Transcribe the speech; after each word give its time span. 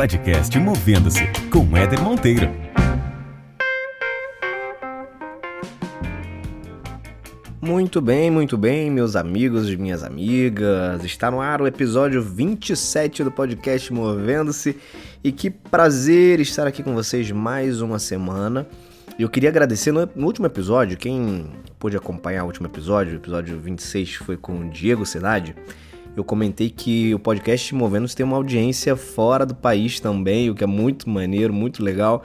podcast 0.00 0.58
Movendo-se 0.58 1.26
com 1.52 1.76
Éder 1.76 2.00
Monteiro. 2.00 2.48
Muito 7.60 8.00
bem, 8.00 8.30
muito 8.30 8.56
bem, 8.56 8.90
meus 8.90 9.14
amigos 9.14 9.70
e 9.70 9.76
minhas 9.76 10.02
amigas. 10.02 11.04
Está 11.04 11.30
no 11.30 11.38
ar 11.38 11.60
o 11.60 11.66
episódio 11.66 12.22
27 12.22 13.24
do 13.24 13.30
podcast 13.30 13.92
Movendo-se. 13.92 14.74
E 15.22 15.30
que 15.30 15.50
prazer 15.50 16.40
estar 16.40 16.66
aqui 16.66 16.82
com 16.82 16.94
vocês 16.94 17.30
mais 17.30 17.82
uma 17.82 17.98
semana. 17.98 18.66
Eu 19.18 19.28
queria 19.28 19.50
agradecer 19.50 19.92
no, 19.92 20.08
no, 20.16 20.26
último 20.26 20.46
episódio, 20.46 20.96
quem 20.96 21.50
pôde 21.78 21.94
acompanhar 21.94 22.44
o 22.44 22.46
último 22.46 22.66
episódio, 22.66 23.12
o 23.12 23.16
episódio 23.16 23.60
26 23.60 24.14
foi 24.14 24.38
com 24.38 24.60
o 24.60 24.70
Diego 24.70 25.04
Cidade 25.04 25.54
eu 26.16 26.24
comentei 26.24 26.70
que 26.70 27.14
o 27.14 27.18
podcast 27.18 27.74
Movendo-se 27.74 28.16
tem 28.16 28.24
uma 28.26 28.36
audiência 28.36 28.96
fora 28.96 29.46
do 29.46 29.54
país 29.54 30.00
também, 30.00 30.50
o 30.50 30.54
que 30.54 30.64
é 30.64 30.66
muito 30.66 31.08
maneiro, 31.08 31.52
muito 31.52 31.82
legal. 31.82 32.22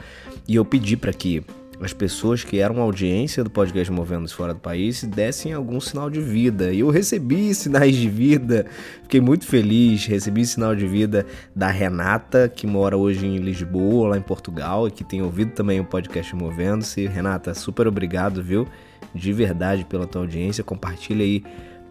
E 0.48 0.56
eu 0.56 0.66
pedi 0.66 0.98
para 0.98 1.14
que 1.14 1.44
as 1.82 1.94
pessoas 1.94 2.44
que 2.44 2.60
eram 2.60 2.82
audiência 2.82 3.44
do 3.44 3.50
podcast 3.50 3.92
Movendo-se 3.92 4.34
fora 4.34 4.54
do 4.54 4.60
país 4.60 5.04
dessem 5.04 5.54
algum 5.54 5.80
sinal 5.80 6.10
de 6.10 6.22
vida. 6.22 6.72
E 6.72 6.80
eu 6.80 6.90
recebi 6.90 7.54
sinais 7.54 7.96
de 7.96 8.10
vida, 8.10 8.66
fiquei 9.04 9.22
muito 9.22 9.46
feliz. 9.46 10.06
Recebi 10.06 10.46
sinal 10.46 10.76
de 10.76 10.88
vida 10.88 11.26
da 11.56 11.68
Renata, 11.68 12.50
que 12.50 12.66
mora 12.66 12.98
hoje 12.98 13.26
em 13.26 13.38
Lisboa, 13.38 14.10
lá 14.10 14.18
em 14.18 14.22
Portugal, 14.22 14.88
e 14.88 14.92
que 14.92 15.04
tem 15.04 15.22
ouvido 15.22 15.52
também 15.52 15.80
o 15.80 15.86
podcast 15.86 16.36
Movendo-se. 16.36 17.08
Renata, 17.08 17.54
super 17.54 17.88
obrigado, 17.88 18.42
viu? 18.42 18.68
De 19.14 19.32
verdade 19.32 19.86
pela 19.86 20.08
tua 20.08 20.22
audiência. 20.22 20.64
Compartilha 20.64 21.24
aí 21.24 21.44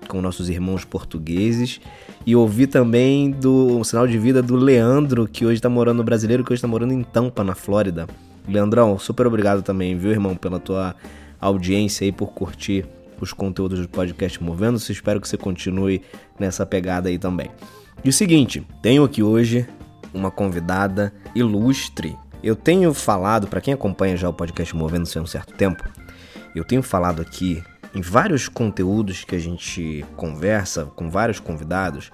com 0.08 0.20
nossos 0.20 0.48
irmãos 0.48 0.84
portugueses. 0.84 1.80
E 2.26 2.34
ouvi 2.34 2.66
também 2.66 3.30
do 3.30 3.78
um 3.78 3.84
sinal 3.84 4.06
de 4.06 4.18
vida 4.18 4.42
do 4.42 4.56
Leandro, 4.56 5.28
que 5.28 5.44
hoje 5.44 5.56
está 5.56 5.68
morando 5.68 6.02
brasileiro, 6.02 6.42
que 6.42 6.52
hoje 6.52 6.58
está 6.58 6.68
morando 6.68 6.92
em 6.92 7.02
Tampa, 7.02 7.44
na 7.44 7.54
Flórida. 7.54 8.06
Leandrão, 8.48 8.98
super 8.98 9.26
obrigado 9.26 9.62
também, 9.62 9.96
viu, 9.96 10.10
irmão, 10.10 10.36
pela 10.36 10.58
tua 10.58 10.94
audiência 11.40 12.04
aí, 12.04 12.12
por 12.12 12.28
curtir 12.32 12.86
os 13.20 13.32
conteúdos 13.32 13.80
do 13.80 13.88
podcast 13.88 14.42
Movendo-se. 14.42 14.92
Espero 14.92 15.20
que 15.20 15.28
você 15.28 15.36
continue 15.36 16.02
nessa 16.38 16.64
pegada 16.64 17.08
aí 17.08 17.18
também. 17.18 17.50
E 18.04 18.08
o 18.08 18.12
seguinte, 18.12 18.66
tenho 18.82 19.04
aqui 19.04 19.22
hoje 19.22 19.66
uma 20.12 20.30
convidada 20.30 21.12
ilustre. 21.34 22.16
Eu 22.42 22.54
tenho 22.54 22.92
falado, 22.92 23.46
para 23.46 23.60
quem 23.60 23.72
acompanha 23.72 24.16
já 24.16 24.28
o 24.28 24.32
podcast 24.32 24.76
Movendo-se 24.76 25.18
há 25.18 25.22
um 25.22 25.26
certo 25.26 25.54
tempo, 25.54 25.82
eu 26.54 26.64
tenho 26.64 26.82
falado 26.82 27.20
aqui 27.22 27.62
em 27.94 28.00
vários 28.00 28.48
conteúdos 28.48 29.24
que 29.24 29.36
a 29.36 29.38
gente 29.38 30.04
conversa 30.16 30.86
com 30.96 31.08
vários 31.08 31.38
convidados, 31.38 32.10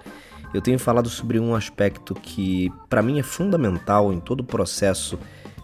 eu 0.53 0.61
tenho 0.61 0.79
falado 0.79 1.09
sobre 1.09 1.39
um 1.39 1.55
aspecto 1.55 2.15
que 2.15 2.71
para 2.89 3.03
mim 3.03 3.19
é 3.19 3.23
fundamental 3.23 4.13
em 4.13 4.21
todo 4.21 4.41
o 4.41 4.45
processo 4.45 5.19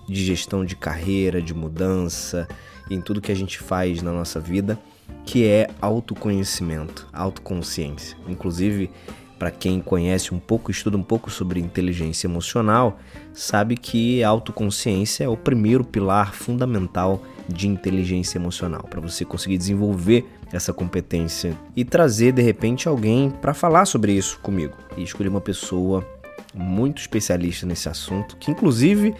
de 0.08 0.25
gestão 0.25 0.64
de 0.64 0.77
carreira, 0.77 1.42
de 1.42 1.53
mudança, 1.53 2.48
em 2.89 3.00
tudo 3.00 3.20
que 3.20 3.33
a 3.33 3.36
gente 3.36 3.58
faz 3.58 4.00
na 4.00 4.12
nossa 4.12 4.41
vida, 4.41 4.78
que 5.25 5.45
é 5.45 5.69
autoconhecimento, 5.81 7.08
autoconsciência. 7.12 8.17
Inclusive, 8.28 8.91
para 9.39 9.51
quem 9.51 9.80
conhece 9.80 10.33
um 10.33 10.39
pouco, 10.39 10.70
estuda 10.70 10.97
um 10.97 11.03
pouco 11.03 11.30
sobre 11.30 11.61
inteligência 11.61 12.27
emocional, 12.27 12.98
sabe 13.34 13.77
que 13.77 14.23
autoconsciência 14.23 15.25
é 15.25 15.28
o 15.28 15.36
primeiro 15.36 15.84
pilar 15.84 16.33
fundamental 16.33 17.23
de 17.48 17.69
inteligência 17.69 18.39
emocional, 18.39 18.84
para 18.89 19.00
você 19.00 19.25
conseguir 19.25 19.58
desenvolver 19.58 20.27
essa 20.52 20.72
competência 20.72 21.56
e 21.75 21.84
trazer 21.84 22.33
de 22.33 22.42
repente 22.42 22.89
alguém 22.89 23.30
para 23.30 23.55
falar 23.55 23.84
sobre 23.86 24.12
isso 24.12 24.39
comigo. 24.41 24.75
E 24.97 25.02
escolher 25.02 25.28
uma 25.28 25.41
pessoa 25.41 26.07
muito 26.55 27.01
especialista 27.01 27.67
nesse 27.67 27.89
assunto, 27.89 28.36
que 28.36 28.51
inclusive 28.51 29.14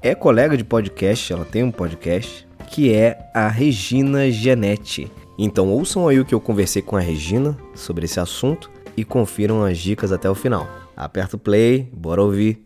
é 0.00 0.14
colega 0.14 0.56
de 0.56 0.64
podcast, 0.64 1.32
ela 1.32 1.44
tem 1.44 1.62
um 1.62 1.70
podcast, 1.70 2.46
que 2.68 2.92
é 2.92 3.30
a 3.32 3.48
Regina 3.48 4.30
Gianetti. 4.30 5.10
Então 5.38 5.68
ouçam 5.68 6.08
aí 6.08 6.20
o 6.20 6.24
que 6.24 6.34
eu 6.34 6.40
conversei 6.40 6.82
com 6.82 6.96
a 6.96 7.00
Regina 7.00 7.56
sobre 7.74 8.04
esse 8.04 8.20
assunto 8.20 8.70
e 8.96 9.04
confiram 9.04 9.64
as 9.64 9.78
dicas 9.78 10.12
até 10.12 10.28
o 10.28 10.34
final. 10.34 10.68
Aperta 10.96 11.36
o 11.36 11.38
play, 11.38 11.88
bora 11.92 12.22
ouvir. 12.22 12.62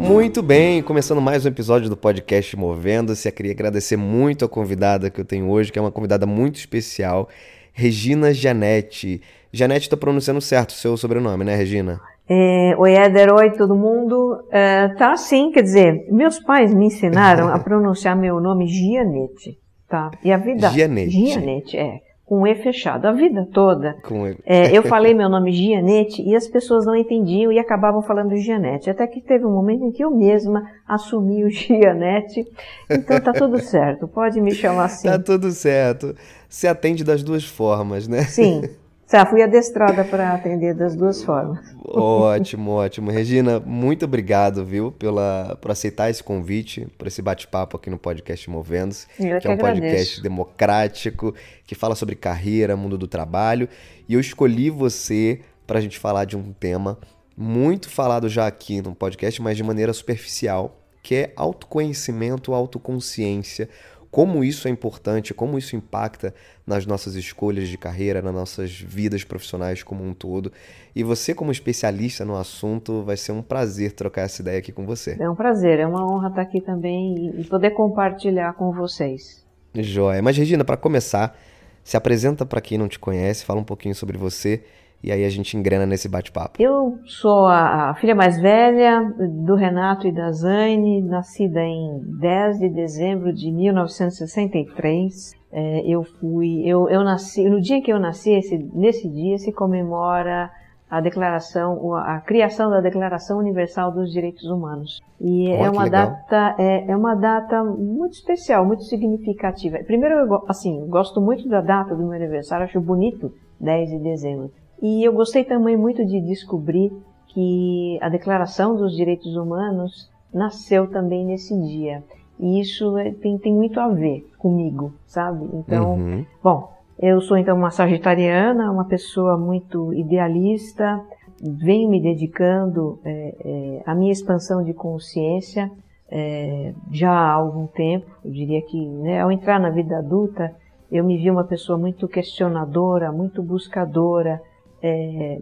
Muito 0.00 0.42
bem, 0.42 0.82
começando 0.82 1.20
mais 1.20 1.44
um 1.44 1.48
episódio 1.48 1.90
do 1.90 1.96
podcast 1.96 2.56
Movendo-se. 2.56 3.28
Eu 3.28 3.32
queria 3.32 3.52
agradecer 3.52 3.98
muito 3.98 4.46
a 4.46 4.48
convidada 4.48 5.10
que 5.10 5.20
eu 5.20 5.24
tenho 5.26 5.46
hoje, 5.50 5.70
que 5.70 5.78
é 5.78 5.82
uma 5.82 5.92
convidada 5.92 6.24
muito 6.24 6.56
especial, 6.56 7.28
Regina 7.70 8.32
Janete. 8.32 9.20
Janete, 9.52 9.82
estou 9.82 9.98
pronunciando 9.98 10.40
certo 10.40 10.70
o 10.70 10.72
seu 10.72 10.96
sobrenome, 10.96 11.44
né, 11.44 11.54
Regina? 11.54 12.00
É, 12.26 12.74
oi, 12.78 12.94
Éder, 12.94 13.30
oi, 13.30 13.50
todo 13.50 13.76
mundo. 13.76 14.42
É, 14.50 14.88
tá 14.88 15.18
sim, 15.18 15.50
quer 15.52 15.62
dizer, 15.62 16.06
meus 16.10 16.38
pais 16.40 16.72
me 16.72 16.86
ensinaram 16.86 17.48
a 17.48 17.58
pronunciar 17.60 18.16
meu 18.16 18.40
nome 18.40 18.66
Gianete, 18.68 19.58
tá? 19.86 20.10
E 20.24 20.32
a 20.32 20.38
vida... 20.38 20.70
Gianete. 20.70 21.10
Gianete, 21.10 21.76
é 21.76 22.00
com 22.30 22.46
E 22.46 22.54
fechado, 22.54 23.06
a 23.06 23.12
vida 23.12 23.44
toda. 23.52 23.96
Com 24.04 24.24
e... 24.24 24.36
é, 24.46 24.70
eu 24.70 24.84
falei 24.86 25.12
meu 25.12 25.28
nome 25.28 25.50
Gianete 25.50 26.22
e 26.22 26.36
as 26.36 26.46
pessoas 26.46 26.86
não 26.86 26.94
entendiam 26.94 27.50
e 27.50 27.58
acabavam 27.58 28.00
falando 28.02 28.36
Gianete. 28.36 28.88
Até 28.88 29.04
que 29.08 29.20
teve 29.20 29.44
um 29.44 29.50
momento 29.50 29.82
em 29.82 29.90
que 29.90 30.04
eu 30.04 30.12
mesma 30.12 30.62
assumi 30.86 31.42
o 31.42 31.50
Gianete. 31.50 32.46
Então 32.88 33.20
tá 33.20 33.32
tudo 33.32 33.58
certo, 33.58 34.06
pode 34.06 34.40
me 34.40 34.52
chamar 34.52 34.84
assim. 34.84 35.08
Tá 35.08 35.18
tudo 35.18 35.50
certo. 35.50 36.14
Se 36.48 36.68
atende 36.68 37.02
das 37.02 37.24
duas 37.24 37.44
formas, 37.44 38.06
né? 38.06 38.22
Sim. 38.22 38.62
Já 39.10 39.26
fui 39.26 39.42
adestrada 39.42 40.04
para 40.04 40.32
atender 40.34 40.72
das 40.74 40.94
duas 40.94 41.22
formas. 41.22 41.58
Ótimo, 41.84 42.70
ótimo. 42.70 43.10
Regina, 43.10 43.58
muito 43.58 44.04
obrigado, 44.04 44.64
viu, 44.64 44.92
pela, 44.92 45.58
por 45.60 45.72
aceitar 45.72 46.08
esse 46.08 46.22
convite, 46.22 46.86
por 46.96 47.08
esse 47.08 47.20
bate-papo 47.20 47.76
aqui 47.76 47.90
no 47.90 47.98
podcast 47.98 48.48
Movendo-se, 48.48 49.08
que, 49.08 49.40
que 49.40 49.48
é 49.48 49.50
um 49.50 49.54
agradeço. 49.54 49.80
podcast 49.80 50.22
democrático, 50.22 51.34
que 51.66 51.74
fala 51.74 51.96
sobre 51.96 52.14
carreira, 52.14 52.76
mundo 52.76 52.96
do 52.96 53.08
trabalho. 53.08 53.68
E 54.08 54.14
eu 54.14 54.20
escolhi 54.20 54.70
você 54.70 55.40
para 55.66 55.78
a 55.78 55.82
gente 55.82 55.98
falar 55.98 56.26
de 56.26 56.36
um 56.36 56.52
tema 56.52 56.96
muito 57.36 57.88
falado 57.88 58.28
já 58.28 58.46
aqui 58.46 58.80
no 58.80 58.94
podcast, 58.94 59.42
mas 59.42 59.56
de 59.56 59.64
maneira 59.64 59.92
superficial, 59.92 60.78
que 61.02 61.16
é 61.16 61.32
autoconhecimento, 61.34 62.54
autoconsciência 62.54 63.68
como 64.10 64.42
isso 64.42 64.66
é 64.66 64.70
importante, 64.70 65.32
como 65.32 65.56
isso 65.56 65.76
impacta 65.76 66.34
nas 66.66 66.84
nossas 66.84 67.14
escolhas 67.14 67.68
de 67.68 67.78
carreira, 67.78 68.20
nas 68.20 68.34
nossas 68.34 68.72
vidas 68.72 69.22
profissionais 69.22 69.82
como 69.82 70.04
um 70.04 70.12
todo. 70.12 70.52
E 70.94 71.04
você, 71.04 71.32
como 71.32 71.52
especialista 71.52 72.24
no 72.24 72.36
assunto, 72.36 73.02
vai 73.04 73.16
ser 73.16 73.32
um 73.32 73.42
prazer 73.42 73.92
trocar 73.92 74.22
essa 74.22 74.42
ideia 74.42 74.58
aqui 74.58 74.72
com 74.72 74.84
você. 74.84 75.16
É 75.18 75.30
um 75.30 75.36
prazer, 75.36 75.78
é 75.78 75.86
uma 75.86 76.04
honra 76.04 76.28
estar 76.28 76.42
aqui 76.42 76.60
também 76.60 77.32
e 77.38 77.44
poder 77.44 77.70
compartilhar 77.70 78.52
com 78.54 78.72
vocês. 78.72 79.44
Joia. 79.74 80.20
Mas, 80.20 80.36
Regina, 80.36 80.64
para 80.64 80.76
começar, 80.76 81.38
se 81.84 81.96
apresenta 81.96 82.44
para 82.44 82.60
quem 82.60 82.76
não 82.76 82.88
te 82.88 82.98
conhece, 82.98 83.44
fala 83.44 83.60
um 83.60 83.64
pouquinho 83.64 83.94
sobre 83.94 84.18
você 84.18 84.64
e 85.02 85.10
aí 85.10 85.24
a 85.24 85.28
gente 85.30 85.56
engrena 85.56 85.86
nesse 85.86 86.08
bate-papo. 86.08 86.60
Eu 86.60 86.98
sou 87.06 87.46
a, 87.46 87.94
filha 88.00 88.14
mais 88.14 88.40
velha 88.40 89.02
do 89.46 89.54
Renato 89.54 90.06
e 90.06 90.12
da 90.12 90.30
Zane, 90.30 91.00
nascida 91.02 91.62
em 91.62 92.00
10 92.18 92.58
de 92.58 92.68
dezembro 92.68 93.32
de 93.32 93.50
1963. 93.50 95.32
É, 95.52 95.80
eu 95.86 96.04
fui, 96.04 96.62
eu, 96.64 96.88
eu 96.88 97.02
nasci, 97.02 97.48
no 97.48 97.60
dia 97.60 97.82
que 97.82 97.92
eu 97.92 97.98
nasci, 97.98 98.30
esse, 98.30 98.56
nesse 98.74 99.08
dia 99.08 99.36
se 99.38 99.52
comemora 99.52 100.50
a 100.90 101.00
declaração, 101.00 101.94
a 101.94 102.20
criação 102.20 102.68
da 102.68 102.80
Declaração 102.80 103.38
Universal 103.38 103.92
dos 103.92 104.12
Direitos 104.12 104.44
Humanos. 104.44 105.00
E 105.20 105.48
oh, 105.48 105.64
é 105.64 105.70
uma 105.70 105.88
data, 105.88 106.56
é, 106.58 106.90
é, 106.90 106.96
uma 106.96 107.14
data 107.14 107.62
muito 107.62 108.14
especial, 108.14 108.66
muito 108.66 108.82
significativa. 108.82 109.78
Primeiro, 109.84 110.16
eu, 110.16 110.44
assim, 110.48 110.84
gosto 110.88 111.20
muito 111.20 111.48
da 111.48 111.60
data 111.60 111.94
do 111.94 112.02
meu 112.02 112.12
aniversário, 112.12 112.64
acho 112.64 112.80
bonito, 112.80 113.32
10 113.60 113.90
de 113.90 113.98
dezembro. 114.00 114.50
E 114.82 115.04
eu 115.04 115.12
gostei 115.12 115.44
também 115.44 115.76
muito 115.76 116.04
de 116.04 116.20
descobrir 116.20 116.92
que 117.28 117.98
a 118.00 118.08
Declaração 118.08 118.76
dos 118.76 118.96
Direitos 118.96 119.36
Humanos 119.36 120.10
nasceu 120.32 120.86
também 120.88 121.24
nesse 121.24 121.58
dia. 121.60 122.02
E 122.38 122.60
isso 122.60 122.96
é, 122.96 123.10
tem, 123.12 123.36
tem 123.38 123.54
muito 123.54 123.78
a 123.78 123.88
ver 123.88 124.26
comigo, 124.38 124.92
sabe? 125.06 125.46
Então, 125.52 125.94
uhum. 125.94 126.24
bom, 126.42 126.72
eu 126.98 127.20
sou 127.20 127.36
então 127.36 127.56
uma 127.56 127.70
sagitariana, 127.70 128.70
uma 128.70 128.84
pessoa 128.84 129.36
muito 129.36 129.92
idealista, 129.92 131.00
venho 131.40 131.90
me 131.90 132.00
dedicando 132.00 132.98
é, 133.04 133.34
é, 133.44 133.82
à 133.86 133.94
minha 133.94 134.12
expansão 134.12 134.62
de 134.62 134.72
consciência 134.72 135.70
é, 136.10 136.72
já 136.90 137.10
há 137.10 137.32
algum 137.32 137.66
tempo. 137.66 138.06
Eu 138.24 138.30
diria 138.30 138.60
que 138.62 138.86
né, 138.86 139.20
ao 139.20 139.30
entrar 139.30 139.60
na 139.60 139.70
vida 139.70 139.98
adulta, 139.98 140.54
eu 140.90 141.04
me 141.04 141.16
vi 141.16 141.30
uma 141.30 141.44
pessoa 141.44 141.78
muito 141.78 142.08
questionadora, 142.08 143.12
muito 143.12 143.42
buscadora, 143.42 144.42
é, 144.82 145.40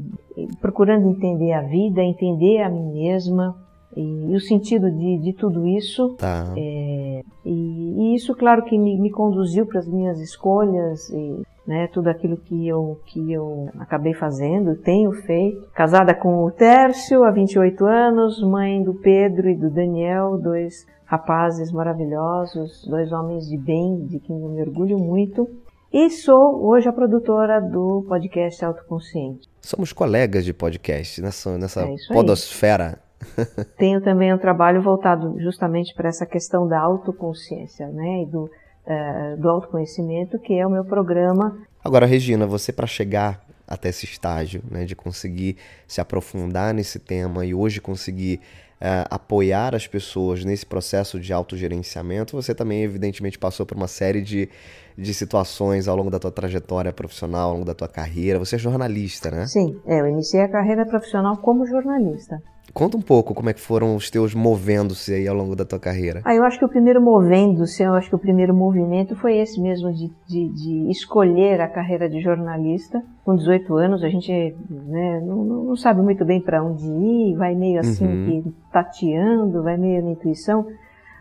procurando 0.60 1.08
entender 1.08 1.52
a 1.52 1.62
vida, 1.62 2.02
entender 2.02 2.62
a 2.62 2.68
mim 2.68 2.92
mesma 2.92 3.56
e, 3.96 4.32
e 4.32 4.34
o 4.34 4.40
sentido 4.40 4.90
de, 4.90 5.18
de 5.18 5.32
tudo 5.32 5.66
isso. 5.66 6.14
Tá. 6.18 6.52
É, 6.56 7.22
e, 7.44 8.12
e 8.12 8.14
isso, 8.14 8.34
claro, 8.34 8.64
que 8.64 8.76
me, 8.78 8.98
me 8.98 9.10
conduziu 9.10 9.66
para 9.66 9.80
as 9.80 9.88
minhas 9.88 10.20
escolhas 10.20 11.08
e 11.10 11.42
né, 11.66 11.86
tudo 11.88 12.08
aquilo 12.08 12.38
que 12.38 12.66
eu, 12.66 12.98
que 13.06 13.32
eu 13.32 13.68
acabei 13.78 14.14
fazendo, 14.14 14.74
tenho 14.76 15.12
feito. 15.12 15.68
Casada 15.74 16.14
com 16.14 16.44
o 16.44 16.50
Tércio, 16.50 17.24
há 17.24 17.30
28 17.30 17.84
anos, 17.84 18.42
mãe 18.42 18.82
do 18.82 18.94
Pedro 18.94 19.50
e 19.50 19.54
do 19.54 19.68
Daniel, 19.68 20.38
dois 20.38 20.86
rapazes 21.04 21.70
maravilhosos, 21.70 22.86
dois 22.88 23.12
homens 23.12 23.46
de 23.48 23.56
bem, 23.56 24.06
de 24.06 24.18
quem 24.18 24.40
eu 24.40 24.48
me 24.48 24.62
orgulho 24.62 24.98
muito. 24.98 25.48
E 25.92 26.10
sou 26.10 26.66
hoje 26.66 26.86
a 26.86 26.92
produtora 26.92 27.62
do 27.62 28.04
podcast 28.06 28.62
Autoconsciente. 28.62 29.48
Somos 29.62 29.90
colegas 29.90 30.44
de 30.44 30.52
podcast 30.52 31.22
nessa, 31.22 31.56
nessa 31.56 31.82
é 31.82 31.96
podosfera. 32.12 32.98
Tenho 33.78 34.02
também 34.02 34.32
um 34.32 34.38
trabalho 34.38 34.82
voltado 34.82 35.40
justamente 35.40 35.94
para 35.94 36.10
essa 36.10 36.26
questão 36.26 36.68
da 36.68 36.78
autoconsciência, 36.78 37.88
né, 37.88 38.22
e 38.22 38.26
do 38.26 38.44
uh, 38.44 39.40
do 39.40 39.48
autoconhecimento, 39.48 40.38
que 40.38 40.52
é 40.52 40.66
o 40.66 40.70
meu 40.70 40.84
programa. 40.84 41.56
Agora, 41.82 42.04
Regina, 42.04 42.46
você 42.46 42.70
para 42.70 42.86
chegar 42.86 43.40
até 43.66 43.88
esse 43.88 44.04
estágio, 44.04 44.62
né, 44.70 44.84
de 44.84 44.94
conseguir 44.94 45.56
se 45.86 46.00
aprofundar 46.00 46.72
nesse 46.74 46.98
tema 46.98 47.44
e 47.44 47.54
hoje 47.54 47.80
conseguir 47.80 48.40
uh, 48.80 49.06
apoiar 49.10 49.74
as 49.74 49.86
pessoas 49.86 50.44
nesse 50.44 50.64
processo 50.64 51.18
de 51.18 51.32
autogerenciamento, 51.32 52.36
você 52.36 52.54
também, 52.54 52.82
evidentemente, 52.82 53.38
passou 53.38 53.66
por 53.66 53.76
uma 53.76 53.88
série 53.88 54.22
de, 54.22 54.48
de 54.96 55.14
situações 55.14 55.88
ao 55.88 55.96
longo 55.96 56.10
da 56.10 56.18
tua 56.18 56.30
trajetória 56.30 56.92
profissional, 56.92 57.50
ao 57.50 57.54
longo 57.54 57.66
da 57.66 57.74
tua 57.74 57.88
carreira. 57.88 58.38
Você 58.38 58.56
é 58.56 58.58
jornalista, 58.58 59.30
né? 59.30 59.46
Sim, 59.46 59.80
é, 59.86 60.00
eu 60.00 60.06
iniciei 60.06 60.42
a 60.42 60.48
carreira 60.48 60.86
profissional 60.86 61.36
como 61.38 61.66
jornalista. 61.66 62.40
Conta 62.72 62.96
um 62.96 63.00
pouco 63.00 63.34
como 63.34 63.48
é 63.48 63.54
que 63.54 63.60
foram 63.60 63.96
os 63.96 64.10
teus 64.10 64.34
movendo-se 64.34 65.14
aí 65.14 65.26
ao 65.26 65.34
longo 65.34 65.56
da 65.56 65.64
tua 65.64 65.78
carreira. 65.78 66.20
Ah, 66.24 66.34
eu 66.34 66.44
acho 66.44 66.58
que 66.58 66.64
o 66.64 66.68
primeiro 66.68 67.00
movendo-se, 67.00 67.82
eu 67.82 67.94
acho 67.94 68.08
que 68.08 68.14
o 68.14 68.18
primeiro 68.18 68.54
movimento 68.54 69.16
foi 69.16 69.38
esse 69.38 69.60
mesmo 69.60 69.92
de, 69.92 70.10
de, 70.26 70.48
de 70.48 70.90
escolher 70.90 71.60
a 71.60 71.68
carreira 71.68 72.08
de 72.08 72.20
jornalista. 72.20 73.02
Com 73.24 73.34
18 73.34 73.74
anos, 73.76 74.04
a 74.04 74.08
gente 74.08 74.30
né, 74.70 75.20
não, 75.20 75.44
não, 75.44 75.76
sabe 75.76 76.02
muito 76.02 76.24
bem 76.24 76.40
para 76.40 76.62
onde 76.62 76.86
ir, 76.86 77.36
vai 77.36 77.54
meio 77.54 77.80
assim, 77.80 78.06
uhum. 78.06 78.52
tateando, 78.72 79.62
vai 79.62 79.76
meio 79.76 80.02
na 80.02 80.10
intuição. 80.10 80.66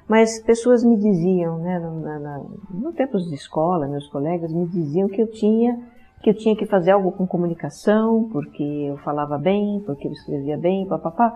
Mas 0.07 0.39
pessoas 0.39 0.83
me 0.83 0.95
diziam, 0.95 1.57
né, 1.59 1.79
no, 1.79 1.99
na, 1.99 2.41
no 2.69 2.93
tempos 2.93 3.27
de 3.27 3.35
escola, 3.35 3.87
meus 3.87 4.07
colegas 4.07 4.53
me 4.53 4.65
diziam 4.67 5.09
que 5.09 5.21
eu 5.21 5.27
tinha 5.27 5.77
que 6.21 6.29
eu 6.29 6.33
tinha 6.33 6.55
que 6.55 6.65
fazer 6.65 6.91
algo 6.91 7.11
com 7.11 7.27
comunicação, 7.27 8.29
porque 8.31 8.63
eu 8.63 8.97
falava 8.97 9.37
bem, 9.37 9.81
porque 9.85 10.07
eu 10.07 10.11
escrevia 10.11 10.57
bem, 10.57 10.85
papapá. 10.85 11.33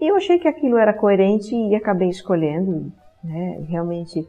E 0.00 0.10
eu 0.10 0.16
achei 0.16 0.38
que 0.38 0.48
aquilo 0.48 0.76
era 0.76 0.92
coerente 0.92 1.54
e 1.54 1.74
acabei 1.74 2.08
escolhendo, 2.08 2.92
né, 3.22 3.64
realmente 3.68 4.26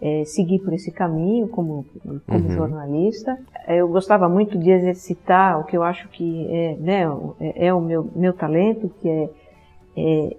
é, 0.00 0.24
seguir 0.24 0.58
por 0.58 0.72
esse 0.72 0.90
caminho 0.90 1.48
como, 1.48 1.86
como 2.26 2.44
uhum. 2.44 2.50
jornalista. 2.50 3.38
Eu 3.66 3.88
gostava 3.88 4.28
muito 4.28 4.58
de 4.58 4.70
exercitar 4.70 5.58
o 5.60 5.64
que 5.64 5.76
eu 5.76 5.82
acho 5.82 6.08
que 6.08 6.46
é, 6.50 6.76
né, 6.76 7.04
é, 7.40 7.68
é 7.68 7.74
o 7.74 7.80
meu, 7.80 8.10
meu 8.14 8.32
talento, 8.32 8.90
que 9.00 9.08
é, 9.08 9.30
é 9.96 10.36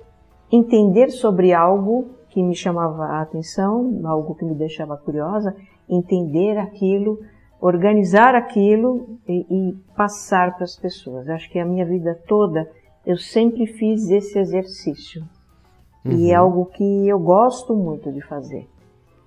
entender 0.52 1.10
sobre 1.10 1.54
algo 1.54 2.10
que 2.30 2.44
me 2.44 2.56
chamava 2.56 3.06
a 3.06 3.22
atenção, 3.22 4.02
algo 4.06 4.36
que 4.36 4.46
me 4.46 4.54
deixava 4.54 4.96
curiosa, 4.96 5.56
entender 5.90 6.58
aquilo 6.58 7.20
organizar 7.60 8.36
aquilo 8.36 9.18
e, 9.28 9.46
e 9.50 9.74
passar 9.96 10.56
para 10.56 10.64
as 10.64 10.76
pessoas. 10.76 11.28
Acho 11.30 11.50
que 11.50 11.60
a 11.60 11.66
minha 11.66 11.86
vida 11.86 12.20
toda 12.28 12.70
eu 13.06 13.18
sempre 13.18 13.66
fiz 13.66 14.10
esse 14.10 14.38
exercício 14.38 15.24
uhum. 16.06 16.12
e 16.12 16.32
é 16.32 16.38
uhum. 16.38 16.46
algo 16.46 16.66
que 16.66 17.08
eu 17.08 17.20
gosto 17.20 17.76
muito 17.76 18.12
de 18.12 18.22
fazer. 18.22 18.68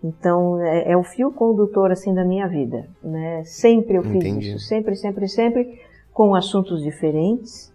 Então 0.02 0.60
é, 0.60 0.92
é, 0.92 0.96
o 0.96 1.02
fio 1.02 1.32
condutor 1.32 1.90
assim 1.90 2.14
da 2.14 2.24
minha 2.24 2.46
vida, 2.46 2.88
né? 3.02 3.42
Sempre 3.44 3.96
eu 3.96 4.02
fiz 4.02 4.24
Entendi. 4.24 4.54
isso, 4.54 4.66
sempre, 4.66 4.94
sempre, 4.96 5.28
sempre 5.28 5.80
com 6.12 6.34
assuntos 6.34 6.82
diferentes, 6.82 7.72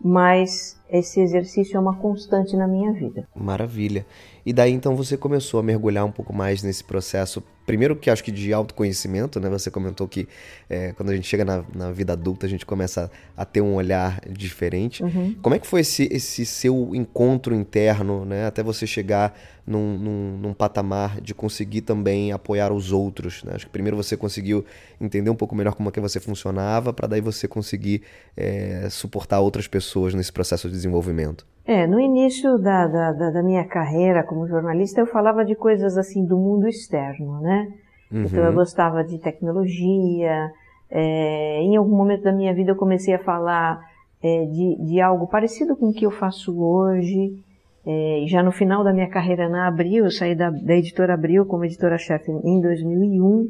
mas 0.00 0.79
esse 0.92 1.20
exercício 1.20 1.76
é 1.76 1.80
uma 1.80 1.96
constante 1.96 2.56
na 2.56 2.66
minha 2.66 2.92
vida. 2.92 3.26
Maravilha. 3.34 4.06
E 4.44 4.52
daí 4.52 4.72
então 4.72 4.96
você 4.96 5.16
começou 5.16 5.60
a 5.60 5.62
mergulhar 5.62 6.04
um 6.04 6.12
pouco 6.12 6.32
mais 6.32 6.62
nesse 6.62 6.82
processo 6.82 7.42
primeiro 7.70 7.94
que 7.94 8.10
acho 8.10 8.24
que 8.24 8.32
de 8.32 8.52
autoconhecimento, 8.52 9.38
né? 9.38 9.48
Você 9.48 9.70
comentou 9.70 10.08
que 10.08 10.26
é, 10.68 10.92
quando 10.92 11.10
a 11.10 11.14
gente 11.14 11.28
chega 11.28 11.44
na, 11.44 11.64
na, 11.72 11.92
vida 11.92 12.14
adulta, 12.14 12.44
a 12.44 12.48
gente 12.48 12.66
começa 12.66 13.08
a, 13.36 13.42
a 13.42 13.44
ter 13.44 13.60
um 13.60 13.74
olhar 13.74 14.20
diferente. 14.28 15.04
Uhum. 15.04 15.36
Como 15.40 15.54
é 15.54 15.58
que 15.60 15.68
foi 15.68 15.82
esse, 15.82 16.08
esse 16.10 16.44
seu 16.44 16.90
encontro 16.96 17.54
interno, 17.54 18.24
né? 18.24 18.44
Até 18.46 18.60
você 18.60 18.88
chegar 18.88 19.38
num, 19.64 19.96
num, 19.96 20.38
num 20.38 20.52
patamar 20.52 21.20
de 21.20 21.32
conseguir 21.32 21.82
também 21.82 22.32
apoiar 22.32 22.72
os 22.72 22.90
outros, 22.90 23.44
né? 23.44 23.52
Acho 23.54 23.66
que 23.66 23.72
primeiro 23.72 23.96
você 23.96 24.16
conseguiu 24.16 24.64
entender 25.00 25.30
um 25.30 25.36
pouco 25.36 25.54
melhor 25.54 25.74
como 25.74 25.90
é 25.90 25.92
que 25.92 26.00
você 26.00 26.18
funcionava, 26.18 26.92
para 26.92 27.06
daí 27.06 27.20
você 27.20 27.46
conseguir 27.46 28.02
é, 28.36 28.88
suportar 28.90 29.38
outras 29.38 29.68
pessoas 29.68 30.12
nesse 30.12 30.32
processo 30.32 30.68
de 30.68 30.74
desenvolvimento. 30.80 31.46
É, 31.66 31.86
no 31.86 32.00
início 32.00 32.58
da, 32.58 32.86
da, 32.86 33.12
da, 33.12 33.42
minha 33.42 33.64
carreira 33.64 34.24
como 34.24 34.48
jornalista, 34.48 35.00
eu 35.00 35.06
falava 35.06 35.44
de 35.44 35.54
coisas 35.54 35.96
assim 35.96 36.24
do 36.24 36.36
mundo 36.36 36.66
externo, 36.66 37.40
né? 37.40 37.68
Uhum. 38.10 38.24
Então 38.24 38.44
eu 38.44 38.52
gostava 38.52 39.04
de 39.04 39.18
tecnologia. 39.18 40.50
É, 40.90 41.60
em 41.62 41.76
algum 41.76 41.96
momento 41.96 42.24
da 42.24 42.32
minha 42.32 42.52
vida 42.52 42.72
eu 42.72 42.76
comecei 42.76 43.14
a 43.14 43.18
falar 43.18 43.80
é, 44.22 44.46
de, 44.46 44.84
de 44.84 45.00
algo 45.00 45.28
parecido 45.28 45.76
com 45.76 45.90
o 45.90 45.92
que 45.92 46.04
eu 46.04 46.10
faço 46.10 46.60
hoje. 46.60 47.32
É, 47.86 48.24
já 48.26 48.42
no 48.42 48.50
final 48.50 48.82
da 48.82 48.92
minha 48.92 49.08
carreira 49.08 49.48
na 49.48 49.68
Abril, 49.68 50.04
eu 50.04 50.10
saí 50.10 50.34
da, 50.34 50.50
da 50.50 50.74
editora 50.74 51.14
Abril 51.14 51.46
como 51.46 51.64
editora-chefe 51.64 52.30
em 52.30 52.60
2001. 52.60 53.48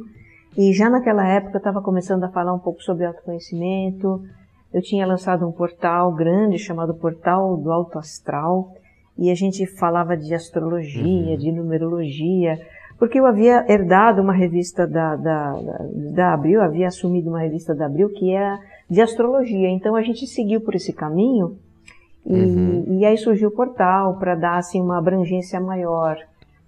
E 0.58 0.72
já 0.72 0.90
naquela 0.90 1.26
época 1.26 1.54
eu 1.54 1.58
estava 1.58 1.80
começando 1.80 2.24
a 2.24 2.28
falar 2.28 2.52
um 2.52 2.58
pouco 2.58 2.82
sobre 2.82 3.06
autoconhecimento, 3.06 4.22
eu 4.72 4.80
tinha 4.80 5.06
lançado 5.06 5.46
um 5.46 5.52
portal 5.52 6.12
grande 6.12 6.58
chamado 6.58 6.94
Portal 6.94 7.56
do 7.56 7.72
Alto 7.72 7.98
Astral 7.98 8.72
e 9.18 9.30
a 9.30 9.34
gente 9.34 9.66
falava 9.66 10.16
de 10.16 10.32
astrologia, 10.32 11.32
uhum. 11.32 11.36
de 11.36 11.52
numerologia, 11.52 12.58
porque 12.98 13.18
eu 13.18 13.26
havia 13.26 13.64
herdado 13.68 14.22
uma 14.22 14.32
revista 14.32 14.86
da, 14.86 15.16
da, 15.16 15.54
da, 16.14 16.34
Abril, 16.34 16.62
havia 16.62 16.86
assumido 16.86 17.30
uma 17.30 17.40
revista 17.40 17.74
da 17.74 17.86
Abril 17.86 18.10
que 18.10 18.30
era 18.30 18.60
de 18.88 19.00
astrologia. 19.00 19.68
Então 19.68 19.96
a 19.96 20.02
gente 20.02 20.26
seguiu 20.26 20.60
por 20.60 20.74
esse 20.74 20.92
caminho 20.92 21.58
e, 22.24 22.34
uhum. 22.34 22.98
e 22.98 23.04
aí 23.04 23.16
surgiu 23.16 23.48
o 23.48 23.54
portal 23.54 24.18
para 24.18 24.34
dar 24.34 24.58
assim 24.58 24.80
uma 24.80 24.98
abrangência 24.98 25.60
maior 25.60 26.18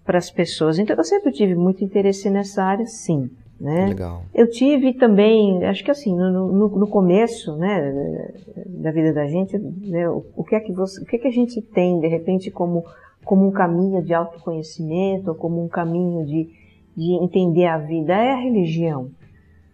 para 0.05 0.19
as 0.19 0.31
pessoas. 0.31 0.79
Então 0.79 0.97
eu 0.97 1.05
sempre 1.05 1.33
tive 1.33 1.55
muito 1.55 1.85
interesse 1.85 2.29
nessa 2.29 2.65
área, 2.65 2.87
sim. 2.87 3.31
Né? 3.63 3.87
Legal. 3.87 4.25
Eu 4.35 4.51
tive 4.51 4.93
também, 4.93 5.65
acho 5.67 5.85
que 5.85 5.91
assim, 5.93 6.17
no, 6.17 6.53
no, 6.53 6.69
no 6.69 6.87
começo, 6.89 7.57
né, 7.57 8.29
da 8.67 8.91
vida 8.91 9.13
da 9.13 9.25
gente, 9.29 9.57
né, 9.57 10.09
o, 10.11 10.27
o, 10.35 10.43
que 10.43 10.57
é 10.57 10.61
que 10.61 10.73
você, 10.73 11.01
o 11.01 11.07
que 11.07 11.15
é 11.15 11.19
que 11.21 11.29
a 11.29 11.33
gente 11.33 11.63
tem 11.63 12.01
de 12.01 12.09
repente 12.09 12.51
como 12.51 12.85
como 13.25 13.47
um 13.47 13.53
caminho 13.53 14.03
de 14.03 14.13
autoconhecimento, 14.13 15.31
ou 15.31 15.37
como 15.37 15.65
um 15.65 15.69
caminho 15.69 16.27
de, 16.27 16.51
de 16.97 17.13
entender 17.23 17.67
a 17.67 17.79
vida 17.79 18.13
é 18.13 18.33
a 18.33 18.41
religião, 18.41 19.11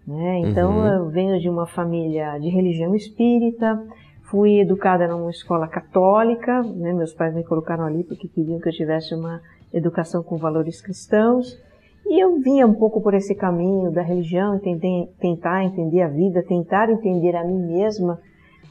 né? 0.06 0.40
Então 0.40 0.80
uhum. 0.80 0.86
eu 0.86 1.08
venho 1.08 1.40
de 1.40 1.48
uma 1.48 1.66
família 1.66 2.38
de 2.38 2.50
religião 2.50 2.94
espírita, 2.94 3.82
fui 4.24 4.60
educada 4.60 5.08
numa 5.08 5.30
escola 5.30 5.66
católica, 5.66 6.62
né? 6.62 6.92
Meus 6.92 7.14
pais 7.14 7.34
me 7.34 7.42
colocaram 7.42 7.84
ali 7.84 8.04
porque 8.04 8.28
queriam 8.28 8.60
que 8.60 8.68
eu 8.68 8.72
tivesse 8.74 9.14
uma 9.14 9.40
educação 9.72 10.22
com 10.22 10.36
valores 10.36 10.82
cristãos. 10.82 11.58
E 12.08 12.22
eu 12.22 12.40
vinha 12.40 12.66
um 12.66 12.72
pouco 12.72 13.00
por 13.02 13.12
esse 13.12 13.34
caminho 13.34 13.90
da 13.90 14.02
religião, 14.02 14.54
entender, 14.54 15.10
tentar 15.20 15.64
entender 15.64 16.00
a 16.00 16.08
vida, 16.08 16.42
tentar 16.42 16.90
entender 16.90 17.36
a 17.36 17.44
mim 17.44 17.58
mesma, 17.58 18.18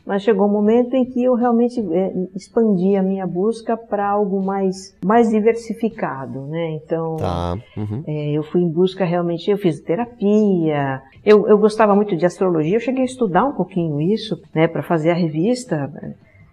mas 0.07 0.23
chegou 0.23 0.47
um 0.47 0.51
momento 0.51 0.95
em 0.95 1.05
que 1.05 1.21
eu 1.21 1.35
realmente 1.35 1.79
é, 1.91 2.13
expandi 2.33 2.95
a 2.95 3.03
minha 3.03 3.27
busca 3.27 3.75
para 3.75 4.09
algo 4.09 4.41
mais, 4.41 4.95
mais 5.05 5.29
diversificado, 5.29 6.47
né? 6.47 6.79
Então, 6.83 7.17
tá. 7.17 7.57
uhum. 7.75 8.03
é, 8.07 8.31
eu 8.31 8.41
fui 8.41 8.61
em 8.61 8.69
busca 8.69 9.03
realmente, 9.03 9.51
eu 9.51 9.57
fiz 9.57 9.81
terapia, 9.81 11.01
eu, 11.25 11.45
eu 11.47 11.57
gostava 11.57 11.93
muito 11.93 12.15
de 12.15 12.25
astrologia, 12.25 12.77
eu 12.77 12.79
cheguei 12.79 13.01
a 13.01 13.05
estudar 13.05 13.43
um 13.43 13.51
pouquinho 13.51 13.99
isso, 13.99 14.41
né, 14.55 14.65
para 14.67 14.81
fazer 14.81 15.11
a 15.11 15.13
revista, 15.13 15.91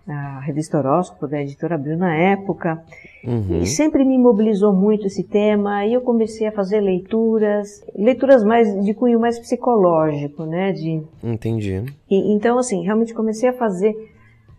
a 0.07 0.41
revista 0.41 0.77
Horóscopo 0.77 1.27
da 1.27 1.41
editora 1.41 1.77
Abril 1.77 1.97
na 1.97 2.15
época. 2.15 2.83
Uhum. 3.25 3.61
E 3.61 3.67
sempre 3.67 4.05
me 4.05 4.19
mobilizou 4.19 4.73
muito 4.73 5.07
esse 5.07 5.25
tema 5.25 5.87
e 5.87 5.95
eu 5.95 6.03
comecei 6.03 6.47
a 6.47 6.53
fazer 6.53 6.81
leituras, 6.81 7.83
leituras 7.97 8.45
mais 8.45 8.85
de 8.85 8.93
cunho 8.93 9.19
mais 9.19 9.39
psicológico, 9.39 10.45
né? 10.45 10.73
De... 10.73 11.03
Entendi. 11.23 11.85
E, 12.11 12.35
então, 12.35 12.59
assim, 12.59 12.83
realmente 12.83 13.15
comecei 13.15 13.49
a 13.49 13.55
fazer 13.55 13.95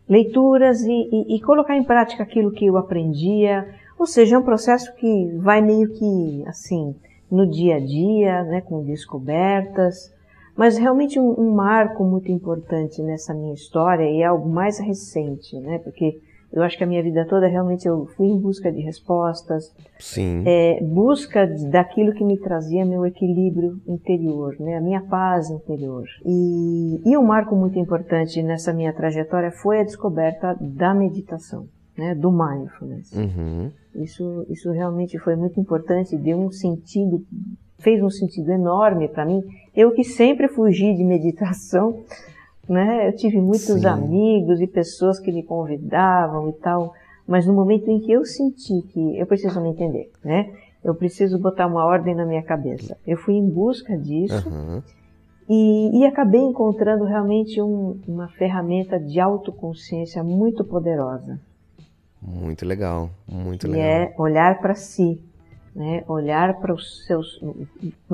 leituras 0.10 0.82
e, 0.82 1.10
e, 1.12 1.36
e 1.36 1.42
colocar 1.42 1.78
em 1.78 1.84
prática 1.84 2.24
aquilo 2.24 2.52
que 2.52 2.66
eu 2.66 2.78
aprendia. 2.78 3.68
Ou 4.00 4.08
seja, 4.08 4.36
é 4.36 4.40
um 4.40 4.44
processo 4.44 4.94
que 4.96 5.28
vai 5.38 5.62
meio 5.62 5.90
que, 5.90 6.44
assim, 6.48 6.96
no 7.30 7.48
dia 7.48 7.76
a 7.76 7.80
dia, 7.80 8.44
né? 8.46 8.62
Com 8.62 8.84
descobertas. 8.84 10.15
Mas 10.56 10.78
realmente 10.78 11.20
um, 11.20 11.40
um, 11.40 11.52
marco 11.54 12.04
muito 12.04 12.32
importante 12.32 13.02
nessa 13.02 13.34
minha 13.34 13.54
história 13.54 14.10
e 14.10 14.22
é 14.22 14.26
algo 14.26 14.50
mais 14.50 14.80
recente, 14.80 15.60
né? 15.60 15.80
Porque 15.80 16.20
Eu 16.56 16.64
acho 16.64 16.78
que 16.78 16.84
a 16.86 16.88
minha 16.88 17.04
vida 17.04 17.26
toda 17.26 17.48
realmente 17.48 17.86
eu 17.86 18.06
fui 18.16 18.28
em 18.28 18.40
busca 18.40 18.72
de 18.72 18.80
respostas, 18.80 19.76
Sim. 20.00 20.44
é, 20.46 20.82
busca 20.82 21.46
daquilo 21.70 22.14
que 22.14 22.24
me 22.24 22.38
trazia 22.40 22.86
meu 22.86 23.06
equilíbrio 23.06 23.82
interior, 23.86 24.56
né, 24.58 24.78
a 24.78 24.82
minha 24.82 25.02
paz 25.02 25.50
interior. 25.50 26.06
E, 26.26 27.02
e 27.06 27.18
um 27.18 27.24
marco 27.24 27.58
muito 27.58 27.78
importante 27.78 28.42
nessa 28.42 28.72
minha 28.72 28.94
trajetória 28.94 29.52
foi 29.52 29.82
a 29.82 29.84
descoberta 29.84 30.56
da 30.62 30.94
meditação, 30.94 31.68
né, 31.98 32.16
do 32.16 32.32
mindfulness. 32.32 33.12
Uhum. 33.12 33.70
Isso, 33.96 34.46
isso 34.50 34.72
realmente 34.72 35.20
foi 35.20 35.36
muito 35.36 35.60
importante, 35.60 36.16
deu 36.16 36.38
um 36.38 36.52
sentido, 36.52 37.22
fez 37.80 38.02
um 38.02 38.10
sentido 38.10 38.50
enorme 38.52 39.10
para 39.10 39.26
mim. 39.26 39.42
Eu 39.76 39.92
que 39.92 40.04
sempre 40.04 40.48
fugi 40.48 40.94
de 40.94 41.04
meditação, 41.04 42.04
né? 42.70 43.08
Eu 43.08 43.16
tive 43.16 43.38
muitos 43.42 43.82
Sim. 43.82 43.86
amigos 43.86 44.62
e 44.62 44.68
pessoas 44.68 45.20
que 45.20 45.32
me 45.32 45.44
convidavam 45.44 46.50
e 46.50 46.54
tal, 46.54 46.94
mas 47.28 47.46
no 47.46 47.54
momento 47.54 47.90
em 47.90 48.00
que 48.00 48.12
eu 48.12 48.24
senti 48.26 48.82
que 48.94 49.18
eu 49.18 49.26
preciso 49.26 49.60
me 49.62 49.70
entender, 49.70 50.12
né? 50.24 50.52
Eu 50.84 50.94
preciso 50.94 51.40
botar 51.40 51.66
uma 51.68 51.84
ordem 51.84 52.14
na 52.14 52.26
minha 52.26 52.44
cabeça. 52.44 52.96
Eu 53.08 53.18
fui 53.18 53.34
em 53.34 53.50
busca 53.50 53.98
disso 53.98 54.48
Uhum. 54.48 54.84
e, 55.50 56.00
e 56.00 56.06
acabei 56.06 56.42
encontrando 56.42 57.04
realmente 57.06 57.60
um- 57.62 58.00
uma 58.08 58.28
ferramenta 58.30 59.00
de 59.00 59.20
autoconsciência 59.20 60.24
muito 60.24 60.64
poderosa. 60.64 61.40
Muito 62.22 62.66
legal, 62.66 63.10
muito 63.28 63.68
legal. 63.68 63.84
é 63.86 64.14
olhar 64.18 64.60
para 64.60 64.76
si, 64.76 65.20
né? 65.76 66.04
Olhar 66.08 66.60
para 66.60 66.74
os 66.74 67.06
seus, 67.06 67.40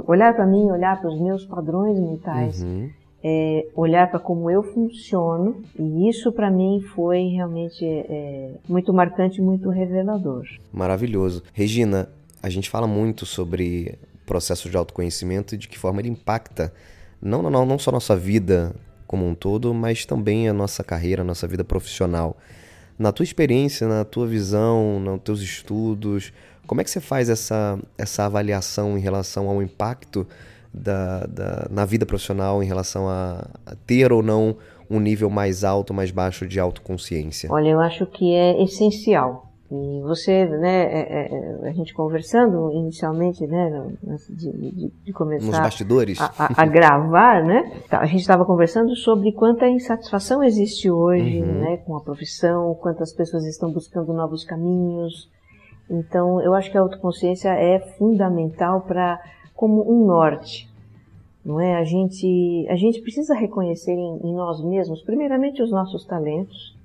olhar 0.07 0.35
para 0.35 0.45
mim, 0.47 0.69
olhar 0.71 0.99
para 0.99 1.09
os 1.09 1.19
meus 1.19 1.45
padrões 1.45 1.99
mentais, 1.99 2.61
Uhum. 2.63 2.89
é, 3.23 3.67
olhar 3.75 4.09
para 4.09 4.19
como 4.19 4.49
eu 4.49 4.63
funciono 4.63 5.61
e 5.77 6.09
isso 6.09 6.31
para 6.31 6.49
mim 6.49 6.81
foi 6.95 7.27
realmente 7.27 7.85
é, 7.85 8.51
muito 8.67 8.91
marcante, 8.93 9.41
muito 9.41 9.69
revelador. 9.69 10.43
Maravilhoso. 10.73 11.43
Regina, 11.53 12.09
a 12.41 12.49
gente 12.49 12.69
fala 12.69 12.87
muito 12.87 13.25
sobre 13.25 13.97
processo 14.25 14.69
de 14.69 14.77
autoconhecimento 14.77 15.53
e 15.55 15.57
de 15.57 15.67
que 15.67 15.77
forma 15.77 15.99
ele 16.01 16.09
impacta 16.09 16.73
não, 17.21 17.43
não, 17.43 17.65
não 17.65 17.77
só 17.77 17.91
a 17.91 17.93
nossa 17.93 18.15
vida 18.15 18.73
como 19.05 19.27
um 19.27 19.35
todo, 19.35 19.73
mas 19.73 20.05
também 20.05 20.47
a 20.49 20.53
nossa 20.53 20.83
carreira, 20.83 21.21
a 21.21 21.25
nossa 21.25 21.45
vida 21.47 21.63
profissional. 21.63 22.35
Na 22.97 23.11
tua 23.11 23.23
experiência, 23.23 23.87
na 23.87 24.03
tua 24.05 24.25
visão, 24.25 24.99
nos 24.99 25.21
teus 25.21 25.41
estudos, 25.41 26.31
como 26.71 26.79
é 26.79 26.85
que 26.85 26.89
você 26.89 27.01
faz 27.01 27.29
essa, 27.29 27.77
essa 27.97 28.25
avaliação 28.25 28.97
em 28.97 29.01
relação 29.01 29.49
ao 29.49 29.61
impacto 29.61 30.25
da, 30.73 31.25
da- 31.27 31.67
na 31.69 31.83
vida 31.83 32.05
profissional, 32.05 32.63
em 32.63 32.65
relação 32.65 33.09
a, 33.09 33.45
a 33.65 33.75
ter 33.85 34.13
ou 34.13 34.23
não 34.23 34.55
um 34.89 34.97
nível 34.97 35.29
mais 35.29 35.65
alto, 35.65 35.93
mais 35.93 36.11
baixo 36.11 36.47
de 36.47 36.61
autoconsciência? 36.61 37.51
Olha, 37.51 37.67
eu 37.71 37.81
acho 37.81 38.05
que 38.05 38.33
é 38.33 38.63
essencial. 38.63 39.51
E 39.69 40.01
você, 40.03 40.45
né, 40.45 40.83
é- 40.83 40.99
é- 40.99 41.65
é, 41.65 41.69
a 41.69 41.73
gente 41.73 41.93
conversando 41.93 42.71
inicialmente, 42.71 43.45
né, 43.45 43.91
de, 44.29 44.51
de- 44.71 44.93
de 45.03 45.11
começar 45.11 45.45
Nos 45.45 45.59
bastidores? 45.59 46.21
a, 46.21 46.25
a- 46.37 46.53
a 46.63 46.65
gravar, 46.65 47.43
né? 47.43 47.69
Tá, 47.89 47.99
A 47.99 48.05
gente 48.05 48.21
estava 48.21 48.45
conversando 48.45 48.95
sobre 48.95 49.33
quanta 49.33 49.67
insatisfação 49.67 50.41
existe 50.41 50.89
hoje, 50.89 51.41
Uhum. 51.41 51.59
né, 51.63 51.77
com 51.85 51.97
a 51.97 52.01
profissão, 52.01 52.73
quantas 52.75 53.11
pessoas 53.13 53.45
estão 53.45 53.69
buscando 53.73 54.13
novos 54.13 54.45
caminhos. 54.45 55.29
Então, 55.91 56.41
eu 56.41 56.53
acho 56.53 56.71
que 56.71 56.77
a 56.77 56.81
autoconsciência 56.81 57.49
é 57.49 57.77
fundamental 57.97 58.81
para 58.81 59.21
como 59.53 59.83
um 59.91 60.05
norte, 60.05 60.69
não 61.43 61.59
é? 61.59 61.75
A 61.75 61.83
gente 61.83 62.65
a 62.69 62.75
gente 62.77 63.01
precisa 63.01 63.35
reconhecer 63.35 63.91
em, 63.91 64.19
em 64.23 64.33
nós 64.33 64.63
mesmos, 64.63 65.01
primeiramente 65.01 65.61
os 65.61 65.69
nossos 65.69 66.05
talentos. 66.05 66.79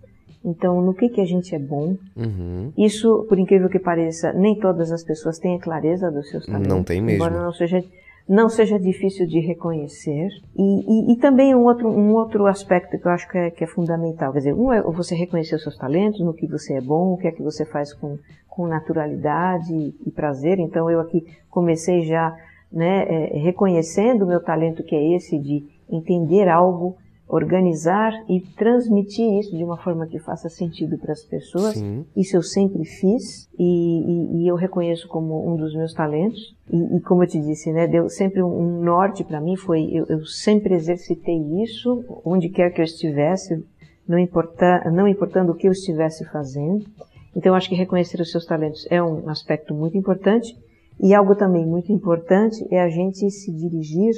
Então, 0.44 0.80
no 0.80 0.92
que 0.92 1.08
que 1.08 1.20
a 1.20 1.24
gente 1.24 1.54
é 1.54 1.58
bom? 1.58 1.96
Uhum. 2.16 2.72
Isso, 2.76 3.24
por 3.28 3.38
incrível 3.38 3.68
que 3.68 3.78
pareça, 3.78 4.32
nem 4.32 4.58
todas 4.58 4.92
as 4.92 5.02
pessoas 5.02 5.38
têm 5.38 5.56
a 5.56 5.60
clareza 5.60 6.10
dos 6.10 6.28
seus 6.28 6.46
talentos. 6.46 6.68
Não 6.68 6.84
tem 6.84 7.00
mesmo. 7.00 7.24
Embora 7.24 7.42
não 7.42 7.52
seja, 7.52 7.82
não 8.28 8.48
seja 8.48 8.78
difícil 8.78 9.26
de 9.26 9.38
reconhecer. 9.38 10.28
E, 10.56 10.62
e- 10.62 11.12
e 11.12 11.16
também 11.16 11.54
um 11.54 11.64
outro, 11.64 11.88
um 11.88 12.12
outro 12.12 12.46
aspecto 12.46 12.98
que 12.98 13.06
eu 13.06 13.12
acho 13.12 13.28
que 13.28 13.38
é, 13.38 13.50
que 13.50 13.62
é 13.64 13.66
fundamental. 13.66 14.32
Quer 14.32 14.38
dizer, 14.38 14.54
um 14.54 14.72
é 14.72 14.82
você 14.82 15.14
reconhecer 15.14 15.54
os 15.54 15.62
seus 15.62 15.76
talentos, 15.76 16.20
no 16.20 16.34
que 16.34 16.46
você 16.46 16.74
é 16.74 16.80
bom, 16.80 17.12
o 17.12 17.16
que 17.16 17.28
é 17.28 17.32
que 17.32 17.42
você 17.42 17.64
faz 17.64 17.92
com, 17.94 18.18
com 18.48 18.66
naturalidade 18.66 19.94
e 20.04 20.10
prazer. 20.10 20.58
Então, 20.58 20.90
eu 20.90 21.00
aqui 21.00 21.24
comecei 21.50 22.02
já 22.02 22.36
né, 22.72 23.04
é, 23.08 23.38
reconhecendo 23.38 24.22
o 24.22 24.26
meu 24.26 24.42
talento, 24.42 24.82
que 24.82 24.96
é 24.96 25.14
esse 25.14 25.38
de 25.38 25.64
entender 25.88 26.48
algo, 26.48 26.96
organizar 27.28 28.12
e 28.28 28.40
transmitir 28.40 29.26
isso 29.40 29.56
de 29.56 29.64
uma 29.64 29.76
forma 29.76 30.06
que 30.06 30.18
faça 30.18 30.48
sentido 30.48 30.96
para 30.96 31.12
as 31.12 31.24
pessoas. 31.24 31.74
Sim. 31.74 32.04
Isso 32.16 32.36
eu 32.36 32.42
sempre 32.42 32.84
fiz 32.84 33.48
e, 33.58 33.64
e- 33.64 34.42
e 34.42 34.48
eu 34.48 34.54
reconheço 34.54 35.08
como 35.08 35.48
um 35.48 35.56
dos 35.56 35.74
meus 35.74 35.92
talentos. 35.92 36.54
E, 36.72 36.96
e 36.96 37.00
como 37.00 37.24
eu 37.24 37.28
te 37.28 37.40
disse, 37.40 37.72
né, 37.72 37.86
deu 37.88 38.08
sempre 38.08 38.42
um, 38.42 38.80
norte 38.82 39.24
para 39.24 39.40
mim. 39.40 39.56
Foi 39.56 39.82
eu, 39.92 40.06
eu 40.06 40.24
sempre 40.24 40.74
exercitei 40.74 41.38
isso 41.62 42.04
onde 42.24 42.48
quer 42.48 42.70
que 42.70 42.80
eu 42.80 42.84
estivesse, 42.84 43.64
não, 44.06 44.18
importa, 44.18 44.88
não 44.92 45.08
importando 45.08 45.52
o 45.52 45.54
que 45.56 45.66
eu 45.66 45.72
estivesse 45.72 46.24
fazendo. 46.26 46.84
Então 47.34 47.54
acho 47.54 47.68
que 47.68 47.74
reconhecer 47.74 48.20
os 48.20 48.30
seus 48.30 48.46
talentos 48.46 48.86
é 48.90 49.02
um 49.02 49.28
aspecto 49.28 49.74
muito 49.74 49.98
importante. 49.98 50.56
E 50.98 51.12
algo 51.12 51.34
também 51.34 51.66
muito 51.66 51.92
importante 51.92 52.66
é 52.70 52.80
a 52.80 52.88
gente 52.88 53.30
se 53.30 53.52
dirigir 53.52 54.14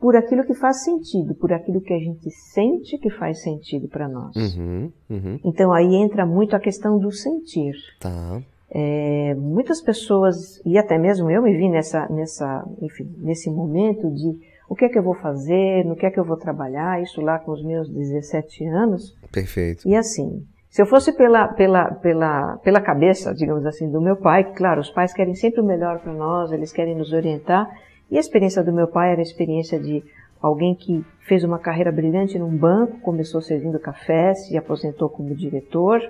por 0.00 0.16
aquilo 0.16 0.44
que 0.44 0.54
faz 0.54 0.84
sentido, 0.84 1.34
por 1.34 1.52
aquilo 1.52 1.80
que 1.80 1.92
a 1.92 1.98
gente 1.98 2.30
sente 2.30 2.98
que 2.98 3.10
faz 3.10 3.42
sentido 3.42 3.88
para 3.88 4.08
nós. 4.08 4.34
Uhum. 4.36 4.92
Uhum. 5.08 5.40
Então 5.44 5.72
aí 5.72 5.94
entra 5.94 6.26
muito 6.26 6.54
a 6.54 6.60
questão 6.60 6.98
do 6.98 7.10
sentir. 7.10 7.74
Tá. 8.00 8.42
É, 8.70 9.34
muitas 9.34 9.80
pessoas, 9.80 10.60
e 10.66 10.76
até 10.76 10.98
mesmo 10.98 11.30
eu 11.30 11.42
me 11.42 11.56
vi 11.56 11.68
nessa, 11.68 12.08
nessa, 12.08 12.66
enfim, 12.82 13.08
nesse 13.18 13.48
momento 13.48 14.10
de 14.10 14.36
o 14.68 14.74
que 14.74 14.86
é 14.86 14.88
que 14.88 14.98
eu 14.98 15.02
vou 15.02 15.14
fazer, 15.14 15.84
no 15.84 15.94
que 15.94 16.06
é 16.06 16.10
que 16.10 16.18
eu 16.18 16.24
vou 16.24 16.36
trabalhar, 16.36 17.00
isso 17.00 17.20
lá 17.20 17.38
com 17.38 17.52
os 17.52 17.62
meus 17.62 17.88
17 17.88 18.64
anos. 18.66 19.14
Perfeito. 19.30 19.88
E 19.88 19.94
assim, 19.94 20.44
se 20.68 20.82
eu 20.82 20.86
fosse 20.86 21.12
pela, 21.12 21.46
pela, 21.46 21.94
pela, 21.94 22.56
pela 22.58 22.80
cabeça, 22.80 23.32
digamos 23.32 23.64
assim, 23.64 23.88
do 23.88 24.00
meu 24.00 24.16
pai, 24.16 24.42
que 24.42 24.56
claro, 24.56 24.80
os 24.80 24.90
pais 24.90 25.12
querem 25.12 25.34
sempre 25.34 25.60
o 25.60 25.64
melhor 25.64 26.00
para 26.00 26.12
nós, 26.12 26.50
eles 26.50 26.72
querem 26.72 26.96
nos 26.96 27.12
orientar, 27.12 27.70
e 28.10 28.16
a 28.16 28.20
experiência 28.20 28.62
do 28.62 28.72
meu 28.72 28.86
pai 28.86 29.12
era 29.12 29.20
a 29.20 29.22
experiência 29.22 29.78
de 29.78 30.02
alguém 30.40 30.74
que 30.74 31.04
fez 31.20 31.42
uma 31.42 31.58
carreira 31.58 31.90
brilhante 31.90 32.38
num 32.38 32.54
banco, 32.54 33.00
começou 33.00 33.40
servindo 33.40 33.78
café, 33.78 34.34
se 34.34 34.56
aposentou 34.56 35.08
como 35.08 35.34
diretor, 35.34 36.02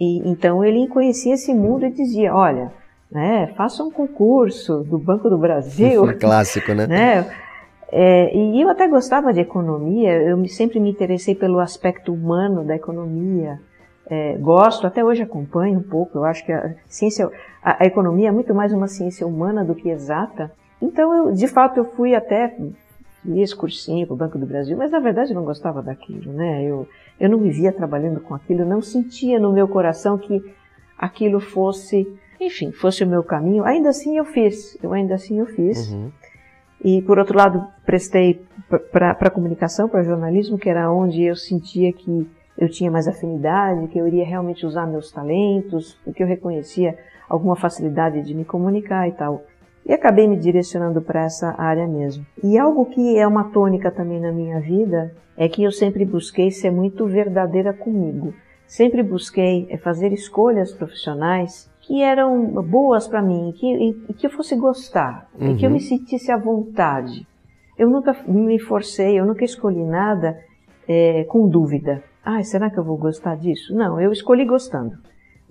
e 0.00 0.26
então 0.28 0.64
ele 0.64 0.88
conhecia 0.88 1.34
esse 1.34 1.52
mundo 1.52 1.84
e 1.84 1.90
dizia, 1.90 2.34
olha, 2.34 2.72
né, 3.10 3.52
faça 3.56 3.84
um 3.84 3.90
concurso 3.90 4.82
do 4.84 4.98
Banco 4.98 5.28
do 5.28 5.36
Brasil, 5.36 6.02
Clássico, 6.18 6.72
né? 6.72 6.86
né? 6.88 7.30
É, 7.94 8.34
e 8.34 8.62
eu 8.62 8.70
até 8.70 8.88
gostava 8.88 9.34
de 9.34 9.40
economia, 9.40 10.14
eu 10.22 10.42
sempre 10.48 10.80
me 10.80 10.90
interessei 10.90 11.34
pelo 11.34 11.60
aspecto 11.60 12.10
humano 12.14 12.64
da 12.64 12.74
economia. 12.74 13.60
É, 14.06 14.34
gosto, 14.38 14.86
até 14.86 15.04
hoje 15.04 15.22
acompanho 15.22 15.78
um 15.78 15.82
pouco, 15.82 16.16
eu 16.16 16.24
acho 16.24 16.44
que 16.44 16.52
a 16.52 16.74
ciência, 16.88 17.30
a, 17.62 17.82
a 17.82 17.86
economia 17.86 18.28
é 18.28 18.32
muito 18.32 18.54
mais 18.54 18.72
uma 18.72 18.88
ciência 18.88 19.26
humana 19.26 19.62
do 19.62 19.74
que 19.74 19.90
exata. 19.90 20.50
Então, 20.82 21.14
eu, 21.14 21.32
de 21.32 21.46
fato, 21.46 21.78
eu 21.78 21.84
fui 21.84 22.14
até 22.14 22.56
fiz 23.22 23.54
cursinho 23.54 24.06
para 24.06 24.14
o 24.14 24.16
Banco 24.16 24.38
do 24.38 24.46
Brasil, 24.46 24.76
mas 24.76 24.90
na 24.90 24.98
verdade 24.98 25.30
eu 25.30 25.36
não 25.36 25.44
gostava 25.44 25.80
daquilo, 25.80 26.32
né? 26.32 26.64
Eu, 26.64 26.88
eu 27.20 27.30
não 27.30 27.38
me 27.38 27.50
via 27.50 27.72
trabalhando 27.72 28.20
com 28.20 28.34
aquilo, 28.34 28.64
não 28.64 28.82
sentia 28.82 29.38
no 29.38 29.52
meu 29.52 29.68
coração 29.68 30.18
que 30.18 30.42
aquilo 30.98 31.40
fosse, 31.40 32.06
enfim, 32.40 32.72
fosse 32.72 33.04
o 33.04 33.06
meu 33.06 33.22
caminho. 33.22 33.64
Ainda 33.64 33.90
assim 33.90 34.18
eu 34.18 34.24
fiz, 34.24 34.76
eu 34.82 34.92
ainda 34.92 35.14
assim 35.14 35.38
eu 35.38 35.46
fiz. 35.46 35.90
Uhum. 35.92 36.10
E 36.84 37.00
por 37.02 37.18
outro 37.18 37.38
lado, 37.38 37.64
prestei 37.86 38.44
para 38.90 39.12
a 39.12 39.30
comunicação, 39.30 39.88
para 39.88 40.02
jornalismo, 40.02 40.58
que 40.58 40.68
era 40.68 40.90
onde 40.90 41.22
eu 41.22 41.36
sentia 41.36 41.92
que 41.92 42.28
eu 42.58 42.68
tinha 42.68 42.90
mais 42.90 43.06
afinidade, 43.06 43.86
que 43.88 43.98
eu 43.98 44.06
iria 44.06 44.24
realmente 44.24 44.66
usar 44.66 44.86
meus 44.86 45.10
talentos, 45.12 45.96
porque 46.04 46.22
eu 46.22 46.26
reconhecia 46.26 46.98
alguma 47.28 47.54
facilidade 47.54 48.22
de 48.22 48.34
me 48.34 48.44
comunicar 48.44 49.08
e 49.08 49.12
tal. 49.12 49.44
E 49.86 49.92
acabei 49.92 50.28
me 50.28 50.36
direcionando 50.36 51.02
para 51.02 51.24
essa 51.24 51.54
área 51.58 51.86
mesmo. 51.88 52.24
E 52.42 52.56
algo 52.58 52.86
que 52.86 53.16
é 53.18 53.26
uma 53.26 53.44
tônica 53.50 53.90
também 53.90 54.20
na 54.20 54.30
minha 54.32 54.60
vida 54.60 55.12
é 55.36 55.48
que 55.48 55.62
eu 55.64 55.72
sempre 55.72 56.04
busquei 56.04 56.50
ser 56.50 56.70
muito 56.70 57.06
verdadeira 57.06 57.72
comigo. 57.72 58.32
Sempre 58.66 59.02
busquei 59.02 59.66
eh, 59.70 59.76
fazer 59.76 60.12
escolhas 60.12 60.72
profissionais 60.72 61.70
que 61.80 62.00
eram 62.00 62.44
boas 62.62 63.08
para 63.08 63.20
mim, 63.20 63.52
que, 63.56 63.66
e 64.08 64.14
que 64.14 64.26
eu 64.26 64.30
fosse 64.30 64.54
gostar, 64.54 65.28
e 65.38 65.54
que 65.54 65.64
eu 65.66 65.68
Uhum. 65.68 65.74
me 65.74 65.80
sentisse 65.80 66.30
à 66.30 66.36
vontade. 66.36 67.26
Eu 67.76 67.90
nunca 67.90 68.14
me 68.26 68.58
forcei, 68.60 69.18
eu 69.18 69.26
nunca 69.26 69.44
escolhi 69.44 69.82
nada 69.84 70.38
eh, 70.88 71.24
com 71.28 71.48
dúvida. 71.48 72.02
Ah, 72.24 72.40
será 72.44 72.70
que 72.70 72.78
eu 72.78 72.84
vou 72.84 72.96
gostar 72.96 73.36
disso? 73.36 73.74
Não, 73.74 74.00
eu 74.00 74.12
escolhi 74.12 74.44
gostando. 74.44 74.92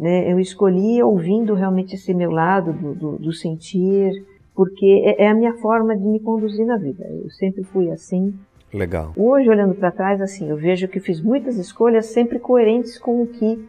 Né? 0.02 0.32
Eu 0.32 0.40
escolhi 0.40 1.04
ouvindo 1.04 1.54
realmente 1.54 1.94
esse 1.94 2.12
meu 2.12 2.32
lado 2.32 2.74
do, 2.74 2.96
do, 2.96 3.18
do 3.20 3.32
sentir, 3.32 4.26
porque 4.56 5.04
é, 5.06 5.26
é 5.26 5.28
a 5.30 5.34
minha 5.36 5.54
forma 5.60 5.96
de 5.96 6.04
me 6.04 6.20
conduzir 6.20 6.66
na 6.66 6.76
vida. 6.76 7.06
Eu 7.08 7.30
sempre 7.30 7.64
fui 7.64 7.92
assim. 7.92 8.34
Legal. 8.74 9.14
Hoje, 9.16 9.48
olhando 9.48 9.76
para 9.76 9.92
trás, 9.92 10.20
assim, 10.20 10.50
eu 10.50 10.58
vejo 10.58 10.88
que 10.88 11.00
fiz 11.00 11.22
muitas 11.22 11.56
escolhas 11.58 12.08
sempre 12.08 12.40
coerentes 12.40 12.98
com 12.98 13.22
o 13.22 13.28
que 13.28 13.64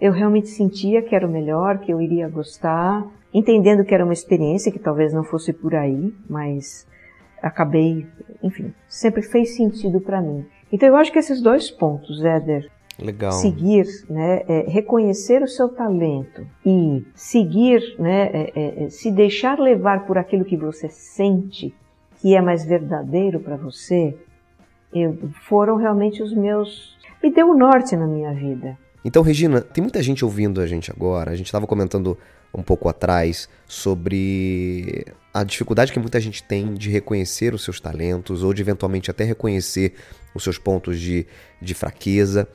eu 0.00 0.10
realmente 0.10 0.48
sentia 0.48 1.02
que 1.02 1.14
era 1.14 1.24
o 1.24 1.30
melhor, 1.30 1.78
que 1.78 1.92
eu 1.92 2.00
iria 2.00 2.28
gostar, 2.28 3.06
entendendo 3.32 3.84
que 3.84 3.94
era 3.94 4.02
uma 4.02 4.12
experiência 4.12 4.72
que 4.72 4.80
talvez 4.80 5.12
não 5.12 5.22
fosse 5.22 5.52
por 5.52 5.72
aí, 5.74 6.12
mas 6.28 6.84
acabei, 7.40 8.04
enfim, 8.42 8.74
sempre 8.88 9.22
fez 9.22 9.54
sentido 9.54 10.00
para 10.00 10.20
mim. 10.20 10.44
Então 10.72 10.88
eu 10.88 10.96
acho 10.96 11.12
que 11.12 11.18
esses 11.18 11.40
dois 11.40 11.70
pontos, 11.70 12.24
Éder, 12.24 12.68
Legal. 12.98 13.32
seguir, 13.32 13.86
né, 14.08 14.42
é, 14.48 14.64
reconhecer 14.68 15.42
o 15.42 15.48
seu 15.48 15.68
talento 15.68 16.46
e 16.64 17.04
seguir, 17.14 17.80
né, 17.98 18.30
é, 18.32 18.52
é, 18.54 18.84
é 18.84 18.90
se 18.90 19.10
deixar 19.10 19.58
levar 19.58 20.06
por 20.06 20.16
aquilo 20.16 20.44
que 20.44 20.56
você 20.56 20.88
sente 20.88 21.74
que 22.20 22.34
é 22.34 22.40
mais 22.40 22.64
verdadeiro 22.64 23.40
para 23.40 23.56
você, 23.56 24.16
eu, 24.92 25.30
foram 25.46 25.76
realmente 25.76 26.22
os 26.22 26.34
meus. 26.34 26.96
me 27.22 27.30
deu 27.32 27.48
o 27.48 27.52
um 27.52 27.58
norte 27.58 27.96
na 27.96 28.06
minha 28.06 28.32
vida. 28.32 28.78
Então, 29.04 29.22
Regina, 29.22 29.60
tem 29.60 29.82
muita 29.82 30.02
gente 30.02 30.24
ouvindo 30.24 30.60
a 30.60 30.66
gente 30.66 30.90
agora. 30.90 31.30
A 31.30 31.36
gente 31.36 31.46
estava 31.46 31.66
comentando 31.66 32.18
um 32.52 32.62
pouco 32.62 32.88
atrás 32.88 33.48
sobre 33.66 35.04
a 35.32 35.44
dificuldade 35.44 35.92
que 35.92 35.98
muita 35.98 36.20
gente 36.20 36.42
tem 36.42 36.74
de 36.74 36.90
reconhecer 36.90 37.54
os 37.54 37.62
seus 37.62 37.78
talentos 37.78 38.42
ou 38.42 38.52
de 38.54 38.62
eventualmente 38.62 39.10
até 39.10 39.22
reconhecer 39.22 39.94
os 40.34 40.42
seus 40.42 40.58
pontos 40.58 40.98
de, 40.98 41.26
de 41.60 41.74
fraqueza. 41.74 42.48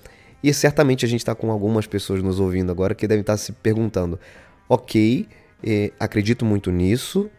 E 0.44 0.54
certamente 0.54 1.06
a 1.06 1.08
gente 1.08 1.22
está 1.22 1.36
com 1.36 1.52
algumas 1.52 1.86
pessoas 1.86 2.22
nos 2.24 2.40
ouvindo 2.40 2.72
agora 2.72 2.96
que 2.96 3.08
devem 3.08 3.22
estar 3.22 3.34
tá 3.34 3.38
se 3.38 3.52
perguntando: 3.52 4.20
ok, 4.68 5.28
eh, 5.64 5.92
acredito 6.00 6.46
muito 6.46 6.72
nisso, 6.72 7.30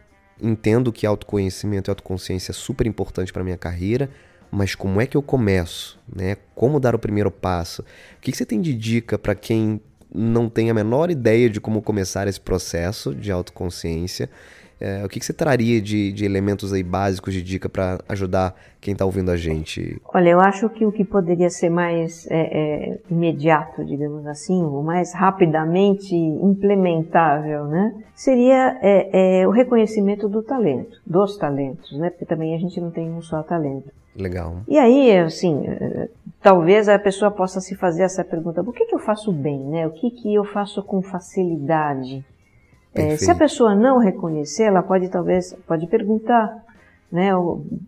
entendo 0.41 0.91
que 0.91 1.05
autoconhecimento 1.05 1.89
e 1.89 1.91
autoconsciência 1.91 2.51
é 2.51 2.53
super 2.53 2.87
importante 2.87 3.33
para 3.33 3.43
minha 3.43 3.57
carreira, 3.57 4.09
mas 4.49 4.75
como 4.75 5.01
é 5.01 5.07
que 5.07 5.17
eu 5.17 5.21
começo? 5.21 5.99
Né? 6.13 6.37
Como 6.55 6.79
dar 6.79 6.95
o 6.95 6.99
primeiro 6.99 7.31
passo? 7.31 7.81
O 7.81 8.21
que, 8.21 8.31
que 8.31 8.37
você 8.37 8.45
tem 8.45 8.61
de 8.61 8.73
dica 8.73 9.17
para 9.17 9.35
quem 9.35 9.81
não 10.13 10.47
tem 10.47 10.69
a 10.69 10.73
menor 10.73 11.09
ideia 11.09 11.49
de 11.49 11.59
como 11.59 11.81
começar 11.81 12.27
esse 12.27 12.39
processo 12.39 13.15
de 13.15 13.31
autoconsciência 13.31 14.29
é, 14.79 15.03
o 15.03 15.09
que, 15.09 15.19
que, 15.19 15.25
você 15.25 15.33
traria 15.33 15.81
de, 15.81 16.11
de, 16.11 16.25
elementos 16.25 16.73
aí 16.73 16.83
básicos 16.83 17.33
de 17.33 17.41
dica 17.41 17.69
para 17.69 17.99
ajudar 18.09 18.55
quem 18.81 18.91
está 18.93 19.05
ouvindo 19.05 19.31
a 19.31 19.37
gente? 19.37 20.01
Olha, 20.13 20.29
eu 20.29 20.39
acho 20.39 20.69
que 20.69 20.85
o 20.85 20.91
que 20.91 21.03
poderia 21.03 21.49
ser 21.49 21.69
mais 21.69 22.27
é, 22.29 22.91
é, 22.91 22.99
imediato, 23.09 23.83
digamos 23.85 24.25
assim, 24.27 24.61
ou 24.61 24.83
mais 24.83 25.13
rapidamente 25.13 26.15
implementável, 26.15 27.65
né, 27.65 27.95
seria 28.13 28.77
é, 28.81 29.41
é, 29.41 29.47
o 29.47 29.51
reconhecimento 29.51 30.27
do 30.27 30.43
talento, 30.43 31.01
dos 31.05 31.37
talentos, 31.37 31.97
né, 31.97 32.09
porque 32.09 32.25
também 32.25 32.53
a 32.53 32.57
gente 32.57 32.79
não 32.81 32.91
tem 32.91 33.09
um 33.09 33.21
só 33.21 33.41
talento. 33.41 33.89
Legal. 34.15 34.57
E 34.67 34.77
aí, 34.77 35.17
assim, 35.17 35.65
é, 35.65 36.07
talvez 36.41 36.87
a 36.87 36.99
pessoa 36.99 37.31
possa 37.31 37.59
se 37.59 37.73
fazer 37.75 38.03
essa 38.03 38.23
pergunta: 38.23 38.63
por 38.63 38.73
que, 38.73 38.85
que 38.85 38.93
eu 38.93 38.99
faço 38.99 39.31
bem, 39.31 39.59
né? 39.59 39.87
O 39.87 39.91
que, 39.91 40.11
que 40.11 40.33
eu 40.35 40.43
faço 40.43 40.83
com 40.83 41.01
facilidade? 41.01 42.23
É, 42.95 43.17
se 43.17 43.29
a 43.31 43.35
pessoa 43.35 43.73
não 43.73 43.97
reconhecer, 43.97 44.63
ela 44.63 44.83
pode 44.83 45.09
talvez 45.09 45.55
pode 45.67 45.87
perguntar, 45.87 46.63
né, 47.11 47.31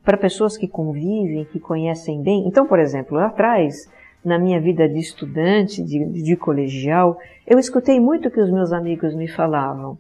para 0.04 0.18
pessoas 0.18 0.58
que 0.58 0.68
convivem, 0.68 1.46
que 1.46 1.60
conhecem 1.60 2.22
bem. 2.22 2.48
Então, 2.48 2.66
por 2.66 2.80
exemplo, 2.80 3.18
lá 3.18 3.28
atrás, 3.28 3.88
na 4.24 4.40
minha 4.40 4.60
vida 4.60 4.90
de 4.90 5.00
estudante, 5.00 5.84
de, 5.84 6.04
de 6.06 6.36
colegial, 6.36 7.18
eu 7.46 7.60
escutei 7.60 8.00
muito 8.00 8.28
o 8.28 8.32
que 8.32 8.42
os 8.42 8.50
meus 8.50 8.74
amigos 8.74 9.14
me 9.14 9.28
falavam. 9.28 9.98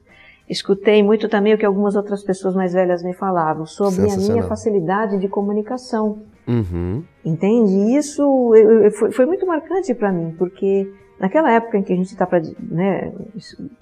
Escutei 0.49 1.01
muito 1.01 1.27
também 1.27 1.53
o 1.53 1.57
que 1.57 1.65
algumas 1.65 1.95
outras 1.95 2.23
pessoas 2.23 2.55
mais 2.55 2.73
velhas 2.73 3.03
me 3.03 3.13
falavam 3.13 3.65
sobre 3.65 4.11
a 4.11 4.17
minha 4.17 4.43
facilidade 4.43 5.17
de 5.17 5.27
comunicação. 5.27 6.19
Uhum. 6.47 7.03
Entende? 7.23 7.97
Isso 7.97 8.21
eu, 8.55 8.83
eu, 8.83 8.91
foi, 8.91 9.11
foi 9.11 9.25
muito 9.25 9.45
marcante 9.45 9.93
para 9.95 10.11
mim, 10.11 10.35
porque 10.37 10.91
Naquela 11.19 11.51
época 11.51 11.77
em 11.77 11.83
que 11.83 11.93
a 11.93 11.95
gente 11.95 12.11
está 12.11 12.27
né, 12.59 13.13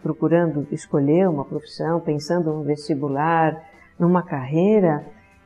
procurando 0.01 0.67
escolher 0.71 1.27
uma 1.27 1.43
profissão, 1.43 1.99
pensando 1.99 2.53
no 2.53 2.63
vestibular, 2.63 3.59
numa 3.97 4.21
carreira, 4.21 5.03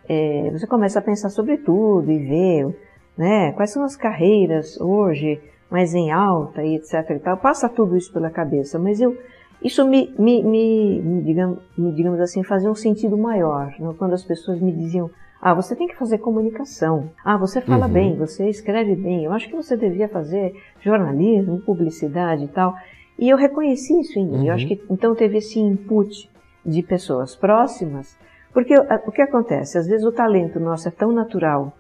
é, 0.08 0.50
você 0.52 0.68
começa 0.68 1.00
a 1.00 1.02
pensar 1.02 1.30
sobre 1.30 1.58
tudo 1.58 2.12
e 2.12 2.18
ver 2.18 2.78
né, 3.18 3.52
quais 3.54 3.72
são 3.72 3.84
as 3.84 3.96
carreiras 3.96 4.80
hoje 4.80 5.42
mais 5.70 5.94
em 5.94 6.12
alta 6.12 6.64
e 6.64 6.76
etc. 6.76 7.10
E 7.12 7.20
tal. 7.20 7.38
Passa 7.38 7.68
tudo 7.68 7.98
isso 7.98 8.12
pela 8.12 8.30
cabeça, 8.30 8.80
mas 8.80 9.02
eu, 9.02 9.18
isso 9.62 9.86
me, 9.88 10.14
me, 10.18 10.44
me, 10.44 11.02
me 11.02 11.22
digamos, 11.24 11.60
digamos 11.78 12.20
assim, 12.20 12.44
fazia 12.44 12.70
um 12.70 12.76
sentido 12.76 13.18
maior. 13.18 13.74
Né? 13.80 13.94
Quando 13.98 14.14
as 14.14 14.24
pessoas 14.24 14.60
me 14.60 14.72
diziam, 14.72 15.10
ah, 15.42 15.54
você 15.54 15.76
tem 15.76 15.88
que 15.88 15.96
fazer 15.96 16.18
comunicação. 16.18 17.12
Ah, 17.24 17.38
você 17.38 17.62
fala 17.62 17.86
uhum. 17.86 17.94
bem, 17.94 18.16
você 18.18 18.50
escreve 18.50 18.96
bem. 18.96 19.26
Eu 19.26 19.34
acho 19.34 19.48
que 19.48 19.56
você 19.56 19.78
devia 19.78 20.10
fazer 20.10 20.54
jornalismo, 20.82 21.62
publicidade 21.62 22.46
e 22.46 22.48
tal. 22.48 22.76
E 23.20 23.30
eu 23.30 23.38
reconheci 23.38 24.00
isso 24.00 24.18
em 24.18 24.26
mim. 24.26 24.38
Uhum. 24.40 24.46
Eu 24.46 24.54
acho 24.54 24.68
uhum. 24.68 24.76
que 24.76 24.84
então 24.90 25.16
teve 25.16 25.38
esse 25.38 25.60
input 25.60 26.30
de 26.66 26.82
pessoas 26.82 27.36
próximas. 27.36 28.18
Porque 28.52 28.76
o 28.78 29.12
que 29.12 29.22
acontece? 29.22 29.78
Às 29.78 29.88
vezes 29.88 30.06
o 30.06 30.12
talento 30.12 30.60
nosso 30.60 30.88
é 30.88 30.92
tão 30.92 31.12
natural 31.12 31.78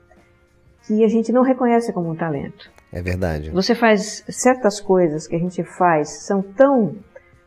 que 0.85 1.03
a 1.03 1.07
gente 1.07 1.31
não 1.31 1.41
reconhece 1.41 1.91
como 1.91 2.11
um 2.11 2.15
talento. 2.15 2.71
É 2.93 3.01
verdade. 3.01 3.49
Você 3.49 3.73
faz 3.73 4.23
certas 4.29 4.79
coisas 4.79 5.27
que 5.27 5.35
a 5.35 5.39
gente 5.39 5.63
faz 5.63 6.09
são 6.25 6.41
tão 6.41 6.95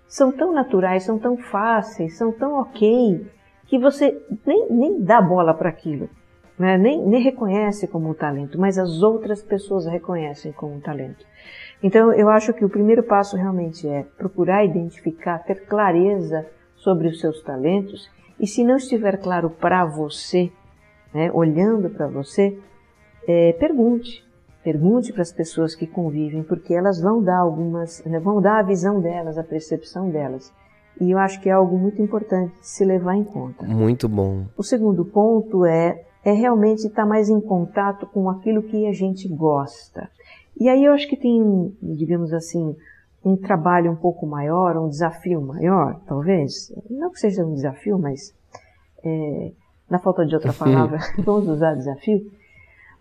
são 0.08 0.32
tão 0.32 0.52
naturais, 0.52 1.04
são 1.04 1.18
tão 1.18 1.36
fáceis, 1.36 2.18
são 2.18 2.32
tão 2.32 2.54
ok 2.60 3.24
que 3.70 3.78
você 3.78 4.20
nem, 4.44 4.66
nem 4.68 5.00
dá 5.00 5.22
bola 5.22 5.54
para 5.54 5.68
aquilo, 5.68 6.10
né? 6.58 6.76
nem, 6.76 7.00
nem 7.06 7.22
reconhece 7.22 7.86
como 7.86 8.10
um 8.10 8.14
talento, 8.14 8.58
mas 8.58 8.76
as 8.76 9.00
outras 9.00 9.44
pessoas 9.44 9.86
reconhecem 9.86 10.50
como 10.50 10.74
um 10.74 10.80
talento. 10.80 11.24
Então, 11.80 12.12
eu 12.12 12.28
acho 12.28 12.52
que 12.52 12.64
o 12.64 12.68
primeiro 12.68 13.04
passo 13.04 13.36
realmente 13.36 13.86
é 13.86 14.04
procurar 14.18 14.64
identificar, 14.64 15.38
ter 15.38 15.66
clareza 15.66 16.44
sobre 16.74 17.06
os 17.06 17.20
seus 17.20 17.40
talentos 17.44 18.10
e 18.40 18.46
se 18.46 18.64
não 18.64 18.74
estiver 18.74 19.18
claro 19.18 19.48
para 19.48 19.84
você, 19.84 20.50
né, 21.14 21.30
olhando 21.32 21.88
para 21.90 22.08
você, 22.08 22.58
é, 23.28 23.52
pergunte. 23.52 24.28
Pergunte 24.64 25.12
para 25.12 25.22
as 25.22 25.32
pessoas 25.32 25.76
que 25.76 25.86
convivem, 25.86 26.42
porque 26.42 26.74
elas 26.74 27.00
vão 27.00 27.22
dar 27.22 27.38
algumas, 27.38 28.04
né, 28.04 28.18
vão 28.18 28.42
dar 28.42 28.58
a 28.58 28.62
visão 28.62 29.00
delas, 29.00 29.38
a 29.38 29.44
percepção 29.44 30.10
delas. 30.10 30.52
E 31.00 31.10
eu 31.10 31.18
acho 31.18 31.40
que 31.40 31.48
é 31.48 31.52
algo 31.52 31.78
muito 31.78 32.02
importante 32.02 32.52
de 32.60 32.66
se 32.66 32.84
levar 32.84 33.16
em 33.16 33.24
conta. 33.24 33.64
Muito 33.64 34.08
bom. 34.08 34.44
O 34.56 34.62
segundo 34.62 35.04
ponto 35.04 35.64
é, 35.64 36.04
é 36.22 36.32
realmente 36.32 36.86
estar 36.86 37.06
mais 37.06 37.30
em 37.30 37.40
contato 37.40 38.06
com 38.06 38.28
aquilo 38.28 38.62
que 38.62 38.86
a 38.86 38.92
gente 38.92 39.26
gosta. 39.26 40.10
E 40.58 40.68
aí 40.68 40.84
eu 40.84 40.92
acho 40.92 41.08
que 41.08 41.16
tem, 41.16 41.74
digamos 41.82 42.34
assim, 42.34 42.76
um 43.24 43.34
trabalho 43.34 43.90
um 43.90 43.96
pouco 43.96 44.26
maior, 44.26 44.76
um 44.76 44.88
desafio 44.88 45.40
maior, 45.40 45.98
talvez. 46.06 46.70
Não 46.90 47.10
que 47.10 47.18
seja 47.18 47.44
um 47.44 47.54
desafio, 47.54 47.98
mas 47.98 48.34
é, 49.02 49.52
na 49.88 49.98
falta 49.98 50.26
de 50.26 50.34
outra 50.34 50.52
palavra, 50.54 50.98
vamos 51.24 51.48
usar 51.48 51.74
desafio. 51.74 52.30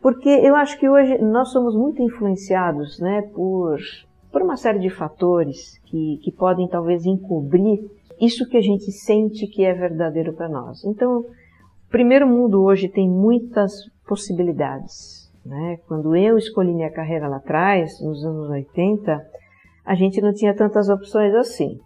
Porque 0.02 0.30
eu 0.30 0.56
acho 0.56 0.80
que 0.80 0.88
hoje 0.88 1.18
nós 1.18 1.50
somos 1.50 1.76
muito 1.76 2.02
influenciados 2.02 3.00
né, 3.00 3.22
por 3.34 3.78
por 4.32 4.42
uma 4.42 4.58
série 4.58 4.80
de 4.80 4.90
fatores 4.90 5.80
que, 5.86 6.20
que 6.24 6.32
podem 6.32 6.68
talvez 6.68 7.06
encobrir 7.06 7.80
isso 8.20 8.48
que 8.48 8.58
a 8.58 8.62
gente 8.62 8.92
sente 8.92 9.48
que 9.48 9.64
é 9.64 9.74
verdadeiro 9.74 10.34
para 10.34 10.50
nós. 10.50 10.84
Então, 10.84 11.20
o 11.20 11.26
primeiro 11.90 12.28
mundo 12.28 12.62
hoje 12.62 12.88
tem 12.88 13.10
muitas 13.10 13.72
possibilidades. 14.08 15.32
Né? 15.46 15.80
Quando 15.88 16.16
eu 16.16 16.38
escolhi 16.38 16.74
minha 16.74 16.92
carreira 16.92 17.28
lá 17.28 17.38
atrás, 17.38 18.00
nos 18.02 18.24
anos 18.26 18.50
80, 18.50 19.26
a 19.86 19.96
gente 19.96 20.22
não 20.22 20.34
tinha 20.34 20.54
tantas 20.54 20.90
opções 20.90 21.34
assim. 21.34 21.80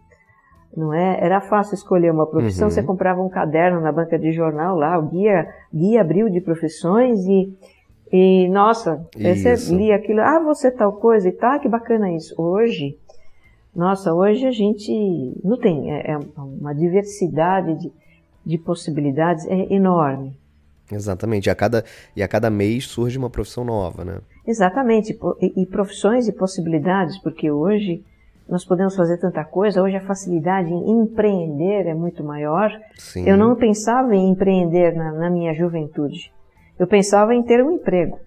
Não 0.75 0.91
é? 0.91 1.23
Era 1.23 1.39
fácil 1.39 1.75
escolher 1.75 2.11
uma 2.11 2.25
profissão, 2.25 2.67
uhum. 2.67 2.71
você 2.71 2.81
comprava 2.81 3.21
um 3.21 3.29
caderno 3.29 3.79
na 3.79 3.91
banca 3.91 4.17
de 4.17 4.31
jornal 4.31 4.75
lá, 4.75 4.97
o 4.97 5.03
guia, 5.03 5.47
guia 5.71 6.01
abril 6.01 6.29
de 6.29 6.41
profissões 6.41 7.19
e 7.27 7.55
e, 8.15 8.47
nossa, 8.47 9.03
você 9.17 9.55
lia 9.75 9.95
aquilo, 9.95 10.21
ah, 10.21 10.39
você 10.39 10.69
tal 10.69 10.93
coisa 10.93 11.27
e 11.27 11.31
tá, 11.31 11.57
que 11.57 11.67
bacana 11.67 12.11
isso. 12.11 12.39
Hoje, 12.39 12.95
nossa, 13.75 14.13
hoje 14.13 14.45
a 14.45 14.51
gente 14.51 14.91
não 15.43 15.57
tem, 15.57 15.91
é, 15.91 16.11
é 16.11 16.17
uma 16.37 16.75
diversidade 16.75 17.73
de, 17.73 17.91
de 18.45 18.57
possibilidades 18.59 19.47
é 19.47 19.73
enorme. 19.73 20.37
Exatamente, 20.91 21.47
e 21.47 21.49
a, 21.49 21.55
cada, 21.55 21.83
e 22.15 22.21
a 22.21 22.27
cada 22.27 22.51
mês 22.51 22.85
surge 22.85 23.17
uma 23.17 23.31
profissão 23.31 23.65
nova, 23.65 24.05
né? 24.05 24.19
Exatamente, 24.45 25.17
e, 25.41 25.63
e 25.63 25.65
profissões 25.65 26.27
e 26.27 26.31
possibilidades, 26.31 27.17
porque 27.17 27.49
hoje 27.49 28.05
nós 28.47 28.63
podemos 28.63 28.95
fazer 28.95 29.17
tanta 29.17 29.43
coisa, 29.43 29.81
hoje 29.81 29.95
a 29.95 30.01
facilidade 30.01 30.71
em 30.71 31.01
empreender 31.01 31.87
é 31.87 31.95
muito 31.95 32.23
maior. 32.23 32.71
Sim. 32.95 33.27
Eu 33.27 33.37
não 33.37 33.55
pensava 33.55 34.15
em 34.15 34.29
empreender 34.29 34.95
na, 34.95 35.13
na 35.13 35.29
minha 35.31 35.51
juventude. 35.55 36.31
Eu 36.83 36.87
pensava 36.87 37.33
em 37.33 37.41
ter 37.41 37.63
um 37.63 37.71
emprego. 37.71 38.19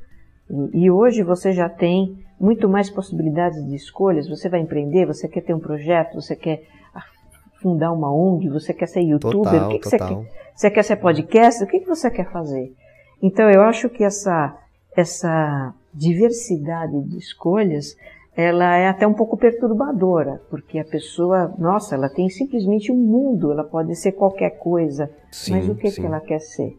E, 0.72 0.90
hoje 0.90 1.22
você 1.22 1.52
já 1.52 1.68
tem 1.68 2.16
muito 2.40 2.66
mais 2.66 2.88
possibilidades 2.88 3.62
de 3.66 3.76
escolhas. 3.76 4.30
Você 4.30 4.48
vai 4.48 4.60
empreender, 4.60 5.04
você 5.04 5.28
quer 5.28 5.42
ter 5.42 5.52
um 5.52 5.60
projeto, 5.60 6.14
você 6.14 6.34
quer 6.34 6.62
fundar 7.60 7.92
uma 7.92 8.10
ONG, 8.10 8.48
você 8.48 8.72
quer 8.72 8.86
ser 8.86 9.02
youtuber, 9.02 9.42
total, 9.42 9.68
o 9.68 9.72
que, 9.72 9.78
que 9.80 9.88
você 9.90 9.98
quer? 9.98 10.32
Você 10.54 10.70
quer 10.70 10.82
ser 10.84 10.96
podcast? 10.96 11.62
O 11.62 11.66
que, 11.66 11.80
que 11.80 11.86
você 11.86 12.10
quer 12.10 12.32
fazer? 12.32 12.72
Então 13.22 13.50
eu 13.50 13.60
acho 13.60 13.90
que 13.90 14.02
essa, 14.02 14.56
essa 14.96 15.74
diversidade 15.92 16.98
de 17.02 17.18
escolhas 17.18 17.94
ela 18.34 18.74
é 18.74 18.88
até 18.88 19.06
um 19.06 19.14
pouco 19.14 19.36
perturbadora, 19.36 20.40
porque 20.48 20.78
a 20.78 20.84
pessoa, 20.84 21.54
nossa, 21.58 21.94
ela 21.94 22.08
tem 22.08 22.30
simplesmente 22.30 22.90
um 22.90 22.96
mundo, 22.96 23.52
ela 23.52 23.64
pode 23.64 23.94
ser 23.96 24.12
qualquer 24.12 24.58
coisa, 24.58 25.10
sim, 25.30 25.52
mas 25.52 25.68
o 25.68 25.74
que, 25.74 25.90
que 25.90 26.06
ela 26.06 26.20
quer 26.20 26.40
ser? 26.40 26.78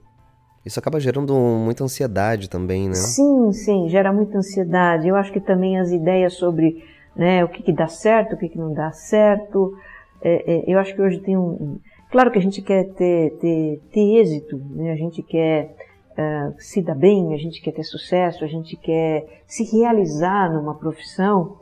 Isso 0.65 0.79
acaba 0.79 0.99
gerando 0.99 1.33
muita 1.33 1.83
ansiedade 1.83 2.49
também, 2.49 2.87
né? 2.87 2.95
Sim, 2.95 3.51
sim, 3.53 3.87
gera 3.89 4.11
muita 4.11 4.37
ansiedade. 4.37 5.07
Eu 5.07 5.15
acho 5.15 5.31
que 5.31 5.39
também 5.39 5.79
as 5.79 5.91
ideias 5.91 6.33
sobre 6.33 6.83
né, 7.15 7.43
o 7.43 7.49
que, 7.49 7.63
que 7.63 7.73
dá 7.73 7.87
certo, 7.87 8.33
o 8.33 8.37
que, 8.37 8.49
que 8.49 8.57
não 8.57 8.73
dá 8.73 8.91
certo. 8.91 9.73
É, 10.21 10.55
é, 10.55 10.63
eu 10.67 10.79
acho 10.79 10.93
que 10.93 11.01
hoje 11.01 11.19
tem 11.19 11.37
um. 11.37 11.79
Claro 12.11 12.31
que 12.31 12.37
a 12.37 12.41
gente 12.41 12.61
quer 12.61 12.85
ter, 12.93 13.31
ter, 13.39 13.81
ter 13.91 14.17
êxito, 14.19 14.57
né? 14.71 14.91
a 14.91 14.95
gente 14.95 15.21
quer 15.21 15.75
uh, 16.13 16.53
se 16.57 16.81
dar 16.81 16.95
bem, 16.95 17.33
a 17.33 17.37
gente 17.37 17.61
quer 17.61 17.71
ter 17.71 17.83
sucesso, 17.83 18.45
a 18.45 18.47
gente 18.47 18.77
quer 18.77 19.41
se 19.45 19.63
realizar 19.63 20.51
numa 20.53 20.75
profissão, 20.75 21.57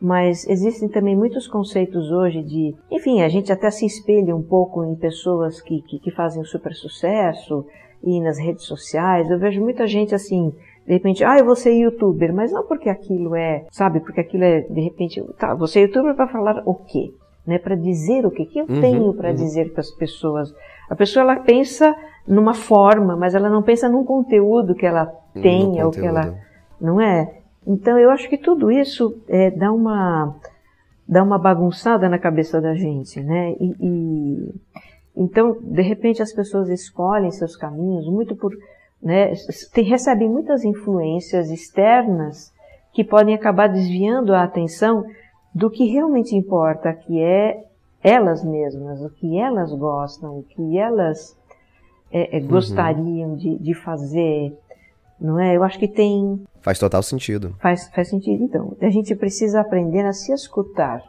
mas 0.00 0.46
existem 0.48 0.88
também 0.88 1.16
muitos 1.16 1.46
conceitos 1.46 2.10
hoje 2.10 2.42
de. 2.42 2.74
Enfim, 2.90 3.22
a 3.22 3.28
gente 3.28 3.52
até 3.52 3.70
se 3.70 3.86
espelha 3.86 4.34
um 4.34 4.42
pouco 4.42 4.84
em 4.84 4.96
pessoas 4.96 5.60
que, 5.60 5.80
que, 5.82 5.98
que 5.98 6.10
fazem 6.10 6.44
super 6.44 6.74
sucesso 6.74 7.64
e 8.04 8.20
nas 8.20 8.38
redes 8.38 8.64
sociais. 8.64 9.30
Eu 9.30 9.38
vejo 9.38 9.60
muita 9.60 9.86
gente 9.86 10.14
assim, 10.14 10.52
de 10.86 10.92
repente, 10.92 11.24
ah, 11.24 11.38
eu 11.38 11.44
vou 11.44 11.56
ser 11.56 11.72
youtuber, 11.72 12.32
mas 12.32 12.52
não 12.52 12.62
porque 12.64 12.88
aquilo 12.88 13.34
é, 13.34 13.64
sabe, 13.70 14.00
porque 14.00 14.20
aquilo 14.20 14.44
é, 14.44 14.60
de 14.60 14.80
repente, 14.80 15.22
tá, 15.38 15.54
você 15.54 15.80
é 15.80 15.82
youtuber 15.82 16.14
para 16.14 16.28
falar 16.28 16.62
o 16.66 16.74
quê? 16.74 17.12
Né, 17.46 17.58
para 17.58 17.74
dizer 17.74 18.24
o 18.24 18.30
quê? 18.30 18.46
que 18.46 18.58
eu 18.58 18.66
uhum, 18.66 18.80
tenho 18.80 19.12
para 19.12 19.28
uhum. 19.28 19.34
dizer 19.34 19.70
para 19.72 19.80
as 19.80 19.90
pessoas? 19.90 20.54
A 20.88 20.94
pessoa 20.94 21.22
ela 21.22 21.36
pensa 21.36 21.94
numa 22.26 22.54
forma, 22.54 23.16
mas 23.16 23.34
ela 23.34 23.50
não 23.50 23.62
pensa 23.62 23.88
num 23.88 24.04
conteúdo 24.04 24.74
que 24.74 24.86
ela 24.86 25.06
tenha 25.34 25.84
ou 25.84 25.90
que 25.90 26.06
ela 26.06 26.34
não 26.80 27.00
é. 27.00 27.38
Então 27.66 27.98
eu 27.98 28.10
acho 28.10 28.28
que 28.28 28.38
tudo 28.38 28.70
isso 28.70 29.18
é, 29.28 29.50
dá 29.50 29.72
uma 29.72 30.34
dá 31.06 31.22
uma 31.22 31.38
bagunçada 31.38 32.08
na 32.08 32.18
cabeça 32.18 32.60
da 32.60 32.74
gente, 32.74 33.20
né? 33.20 33.54
E, 33.60 33.74
e 33.80 34.54
então, 35.16 35.56
de 35.60 35.82
repente, 35.82 36.22
as 36.22 36.32
pessoas 36.32 36.68
escolhem 36.68 37.30
seus 37.30 37.56
caminhos 37.56 38.06
muito 38.06 38.34
por. 38.34 38.56
Né, 39.00 39.32
recebem 39.74 40.28
muitas 40.28 40.64
influências 40.64 41.50
externas 41.50 42.52
que 42.92 43.04
podem 43.04 43.34
acabar 43.34 43.68
desviando 43.68 44.32
a 44.34 44.42
atenção 44.42 45.04
do 45.54 45.70
que 45.70 45.84
realmente 45.84 46.34
importa, 46.34 46.92
que 46.92 47.20
é 47.20 47.64
elas 48.02 48.42
mesmas, 48.42 49.02
o 49.02 49.10
que 49.10 49.38
elas 49.38 49.72
gostam, 49.72 50.38
o 50.38 50.42
que 50.42 50.78
elas 50.78 51.36
é, 52.10 52.38
é, 52.38 52.40
uhum. 52.40 52.48
gostariam 52.48 53.30
uhum. 53.30 53.36
de, 53.36 53.58
de 53.58 53.74
fazer, 53.74 54.56
não 55.20 55.38
é? 55.38 55.54
Eu 55.54 55.62
acho 55.62 55.78
que 55.78 55.88
tem. 55.88 56.42
Faz 56.62 56.78
total 56.78 57.02
sentido. 57.02 57.54
Faz, 57.60 57.88
faz 57.94 58.08
sentido. 58.08 58.42
Então, 58.42 58.76
a 58.80 58.88
gente 58.88 59.14
precisa 59.14 59.60
aprender 59.60 60.04
a 60.04 60.12
se 60.12 60.32
escutar 60.32 61.02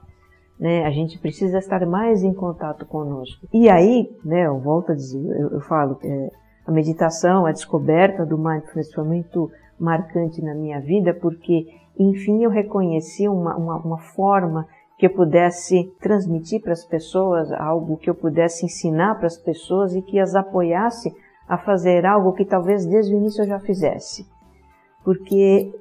né? 0.59 0.85
A 0.85 0.89
gente 0.89 1.19
precisa 1.19 1.57
estar 1.57 1.85
mais 1.85 2.23
em 2.23 2.33
contato 2.33 2.85
conosco. 2.85 3.47
E 3.53 3.69
aí, 3.69 4.09
né, 4.23 4.47
eu 4.47 4.59
volto 4.59 4.91
a 4.91 4.95
dizer, 4.95 5.23
eu, 5.39 5.49
eu 5.51 5.61
falo, 5.61 5.99
é, 6.03 6.29
a 6.65 6.71
meditação, 6.71 7.45
a 7.45 7.51
descoberta 7.51 8.25
do 8.25 8.37
mindfulness 8.37 8.93
foi 8.93 9.03
muito 9.03 9.51
marcante 9.79 10.41
na 10.41 10.55
minha 10.55 10.79
vida, 10.79 11.13
porque, 11.13 11.67
enfim, 11.99 12.43
eu 12.43 12.49
reconheci 12.49 13.27
uma, 13.27 13.55
uma, 13.55 13.77
uma 13.77 13.97
forma 13.97 14.67
que 14.97 15.05
eu 15.05 15.09
pudesse 15.09 15.91
transmitir 15.99 16.61
para 16.61 16.71
as 16.71 16.85
pessoas, 16.85 17.51
algo 17.51 17.97
que 17.97 18.09
eu 18.09 18.15
pudesse 18.15 18.65
ensinar 18.65 19.15
para 19.15 19.27
as 19.27 19.37
pessoas 19.37 19.93
e 19.93 20.01
que 20.01 20.19
as 20.19 20.35
apoiasse 20.35 21.13
a 21.47 21.57
fazer 21.57 22.05
algo 22.05 22.33
que 22.33 22.45
talvez 22.45 22.85
desde 22.85 23.13
o 23.13 23.17
início 23.17 23.43
eu 23.43 23.47
já 23.47 23.59
fizesse. 23.59 24.25
Porque 25.03 25.71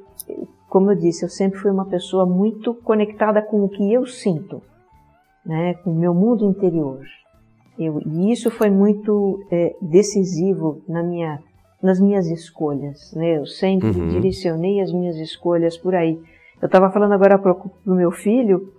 como 0.74 0.90
eu 0.90 0.96
disse, 0.96 1.24
eu 1.24 1.28
sempre 1.28 1.60
fui 1.60 1.70
uma 1.70 1.84
pessoa 1.84 2.26
muito 2.26 2.74
conectada 2.74 3.40
com 3.40 3.62
o 3.62 3.68
que 3.68 3.92
eu 3.92 4.04
sinto, 4.06 4.60
né, 5.46 5.74
com 5.74 5.92
o 5.92 5.94
meu 5.94 6.12
mundo 6.12 6.50
interior. 6.50 6.98
Eu, 7.78 8.00
e 8.04 8.32
isso 8.32 8.50
foi 8.50 8.70
muito 8.70 9.38
é, 9.52 9.76
decisivo 9.80 10.82
na 10.88 11.00
minha, 11.00 11.38
nas 11.80 12.00
minhas 12.00 12.26
escolhas. 12.26 13.14
Né? 13.14 13.38
Eu 13.38 13.46
sempre 13.46 13.86
uhum. 13.86 14.08
direcionei 14.08 14.80
as 14.80 14.92
minhas 14.92 15.14
escolhas 15.14 15.76
por 15.78 15.94
aí. 15.94 16.20
Eu 16.60 16.66
estava 16.66 16.90
falando 16.90 17.12
agora 17.12 17.38
para 17.38 17.52
o 17.52 17.94
meu 17.94 18.10
filho, 18.10 18.72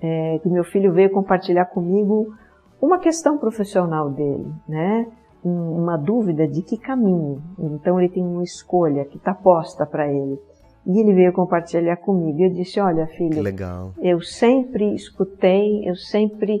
é, 0.00 0.38
que 0.38 0.48
meu 0.48 0.62
filho 0.62 0.92
veio 0.92 1.10
compartilhar 1.10 1.64
comigo 1.64 2.32
uma 2.80 3.00
questão 3.00 3.36
profissional 3.36 4.08
dele, 4.10 4.46
né? 4.68 5.08
Um, 5.44 5.82
uma 5.82 5.96
dúvida 5.96 6.46
de 6.46 6.62
que 6.62 6.76
caminho. 6.76 7.42
Então 7.58 7.98
ele 7.98 8.08
tem 8.08 8.24
uma 8.24 8.44
escolha 8.44 9.04
que 9.04 9.16
está 9.16 9.34
posta 9.34 9.84
para 9.84 10.06
ele. 10.06 10.38
E 10.86 10.98
ele 10.98 11.12
veio 11.12 11.32
compartilhar 11.32 11.96
comigo. 11.96 12.42
Eu 12.42 12.50
disse: 12.50 12.80
Olha, 12.80 13.06
filho, 13.06 13.40
legal. 13.40 13.92
eu 14.00 14.20
sempre 14.20 14.94
escutei, 14.94 15.88
eu 15.88 15.94
sempre. 15.94 16.60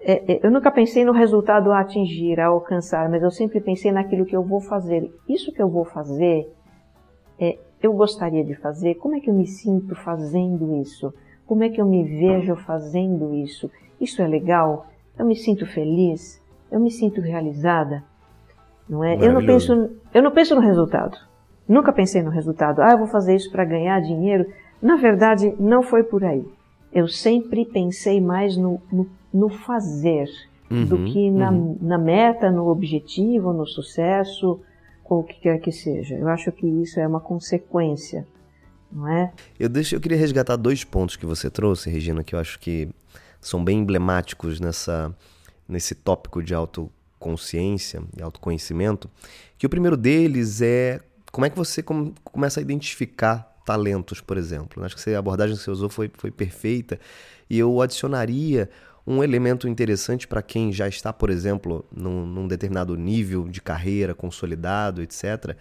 É, 0.00 0.34
é, 0.34 0.40
eu 0.46 0.50
nunca 0.50 0.70
pensei 0.70 1.04
no 1.04 1.12
resultado 1.12 1.72
a 1.72 1.80
atingir, 1.80 2.38
a 2.38 2.46
alcançar, 2.46 3.08
mas 3.08 3.22
eu 3.22 3.30
sempre 3.30 3.60
pensei 3.60 3.90
naquilo 3.90 4.24
que 4.24 4.36
eu 4.36 4.42
vou 4.42 4.60
fazer. 4.60 5.10
Isso 5.28 5.52
que 5.52 5.62
eu 5.62 5.68
vou 5.68 5.84
fazer, 5.84 6.48
é, 7.38 7.58
eu 7.82 7.92
gostaria 7.92 8.44
de 8.44 8.54
fazer. 8.54 8.96
Como 8.96 9.16
é 9.16 9.20
que 9.20 9.30
eu 9.30 9.34
me 9.34 9.46
sinto 9.46 9.94
fazendo 9.94 10.76
isso? 10.76 11.12
Como 11.46 11.62
é 11.62 11.68
que 11.68 11.80
eu 11.80 11.86
me 11.86 12.02
vejo 12.02 12.56
fazendo 12.56 13.34
isso? 13.34 13.70
Isso 14.00 14.20
é 14.20 14.26
legal? 14.26 14.86
Eu 15.18 15.24
me 15.24 15.36
sinto 15.36 15.66
feliz? 15.66 16.42
Eu 16.70 16.80
me 16.80 16.90
sinto 16.90 17.20
realizada? 17.20 18.02
Não 18.88 19.02
é? 19.02 19.16
Eu 19.16 19.32
não 19.32 19.44
penso, 19.44 19.90
eu 20.12 20.22
não 20.22 20.30
penso 20.30 20.54
no 20.54 20.60
resultado. 20.60 21.16
Nunca 21.68 21.92
pensei 21.92 22.22
no 22.22 22.30
resultado. 22.30 22.80
Ah, 22.80 22.92
eu 22.92 22.98
vou 22.98 23.06
fazer 23.06 23.34
isso 23.34 23.50
para 23.50 23.64
ganhar 23.64 24.00
dinheiro. 24.00 24.46
Na 24.80 24.96
verdade, 24.96 25.54
não 25.58 25.82
foi 25.82 26.02
por 26.02 26.24
aí. 26.24 26.44
Eu 26.92 27.08
sempre 27.08 27.64
pensei 27.64 28.20
mais 28.20 28.56
no, 28.56 28.80
no, 28.90 29.08
no 29.32 29.48
fazer 29.48 30.28
uhum, 30.70 30.84
do 30.86 31.04
que 31.04 31.30
na, 31.30 31.50
uhum. 31.50 31.76
na 31.80 31.98
meta, 31.98 32.50
no 32.50 32.68
objetivo, 32.68 33.52
no 33.52 33.66
sucesso, 33.66 34.60
ou 35.04 35.20
o 35.20 35.24
que 35.24 35.40
quer 35.40 35.58
que 35.58 35.72
seja. 35.72 36.14
Eu 36.14 36.28
acho 36.28 36.50
que 36.52 36.66
isso 36.66 37.00
é 37.00 37.06
uma 37.06 37.20
consequência, 37.20 38.26
não 38.90 39.08
é? 39.08 39.32
Eu, 39.58 39.68
deixo, 39.68 39.94
eu 39.94 40.00
queria 40.00 40.18
resgatar 40.18 40.56
dois 40.56 40.84
pontos 40.84 41.16
que 41.16 41.26
você 41.26 41.50
trouxe, 41.50 41.90
Regina, 41.90 42.24
que 42.24 42.34
eu 42.34 42.38
acho 42.38 42.58
que 42.58 42.88
são 43.40 43.62
bem 43.62 43.78
emblemáticos 43.78 44.60
nessa, 44.60 45.14
nesse 45.68 45.94
tópico 45.94 46.42
de 46.42 46.54
autoconsciência 46.54 48.02
e 48.16 48.22
autoconhecimento. 48.22 49.08
Que 49.56 49.66
o 49.66 49.70
primeiro 49.70 49.96
deles 49.96 50.60
é 50.60 51.00
como 51.36 51.44
é 51.44 51.50
que 51.50 51.56
você 51.56 51.82
come, 51.82 52.14
começa 52.24 52.60
a 52.60 52.62
identificar 52.62 53.60
talentos, 53.62 54.22
por 54.22 54.38
exemplo? 54.38 54.82
Acho 54.82 54.96
que 54.96 55.10
a 55.10 55.18
abordagem 55.18 55.54
que 55.54 55.62
você 55.62 55.70
usou 55.70 55.90
foi, 55.90 56.10
foi 56.16 56.30
perfeita 56.30 56.98
e 57.50 57.58
eu 57.58 57.82
adicionaria 57.82 58.70
um 59.06 59.22
elemento 59.22 59.68
interessante 59.68 60.26
para 60.26 60.40
quem 60.40 60.72
já 60.72 60.88
está, 60.88 61.12
por 61.12 61.28
exemplo, 61.28 61.84
num, 61.94 62.24
num, 62.24 62.48
determinado 62.48 62.96
nível 62.96 63.46
de 63.48 63.60
carreira 63.60 64.14
consolidado, 64.14 65.02
etc. 65.02 65.54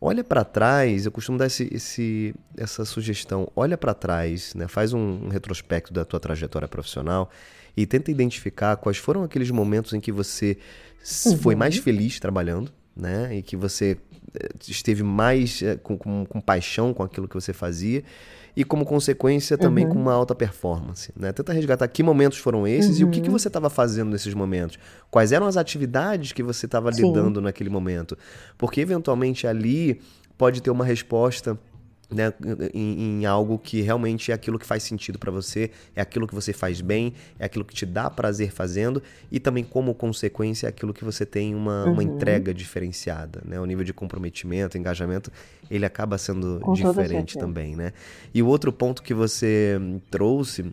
Olha 0.00 0.22
para 0.22 0.44
trás, 0.44 1.04
eu 1.04 1.10
costumo 1.10 1.36
dar 1.36 1.46
esse, 1.46 1.68
esse, 1.72 2.32
essa 2.56 2.84
sugestão. 2.84 3.50
Olha 3.56 3.76
para 3.76 3.94
trás, 3.94 4.54
né? 4.54 4.68
faz 4.68 4.92
um, 4.92 5.24
um 5.24 5.28
retrospecto 5.30 5.92
da 5.92 6.04
tua 6.04 6.20
trajetória 6.20 6.68
profissional 6.68 7.28
e 7.76 7.84
tenta 7.86 8.12
identificar 8.12 8.76
quais 8.76 8.98
foram 8.98 9.24
aqueles 9.24 9.50
momentos 9.50 9.92
em 9.94 9.98
que 9.98 10.12
você 10.12 10.56
uhum. 11.26 11.36
foi 11.38 11.56
mais 11.56 11.76
feliz 11.76 12.20
trabalhando, 12.20 12.70
né? 12.94 13.36
E 13.36 13.42
que 13.42 13.56
você 13.56 13.98
esteve 14.66 15.02
mais 15.02 15.62
é, 15.62 15.76
com, 15.76 15.96
com, 15.96 16.24
com, 16.24 16.40
paixão 16.40 16.92
com 16.92 17.02
aquilo 17.02 17.28
que 17.28 17.34
você 17.34 17.52
fazia 17.52 18.02
e 18.56 18.64
como 18.64 18.84
consequência 18.84 19.56
também 19.56 19.84
uhum. 19.86 19.92
com 19.92 19.98
uma 19.98 20.12
alta 20.12 20.34
performance. 20.34 21.12
Né? 21.16 21.32
Tenta 21.32 21.52
resgatar 21.52 21.86
que 21.88 22.02
momentos 22.02 22.38
foram 22.38 22.66
esses 22.66 22.96
uhum. 22.96 23.02
e 23.02 23.04
o 23.04 23.10
que, 23.10 23.20
que 23.20 23.28
uhum. 23.28 23.38
você 23.38 23.48
estava 23.48 23.70
fazendo 23.70 24.10
nesses 24.10 24.34
momentos. 24.34 24.78
Quais 25.10 25.32
eram 25.32 25.46
as 25.46 25.56
atividades 25.56 26.32
que 26.32 26.42
você 26.42 26.66
estava 26.66 26.90
lidando 26.90 27.40
naquele 27.40 27.70
momento. 27.70 28.16
Porque 28.56 28.80
eventualmente 28.80 29.46
ali 29.46 30.00
pode 30.36 30.62
ter 30.62 30.70
uma 30.70 30.84
resposta 30.84 31.58
né, 32.10 32.32
em, 32.72 33.20
em, 33.20 33.26
algo 33.26 33.58
que 33.58 33.82
realmente 33.82 34.32
é 34.32 34.34
aquilo 34.34 34.58
que 34.58 34.64
faz 34.64 34.82
sentido 34.82 35.18
para 35.18 35.30
você, 35.30 35.70
é 35.94 36.00
aquilo 36.00 36.26
que 36.26 36.34
você 36.34 36.52
faz 36.52 36.80
bem, 36.80 37.12
é 37.38 37.44
aquilo 37.44 37.64
que 37.64 37.74
te 37.74 37.84
dá 37.84 38.08
prazer 38.08 38.50
fazendo 38.50 39.02
e 39.30 39.38
também 39.38 39.62
como 39.62 39.94
consequência 39.94 40.66
é 40.66 40.70
aquilo 40.70 40.94
que 40.94 41.04
você 41.04 41.26
tem 41.26 41.54
uma, 41.54 41.84
uhum. 41.84 41.92
uma 41.92 42.02
entrega 42.02 42.54
diferenciada, 42.54 43.42
né? 43.44 43.60
O 43.60 43.66
nível 43.66 43.84
de 43.84 43.92
comprometimento, 43.92 44.78
engajamento, 44.78 45.30
ele 45.70 45.84
acaba 45.84 46.16
sendo 46.16 46.60
Com 46.60 46.72
diferente 46.72 47.36
também, 47.36 47.76
né? 47.76 47.92
E 48.32 48.42
o 48.42 48.46
outro 48.46 48.72
ponto 48.72 49.02
que 49.02 49.12
você 49.12 49.78
trouxe 50.10 50.72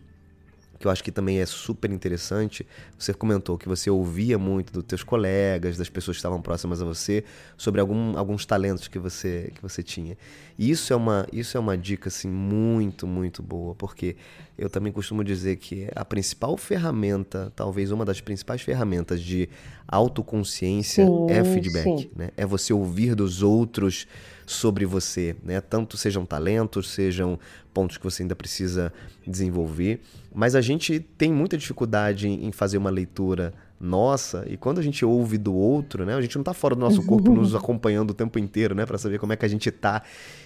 que 0.78 0.86
eu 0.86 0.90
acho 0.90 1.02
que 1.02 1.10
também 1.10 1.40
é 1.40 1.46
super 1.46 1.90
interessante. 1.90 2.66
Você 2.98 3.14
comentou 3.14 3.56
que 3.56 3.68
você 3.68 3.90
ouvia 3.90 4.38
muito 4.38 4.72
dos 4.72 4.84
teus 4.84 5.02
colegas, 5.02 5.76
das 5.76 5.88
pessoas 5.88 6.16
que 6.16 6.18
estavam 6.18 6.40
próximas 6.40 6.80
a 6.82 6.84
você, 6.84 7.24
sobre 7.56 7.80
algum, 7.80 8.16
alguns 8.16 8.44
talentos 8.44 8.88
que 8.88 8.98
você, 8.98 9.50
que 9.54 9.62
você 9.62 9.82
tinha. 9.82 10.16
E 10.58 10.70
isso 10.70 10.92
é, 10.92 10.96
uma, 10.96 11.26
isso 11.32 11.56
é 11.56 11.60
uma 11.60 11.76
dica 11.76 12.08
assim, 12.08 12.28
muito, 12.28 13.06
muito 13.06 13.42
boa, 13.42 13.74
porque 13.74 14.16
eu 14.56 14.70
também 14.70 14.92
costumo 14.92 15.22
dizer 15.22 15.56
que 15.56 15.88
a 15.94 16.04
principal 16.04 16.56
ferramenta, 16.56 17.52
talvez 17.54 17.90
uma 17.90 18.04
das 18.04 18.20
principais 18.20 18.62
ferramentas 18.62 19.20
de 19.20 19.48
autoconsciência 19.86 21.06
sim, 21.06 21.26
é 21.30 21.44
feedback. 21.44 22.10
Né? 22.16 22.30
É 22.36 22.46
você 22.46 22.72
ouvir 22.72 23.14
dos 23.14 23.42
outros 23.42 24.06
sobre 24.46 24.86
você, 24.86 25.36
né? 25.42 25.60
Tanto 25.60 25.96
sejam 25.96 26.24
talentos, 26.24 26.90
sejam 26.90 27.38
pontos 27.74 27.98
que 27.98 28.04
você 28.04 28.22
ainda 28.22 28.36
precisa 28.36 28.92
desenvolver, 29.26 30.00
mas 30.34 30.54
a 30.54 30.60
gente 30.60 31.00
tem 31.18 31.32
muita 31.32 31.58
dificuldade 31.58 32.28
em 32.28 32.52
fazer 32.52 32.78
uma 32.78 32.90
leitura 32.90 33.52
nossa, 33.78 34.46
e 34.48 34.56
quando 34.56 34.78
a 34.78 34.82
gente 34.82 35.04
ouve 35.04 35.36
do 35.36 35.54
outro, 35.54 36.06
né? 36.06 36.14
A 36.14 36.20
gente 36.22 36.36
não 36.36 36.42
tá 36.42 36.54
fora 36.54 36.74
do 36.74 36.80
nosso 36.80 37.02
corpo 37.04 37.30
nos 37.30 37.54
acompanhando 37.54 38.10
o 38.10 38.14
tempo 38.14 38.38
inteiro, 38.38 38.74
né, 38.74 38.86
para 38.86 38.96
saber 38.96 39.18
como 39.18 39.34
é 39.34 39.36
que 39.36 39.44
a 39.44 39.48
gente 39.48 39.70
tá. 39.70 40.02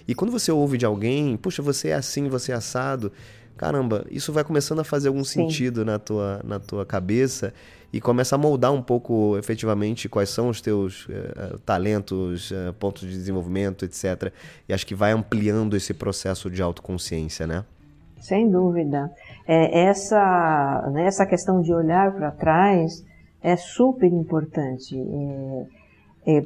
E 0.09 0.17
quando 0.17 0.33
você 0.33 0.51
ouve 0.51 0.77
de 0.77 0.85
alguém, 0.85 1.37
puxa, 1.37 1.63
você 1.63 1.91
é 1.91 1.95
assim, 1.95 2.29
você 2.29 2.51
é 2.51 2.57
assado, 2.57 3.13
caramba, 3.61 4.07
isso 4.11 4.33
vai 4.33 4.43
começando 4.43 4.79
a 4.79 4.85
fazer 4.85 5.09
algum 5.09 5.23
Sim. 5.23 5.43
sentido 5.43 5.85
na 5.85 5.99
tua, 5.99 6.41
na 6.43 6.59
tua 6.59 6.87
cabeça 6.87 7.53
e 7.93 8.01
começa 8.01 8.35
a 8.35 8.39
moldar 8.39 8.73
um 8.73 8.81
pouco 8.81 9.37
efetivamente 9.37 10.09
quais 10.09 10.31
são 10.31 10.49
os 10.49 10.63
teus 10.63 11.05
uh, 11.09 11.59
talentos, 11.67 12.51
uh, 12.53 12.73
pontos 12.79 13.03
de 13.03 13.11
desenvolvimento, 13.11 13.85
etc. 13.85 14.33
E 14.67 14.73
acho 14.73 14.87
que 14.87 14.95
vai 14.95 15.13
ampliando 15.13 15.77
esse 15.77 15.93
processo 15.93 16.49
de 16.49 16.63
autoconsciência, 16.63 17.47
né? 17.47 17.63
Sem 18.19 18.51
dúvida. 18.51 19.11
É, 19.47 19.81
essa, 19.83 20.91
né, 20.95 21.05
essa 21.05 21.27
questão 21.27 21.61
de 21.61 21.71
olhar 21.75 22.15
para 22.15 22.31
trás 22.31 23.05
é 23.43 23.57
super 23.57 24.11
importante. 24.11 24.97
É, 26.27 26.39
é, 26.39 26.45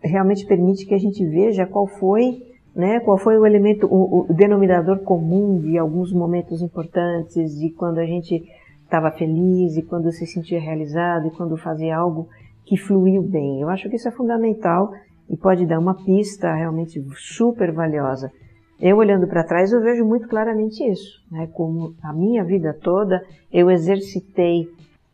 realmente 0.00 0.46
permite 0.46 0.86
que 0.86 0.94
a 0.94 0.98
gente 0.98 1.26
veja 1.26 1.66
qual 1.66 1.88
foi, 1.88 2.55
né, 2.76 3.00
qual 3.00 3.16
foi 3.16 3.38
o 3.38 3.46
elemento, 3.46 3.86
o, 3.86 4.26
o 4.30 4.34
denominador 4.34 4.98
comum 4.98 5.58
de 5.58 5.78
alguns 5.78 6.12
momentos 6.12 6.60
importantes, 6.60 7.58
de 7.58 7.70
quando 7.70 7.98
a 7.98 8.04
gente 8.04 8.44
estava 8.84 9.10
feliz 9.10 9.78
e 9.78 9.82
quando 9.82 10.12
se 10.12 10.26
sentia 10.26 10.60
realizado 10.60 11.26
e 11.26 11.30
quando 11.30 11.56
fazia 11.56 11.96
algo 11.96 12.28
que 12.66 12.76
fluiu 12.76 13.22
bem. 13.22 13.62
Eu 13.62 13.70
acho 13.70 13.88
que 13.88 13.96
isso 13.96 14.06
é 14.06 14.10
fundamental 14.10 14.92
e 15.28 15.38
pode 15.38 15.64
dar 15.64 15.78
uma 15.78 15.94
pista 15.94 16.54
realmente 16.54 17.02
super 17.14 17.72
valiosa. 17.72 18.30
Eu 18.78 18.98
olhando 18.98 19.26
para 19.26 19.42
trás 19.42 19.72
eu 19.72 19.80
vejo 19.80 20.04
muito 20.04 20.28
claramente 20.28 20.84
isso, 20.84 21.24
né? 21.30 21.48
Como 21.54 21.94
a 22.02 22.12
minha 22.12 22.44
vida 22.44 22.76
toda 22.78 23.24
eu 23.50 23.70
exercitei 23.70 24.68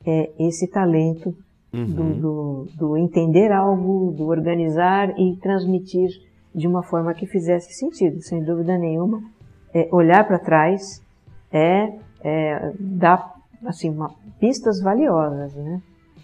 é, 0.05 0.31
esse 0.37 0.66
talento 0.66 1.33
uhum. 1.72 1.87
do, 1.87 2.14
do, 2.14 2.66
do 2.77 2.96
entender 2.96 3.53
algo, 3.53 4.12
do 4.16 4.27
organizar 4.27 5.16
e 5.16 5.37
transmitir 5.37 6.11
de 6.54 6.66
uma 6.66 6.82
forma 6.82 7.14
que 7.14 7.26
fizesse 7.26 7.72
sentido, 7.72 8.20
sem 8.22 8.42
dúvida 8.44 8.76
nenhuma. 8.76 9.22
É, 9.74 9.88
olhar 9.90 10.26
para 10.26 10.38
trás 10.38 11.02
é, 11.50 11.92
é 12.22 12.72
dar 12.78 13.34
assim, 13.64 13.90
uma, 13.90 14.14
pistas 14.38 14.80
valiosas, 14.80 15.54
né? 15.54 15.80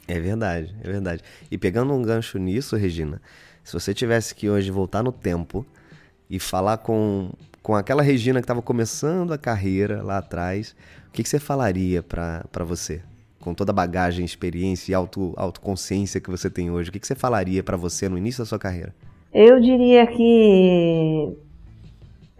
É 0.06 0.18
verdade, 0.18 0.74
é 0.82 0.90
verdade. 0.90 1.22
E 1.50 1.58
pegando 1.58 1.92
um 1.92 2.02
gancho 2.02 2.38
nisso, 2.38 2.76
Regina, 2.76 3.20
se 3.62 3.72
você 3.72 3.92
tivesse 3.92 4.34
que 4.34 4.48
hoje 4.48 4.70
voltar 4.70 5.02
no 5.02 5.12
tempo 5.12 5.64
e 6.30 6.38
falar 6.38 6.78
com, 6.78 7.30
com 7.62 7.74
aquela 7.74 8.02
Regina 8.02 8.40
que 8.40 8.44
estava 8.44 8.62
começando 8.62 9.32
a 9.32 9.38
carreira 9.38 10.02
lá 10.02 10.18
atrás, 10.18 10.74
o 11.08 11.10
que, 11.10 11.22
que 11.22 11.28
você 11.28 11.38
falaria 11.38 12.02
para 12.02 12.64
você? 12.64 13.02
Com 13.40 13.54
toda 13.54 13.70
a 13.70 13.74
bagagem, 13.74 14.24
experiência 14.24 14.92
e 14.92 14.94
auto, 14.94 15.34
autoconsciência 15.36 16.20
que 16.20 16.30
você 16.30 16.48
tem 16.48 16.70
hoje, 16.70 16.88
o 16.88 16.92
que, 16.92 16.98
que 16.98 17.06
você 17.06 17.14
falaria 17.14 17.62
para 17.62 17.76
você 17.76 18.08
no 18.08 18.16
início 18.16 18.42
da 18.42 18.46
sua 18.46 18.58
carreira? 18.58 18.94
Eu 19.38 19.60
diria 19.60 20.06
que. 20.06 21.36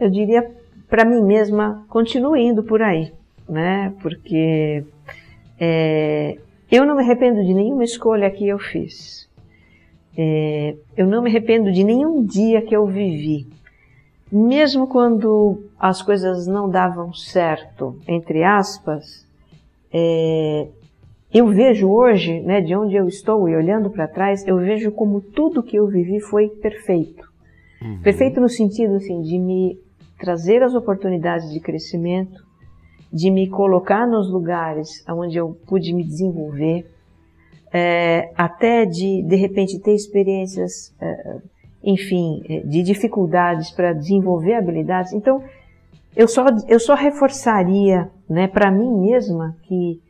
Eu 0.01 0.11
diria 0.11 0.51
para 0.89 1.05
mim 1.05 1.23
mesma, 1.23 1.85
continue 1.89 2.41
indo 2.43 2.63
por 2.63 2.81
aí 2.83 3.13
né? 3.49 3.95
Porque 4.03 4.85
é, 5.59 6.39
eu 6.71 6.85
não 6.85 6.97
me 6.97 7.03
arrependo 7.03 7.43
de 7.43 7.55
nenhuma 7.55 7.85
escolha 7.85 8.31
que 8.31 8.47
eu 8.47 8.59
fiz. 8.59 9.29
É, 10.17 10.77
eu 10.97 11.07
não 11.07 11.23
me 11.23 11.31
arrependo 11.31 11.73
de 11.73 11.83
nenhum 11.83 12.25
dia 12.25 12.61
que 12.61 12.77
eu 12.77 12.87
vivi. 12.87 13.47
Mesmo 14.31 14.87
quando 14.87 15.65
as 15.79 16.03
coisas 16.03 16.47
não 16.47 16.69
davam 16.69 17.15
certo, 17.15 17.99
entre 18.07 18.45
aspas, 18.45 19.27
é, 19.91 20.69
eu 21.33 21.47
vejo 21.49 21.91
hoje, 21.91 22.41
né, 22.41 22.61
de 22.61 22.75
onde 22.75 22.97
eu 22.97 23.07
estou 23.07 23.49
e 23.49 23.55
olhando 23.55 23.91
para 23.91 24.09
trás, 24.09 24.47
eu 24.47 24.57
vejo 24.57 24.91
como 24.91 25.21
tudo 25.21 25.63
que 25.63 25.77
eu 25.77 25.87
vivi 25.87 26.21
foi 26.21 26.49
perfeito. 26.49 27.29
Uhum. 27.83 28.01
Perfeito 28.03 28.41
no 28.41 28.49
sentido 28.49 28.95
assim, 28.95 29.21
de 29.21 29.39
me 29.39 29.79
trazer 30.19 30.63
as 30.63 30.75
oportunidades 30.75 31.53
de 31.53 31.61
crescimento, 31.61 32.43
de 33.13 33.31
me 33.31 33.49
colocar 33.49 34.07
nos 34.07 34.31
lugares 34.31 35.05
onde 35.09 35.37
eu 35.37 35.57
pude 35.67 35.95
me 35.95 36.03
desenvolver, 36.03 36.87
é, 37.73 38.33
até 38.35 38.87
de 38.87 39.23
de 39.23 39.37
repente 39.37 39.79
ter 39.79 39.95
experiências, 39.95 40.95
é, 41.01 41.37
enfim, 41.85 42.43
é, 42.49 42.61
de 42.61 42.83
dificuldades 42.83 43.71
para 43.71 43.93
desenvolver 43.93 44.55
habilidades. 44.55 45.13
Então, 45.13 45.43
eu 46.17 46.27
só 46.27 46.47
eu 46.67 46.81
só 46.81 46.95
reforçaria, 46.95 48.11
né, 48.29 48.49
para 48.49 48.71
mim 48.71 48.91
mesma 48.99 49.55
que 49.65 50.01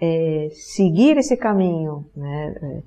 é, 0.00 0.48
seguir 0.52 1.16
esse 1.16 1.36
caminho, 1.36 2.04
né, 2.16 2.54
é, 2.62 2.82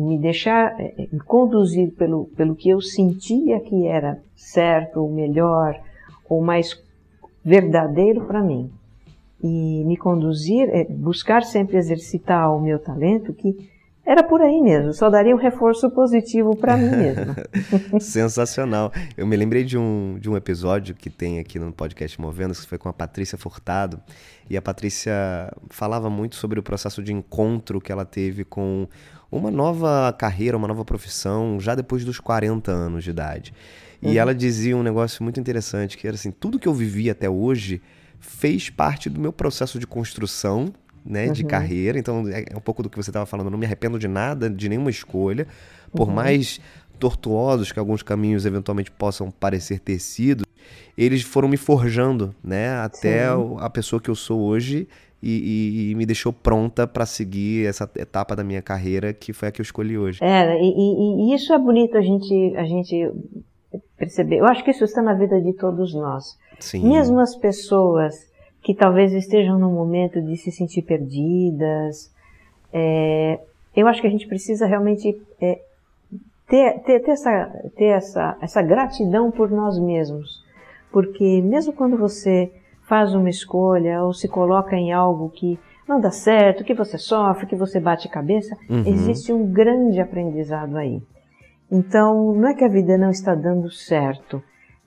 me 0.00 0.18
deixar 0.18 0.78
é, 0.80 1.08
me 1.12 1.20
conduzir 1.20 1.92
pelo 1.92 2.26
pelo 2.36 2.56
que 2.56 2.68
eu 2.68 2.80
sentia 2.80 3.60
que 3.60 3.86
era 3.86 4.18
certo, 4.34 5.00
ou 5.00 5.10
melhor, 5.10 5.78
ou 6.28 6.42
mais 6.42 6.82
verdadeiro 7.44 8.22
para 8.24 8.42
mim. 8.42 8.70
E 9.42 9.84
me 9.84 9.96
conduzir, 9.96 10.68
é, 10.70 10.84
buscar 10.84 11.42
sempre 11.42 11.76
exercitar 11.76 12.54
o 12.54 12.60
meu 12.60 12.78
talento, 12.78 13.32
que 13.34 13.68
era 14.06 14.22
por 14.22 14.42
aí 14.42 14.60
mesmo, 14.60 14.92
só 14.92 15.08
daria 15.08 15.34
um 15.34 15.38
reforço 15.38 15.90
positivo 15.90 16.54
para 16.54 16.76
mim 16.76 16.90
mesma. 16.90 17.36
Sensacional. 17.98 18.92
Eu 19.16 19.26
me 19.26 19.34
lembrei 19.34 19.64
de 19.64 19.78
um, 19.78 20.18
de 20.20 20.28
um 20.28 20.36
episódio 20.36 20.94
que 20.94 21.08
tem 21.08 21.38
aqui 21.38 21.58
no 21.58 21.72
podcast 21.72 22.20
Movendo, 22.20 22.52
que 22.52 22.66
foi 22.66 22.76
com 22.76 22.88
a 22.88 22.92
Patrícia 22.92 23.38
Furtado, 23.38 23.98
e 24.48 24.56
a 24.56 24.62
Patrícia 24.62 25.14
falava 25.70 26.10
muito 26.10 26.36
sobre 26.36 26.60
o 26.60 26.62
processo 26.62 27.02
de 27.02 27.12
encontro 27.12 27.80
que 27.80 27.90
ela 27.90 28.04
teve 28.04 28.44
com 28.44 28.86
uma 29.32 29.50
nova 29.50 30.14
carreira, 30.18 30.56
uma 30.56 30.68
nova 30.68 30.84
profissão, 30.84 31.58
já 31.58 31.74
depois 31.74 32.04
dos 32.04 32.20
40 32.20 32.70
anos 32.70 33.04
de 33.04 33.10
idade. 33.10 33.54
E 34.02 34.08
uhum. 34.08 34.14
ela 34.14 34.34
dizia 34.34 34.76
um 34.76 34.82
negócio 34.82 35.22
muito 35.22 35.40
interessante, 35.40 35.96
que 35.96 36.06
era 36.06 36.14
assim, 36.14 36.30
tudo 36.30 36.58
que 36.58 36.68
eu 36.68 36.74
vivi 36.74 37.08
até 37.08 37.28
hoje 37.28 37.80
fez 38.20 38.68
parte 38.68 39.08
do 39.08 39.18
meu 39.18 39.32
processo 39.32 39.78
de 39.78 39.86
construção, 39.86 40.72
né, 41.04 41.26
uhum. 41.26 41.32
de 41.32 41.44
carreira. 41.44 41.98
Então, 41.98 42.26
é, 42.28 42.44
é 42.50 42.56
um 42.56 42.60
pouco 42.60 42.82
do 42.82 42.88
que 42.88 42.96
você 42.96 43.10
estava 43.10 43.26
falando. 43.26 43.48
Eu 43.48 43.50
não 43.50 43.58
me 43.58 43.66
arrependo 43.66 43.98
de 43.98 44.08
nada, 44.08 44.48
de 44.48 44.68
nenhuma 44.68 44.90
escolha. 44.90 45.46
Por 45.92 46.08
uhum. 46.08 46.14
mais 46.14 46.60
tortuosos 46.98 47.72
que 47.72 47.78
alguns 47.78 48.02
caminhos 48.02 48.46
eventualmente 48.46 48.90
possam 48.90 49.30
parecer 49.30 49.80
ter 49.80 49.98
sido, 49.98 50.46
eles 50.96 51.22
foram 51.22 51.48
me 51.48 51.56
forjando, 51.56 52.34
né, 52.42 52.70
até 52.76 53.28
Sim. 53.28 53.56
a 53.58 53.68
pessoa 53.68 54.00
que 54.00 54.08
eu 54.08 54.14
sou 54.14 54.40
hoje 54.40 54.88
e, 55.22 55.88
e, 55.88 55.90
e 55.90 55.94
me 55.94 56.06
deixou 56.06 56.32
pronta 56.32 56.86
para 56.86 57.06
seguir 57.06 57.66
essa 57.66 57.90
etapa 57.96 58.36
da 58.36 58.44
minha 58.44 58.62
carreira 58.62 59.12
que 59.12 59.32
foi 59.32 59.48
a 59.48 59.52
que 59.52 59.60
eu 59.60 59.62
escolhi 59.62 59.98
hoje. 59.98 60.22
É, 60.22 60.56
e, 60.60 61.30
e, 61.30 61.34
isso 61.34 61.52
é 61.52 61.58
bonito 61.58 61.96
a 61.96 62.02
gente, 62.02 62.54
a 62.56 62.64
gente 62.64 63.10
perceber. 63.96 64.36
Eu 64.38 64.44
acho 64.44 64.62
que 64.62 64.70
isso 64.70 64.84
está 64.84 65.02
na 65.02 65.14
vida 65.14 65.40
de 65.40 65.54
todos 65.54 65.94
nós. 65.94 66.38
Sim. 66.60 66.88
Mesmo 66.88 67.18
as 67.20 67.34
pessoas 67.36 68.14
que 68.64 68.74
talvez 68.74 69.12
estejam 69.12 69.58
num 69.58 69.72
momento 69.72 70.22
de 70.22 70.38
se 70.38 70.50
sentir 70.50 70.80
perdidas, 70.82 72.10
é, 72.72 73.38
eu 73.76 73.86
acho 73.86 74.00
que 74.00 74.06
a 74.06 74.10
gente 74.10 74.26
precisa 74.26 74.66
realmente 74.66 75.20
é, 75.38 75.60
ter, 76.48 76.80
ter, 76.80 77.00
ter, 77.00 77.10
essa, 77.10 77.46
ter 77.76 77.84
essa, 77.84 78.38
essa 78.40 78.62
gratidão 78.62 79.30
por 79.30 79.50
nós 79.50 79.78
mesmos. 79.78 80.42
Porque 80.90 81.42
mesmo 81.42 81.74
quando 81.74 81.98
você 81.98 82.50
faz 82.88 83.14
uma 83.14 83.28
escolha 83.28 84.02
ou 84.02 84.14
se 84.14 84.28
coloca 84.28 84.74
em 84.74 84.92
algo 84.92 85.28
que 85.28 85.58
não 85.86 86.00
dá 86.00 86.10
certo, 86.10 86.64
que 86.64 86.72
você 86.72 86.96
sofre, 86.96 87.46
que 87.46 87.56
você 87.56 87.78
bate 87.78 88.08
cabeça, 88.08 88.56
uhum. 88.70 88.82
existe 88.86 89.30
um 89.30 89.46
grande 89.46 90.00
aprendizado 90.00 90.78
aí. 90.78 91.02
Então, 91.70 92.32
não 92.32 92.48
é 92.48 92.54
que 92.54 92.64
a 92.64 92.68
vida 92.68 92.96
não 92.96 93.10
está 93.10 93.34
dando 93.34 93.70
certo, 93.70 94.42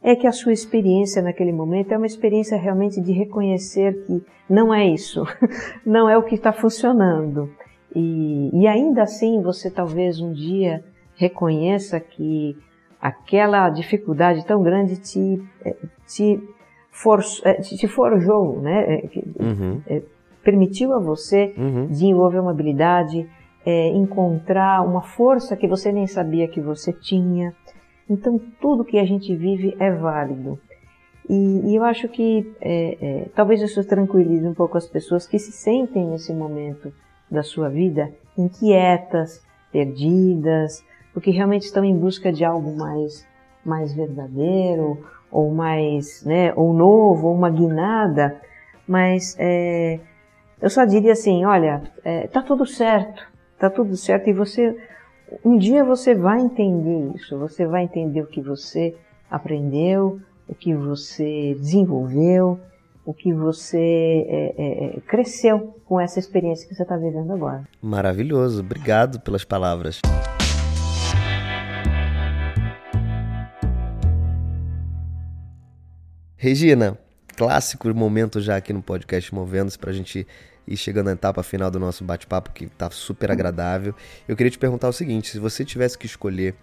é 0.09 0.15
que 0.15 0.25
a 0.25 0.31
sua 0.31 0.53
experiência 0.53 1.21
naquele 1.21 1.51
momento 1.51 1.91
é 1.91 1.97
uma 1.97 2.05
experiência 2.05 2.57
realmente 2.57 3.01
de 3.01 3.11
reconhecer 3.11 4.05
que 4.05 4.23
não 4.49 4.73
é 4.73 4.87
isso, 4.87 5.25
não 5.85 6.09
é 6.09 6.17
o 6.17 6.23
que 6.23 6.35
está 6.35 6.53
funcionando. 6.53 7.51
E, 7.93 8.49
e 8.53 8.65
ainda 8.67 9.03
assim 9.03 9.41
você 9.41 9.69
talvez 9.69 10.21
um 10.21 10.31
dia 10.31 10.81
reconheça 11.17 11.99
que 11.99 12.55
aquela 13.01 13.69
dificuldade 13.69 14.45
tão 14.45 14.63
grande 14.63 14.95
te, 14.95 15.43
eh, 15.65 15.75
te, 16.07 16.39
for, 16.89 17.19
eh, 17.43 17.61
te 17.61 17.87
forjou, 17.89 18.61
né? 18.61 19.01
Eh, 19.03 19.23
uhum. 19.37 19.81
permitiu 20.41 20.93
a 20.93 20.99
você 20.99 21.53
uhum. 21.57 21.87
desenvolver 21.87 22.39
uma 22.39 22.51
habilidade, 22.51 23.29
é, 23.65 23.89
encontrar 23.89 24.87
uma 24.87 25.01
força 25.01 25.57
que 25.57 25.67
você 25.67 25.91
nem 25.91 26.07
sabia 26.07 26.47
que 26.47 26.61
você 26.61 26.93
tinha. 26.93 27.53
Então, 28.09 28.39
tudo 28.61 28.85
que 28.85 28.97
a 28.97 29.05
gente 29.05 29.35
vive 29.35 29.75
é 29.79 29.91
válido. 29.91 30.59
E, 31.29 31.71
e 31.71 31.75
eu 31.75 31.83
acho 31.83 32.07
que 32.07 32.53
é, 32.61 32.97
é, 33.01 33.29
talvez 33.35 33.61
isso 33.61 33.83
tranquilize 33.83 34.47
um 34.47 34.53
pouco 34.53 34.77
as 34.77 34.87
pessoas 34.87 35.27
que 35.27 35.37
se 35.37 35.51
sentem 35.51 36.05
nesse 36.05 36.33
momento 36.33 36.93
da 37.29 37.43
sua 37.43 37.69
vida 37.69 38.13
inquietas, 38.37 39.43
perdidas, 39.71 40.83
porque 41.13 41.31
realmente 41.31 41.63
estão 41.63 41.83
em 41.83 41.97
busca 41.97 42.31
de 42.31 42.45
algo 42.45 42.77
mais, 42.77 43.27
mais 43.65 43.93
verdadeiro, 43.93 45.03
ou 45.31 45.51
mais, 45.51 46.23
né, 46.23 46.53
ou 46.55 46.73
novo, 46.73 47.27
ou 47.27 47.35
uma 47.35 47.49
guinada, 47.49 48.39
mas 48.87 49.35
é, 49.37 49.99
eu 50.61 50.69
só 50.69 50.85
diria 50.85 51.11
assim, 51.11 51.43
olha, 51.45 51.83
é, 52.03 52.27
tá 52.27 52.41
tudo 52.41 52.65
certo, 52.65 53.27
tá 53.59 53.69
tudo 53.69 53.95
certo 53.97 54.29
e 54.29 54.33
você, 54.33 54.77
um 55.43 55.57
dia 55.57 55.83
você 55.83 56.15
vai 56.15 56.39
entender 56.39 57.15
isso, 57.15 57.37
você 57.37 57.65
vai 57.65 57.83
entender 57.83 58.21
o 58.21 58.27
que 58.27 58.41
você 58.41 58.95
aprendeu, 59.29 60.19
o 60.47 60.55
que 60.55 60.73
você 60.73 61.55
desenvolveu, 61.59 62.59
o 63.05 63.13
que 63.13 63.33
você 63.33 64.25
é, 64.27 64.55
é, 64.57 64.97
é 64.97 64.99
cresceu 65.01 65.75
com 65.85 65.99
essa 65.99 66.19
experiência 66.19 66.67
que 66.67 66.75
você 66.75 66.83
está 66.83 66.95
vivendo 66.95 67.31
agora. 67.31 67.63
Maravilhoso, 67.81 68.61
obrigado 68.61 69.19
pelas 69.19 69.43
palavras. 69.43 70.01
Regina, 76.35 76.97
clássico 77.35 77.93
momento 77.93 78.39
já 78.39 78.55
aqui 78.55 78.71
no 78.71 78.81
podcast 78.81 79.33
Movendo-se 79.33 79.77
para 79.77 79.89
a 79.89 79.93
gente 79.93 80.25
ir 80.67 80.77
chegando 80.77 81.05
na 81.05 81.13
etapa 81.13 81.41
final 81.41 81.71
do 81.71 81.79
nosso 81.79 82.03
bate-papo 82.03 82.51
que 82.51 82.65
está 82.65 82.89
super 82.89 83.31
agradável. 83.31 83.95
Eu 84.27 84.35
queria 84.35 84.51
te 84.51 84.59
perguntar 84.59 84.89
o 84.89 84.93
seguinte: 84.93 85.31
se 85.31 85.39
você 85.39 85.63
tivesse 85.63 85.97
que 85.97 86.05
escolher 86.05 86.55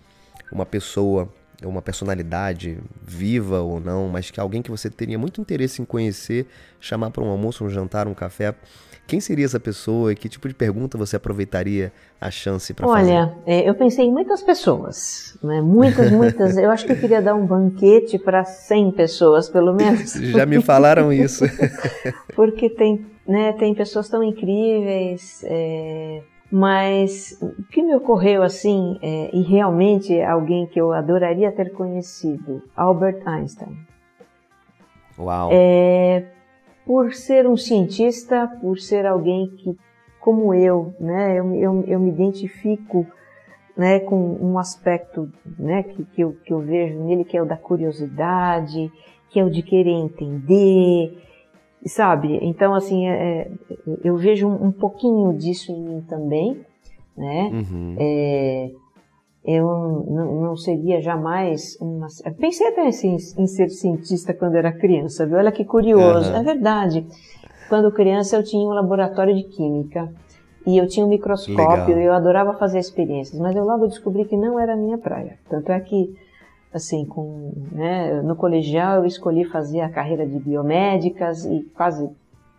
uma 0.52 0.66
pessoa, 0.66 1.32
uma 1.62 1.80
personalidade 1.80 2.78
viva 3.02 3.60
ou 3.60 3.80
não, 3.80 4.08
mas 4.08 4.30
que 4.30 4.38
alguém 4.38 4.62
que 4.62 4.70
você 4.70 4.90
teria 4.90 5.18
muito 5.18 5.40
interesse 5.40 5.80
em 5.80 5.84
conhecer, 5.84 6.46
chamar 6.80 7.10
para 7.10 7.24
um 7.24 7.28
almoço, 7.28 7.64
um 7.64 7.70
jantar, 7.70 8.06
um 8.06 8.14
café, 8.14 8.54
quem 9.06 9.20
seria 9.20 9.44
essa 9.44 9.60
pessoa 9.60 10.12
e 10.12 10.16
que 10.16 10.28
tipo 10.28 10.48
de 10.48 10.54
pergunta 10.54 10.96
você 10.96 11.16
aproveitaria 11.16 11.92
a 12.20 12.30
chance 12.30 12.72
para 12.72 12.86
fazer? 12.86 13.12
Olha, 13.12 13.34
é, 13.44 13.68
eu 13.68 13.74
pensei 13.74 14.06
em 14.06 14.12
muitas 14.12 14.42
pessoas, 14.42 15.38
né? 15.42 15.60
muitas, 15.60 16.10
muitas. 16.10 16.56
eu 16.56 16.70
acho 16.70 16.86
que 16.86 16.92
eu 16.92 16.96
queria 16.96 17.20
dar 17.20 17.34
um 17.34 17.46
banquete 17.46 18.18
para 18.18 18.44
100 18.44 18.92
pessoas, 18.92 19.48
pelo 19.48 19.74
menos. 19.74 20.12
Já 20.32 20.46
me 20.46 20.60
falaram 20.62 21.12
isso. 21.12 21.44
Porque 22.34 22.70
tem, 22.70 23.04
né, 23.26 23.52
tem 23.52 23.74
pessoas 23.74 24.08
tão 24.08 24.22
incríveis, 24.22 25.42
é, 25.44 26.22
mas 26.50 27.36
o 27.42 27.62
que 27.64 27.82
me 27.82 27.94
ocorreu 27.94 28.42
assim, 28.42 28.98
é, 29.02 29.30
e 29.34 29.42
realmente 29.42 30.14
é 30.14 30.26
alguém 30.26 30.66
que 30.66 30.80
eu 30.80 30.92
adoraria 30.92 31.52
ter 31.52 31.72
conhecido, 31.72 32.62
Albert 32.74 33.22
Einstein. 33.26 33.76
Uau! 35.18 35.50
É, 35.52 36.24
por 36.86 37.14
ser 37.14 37.46
um 37.46 37.56
cientista, 37.56 38.46
por 38.60 38.78
ser 38.78 39.06
alguém 39.06 39.48
que, 39.48 39.76
como 40.20 40.54
eu, 40.54 40.94
né, 41.00 41.38
eu, 41.38 41.54
eu, 41.54 41.84
eu 41.86 42.00
me 42.00 42.10
identifico 42.10 43.06
né, 43.76 44.00
com 44.00 44.36
um 44.40 44.58
aspecto 44.58 45.30
né, 45.58 45.82
que, 45.82 46.04
que, 46.04 46.20
eu, 46.22 46.36
que 46.44 46.52
eu 46.52 46.60
vejo 46.60 46.98
nele, 47.00 47.24
que 47.24 47.36
é 47.36 47.42
o 47.42 47.46
da 47.46 47.56
curiosidade, 47.56 48.90
que 49.30 49.40
é 49.40 49.44
o 49.44 49.50
de 49.50 49.62
querer 49.62 49.90
entender, 49.90 51.18
sabe? 51.86 52.38
Então, 52.42 52.74
assim, 52.74 53.08
é, 53.08 53.12
é 53.12 53.50
eu 54.02 54.16
vejo 54.16 54.48
um, 54.48 54.66
um, 54.66 54.72
pouquinho 54.72 55.32
disso 55.36 55.72
em 55.72 55.80
mim 55.80 56.00
também, 56.02 56.64
né? 57.16 57.50
Uhum. 57.52 57.96
É, 57.98 58.70
eu 59.44 60.06
não, 60.08 60.56
seria 60.56 61.02
jamais 61.02 61.76
uma. 61.78 62.06
Pensei 62.38 62.66
até 62.68 62.86
assim, 62.86 63.16
em 63.36 63.46
ser 63.46 63.68
cientista 63.68 64.32
quando 64.32 64.54
era 64.54 64.72
criança, 64.72 65.26
viu? 65.26 65.36
Olha 65.36 65.52
que 65.52 65.64
curioso. 65.64 66.30
Uhum. 66.30 66.36
É 66.36 66.42
verdade. 66.42 67.06
Quando 67.68 67.92
criança 67.92 68.36
eu 68.36 68.42
tinha 68.42 68.66
um 68.66 68.72
laboratório 68.72 69.34
de 69.34 69.44
química 69.44 70.10
e 70.66 70.78
eu 70.78 70.88
tinha 70.88 71.04
um 71.04 71.10
microscópio 71.10 71.98
e 71.98 72.04
eu 72.04 72.14
adorava 72.14 72.54
fazer 72.54 72.78
experiências, 72.78 73.38
mas 73.38 73.54
eu 73.54 73.64
logo 73.64 73.86
descobri 73.86 74.24
que 74.24 74.36
não 74.36 74.58
era 74.58 74.72
a 74.72 74.76
minha 74.76 74.96
praia. 74.96 75.38
Tanto 75.48 75.70
é 75.70 75.78
que, 75.78 76.16
assim, 76.72 77.04
com, 77.04 77.52
né, 77.70 78.22
no 78.22 78.36
colegial 78.36 78.98
eu 78.98 79.04
escolhi 79.04 79.44
fazer 79.44 79.80
a 79.80 79.90
carreira 79.90 80.26
de 80.26 80.38
biomédicas 80.38 81.44
e 81.44 81.68
quase 81.74 82.08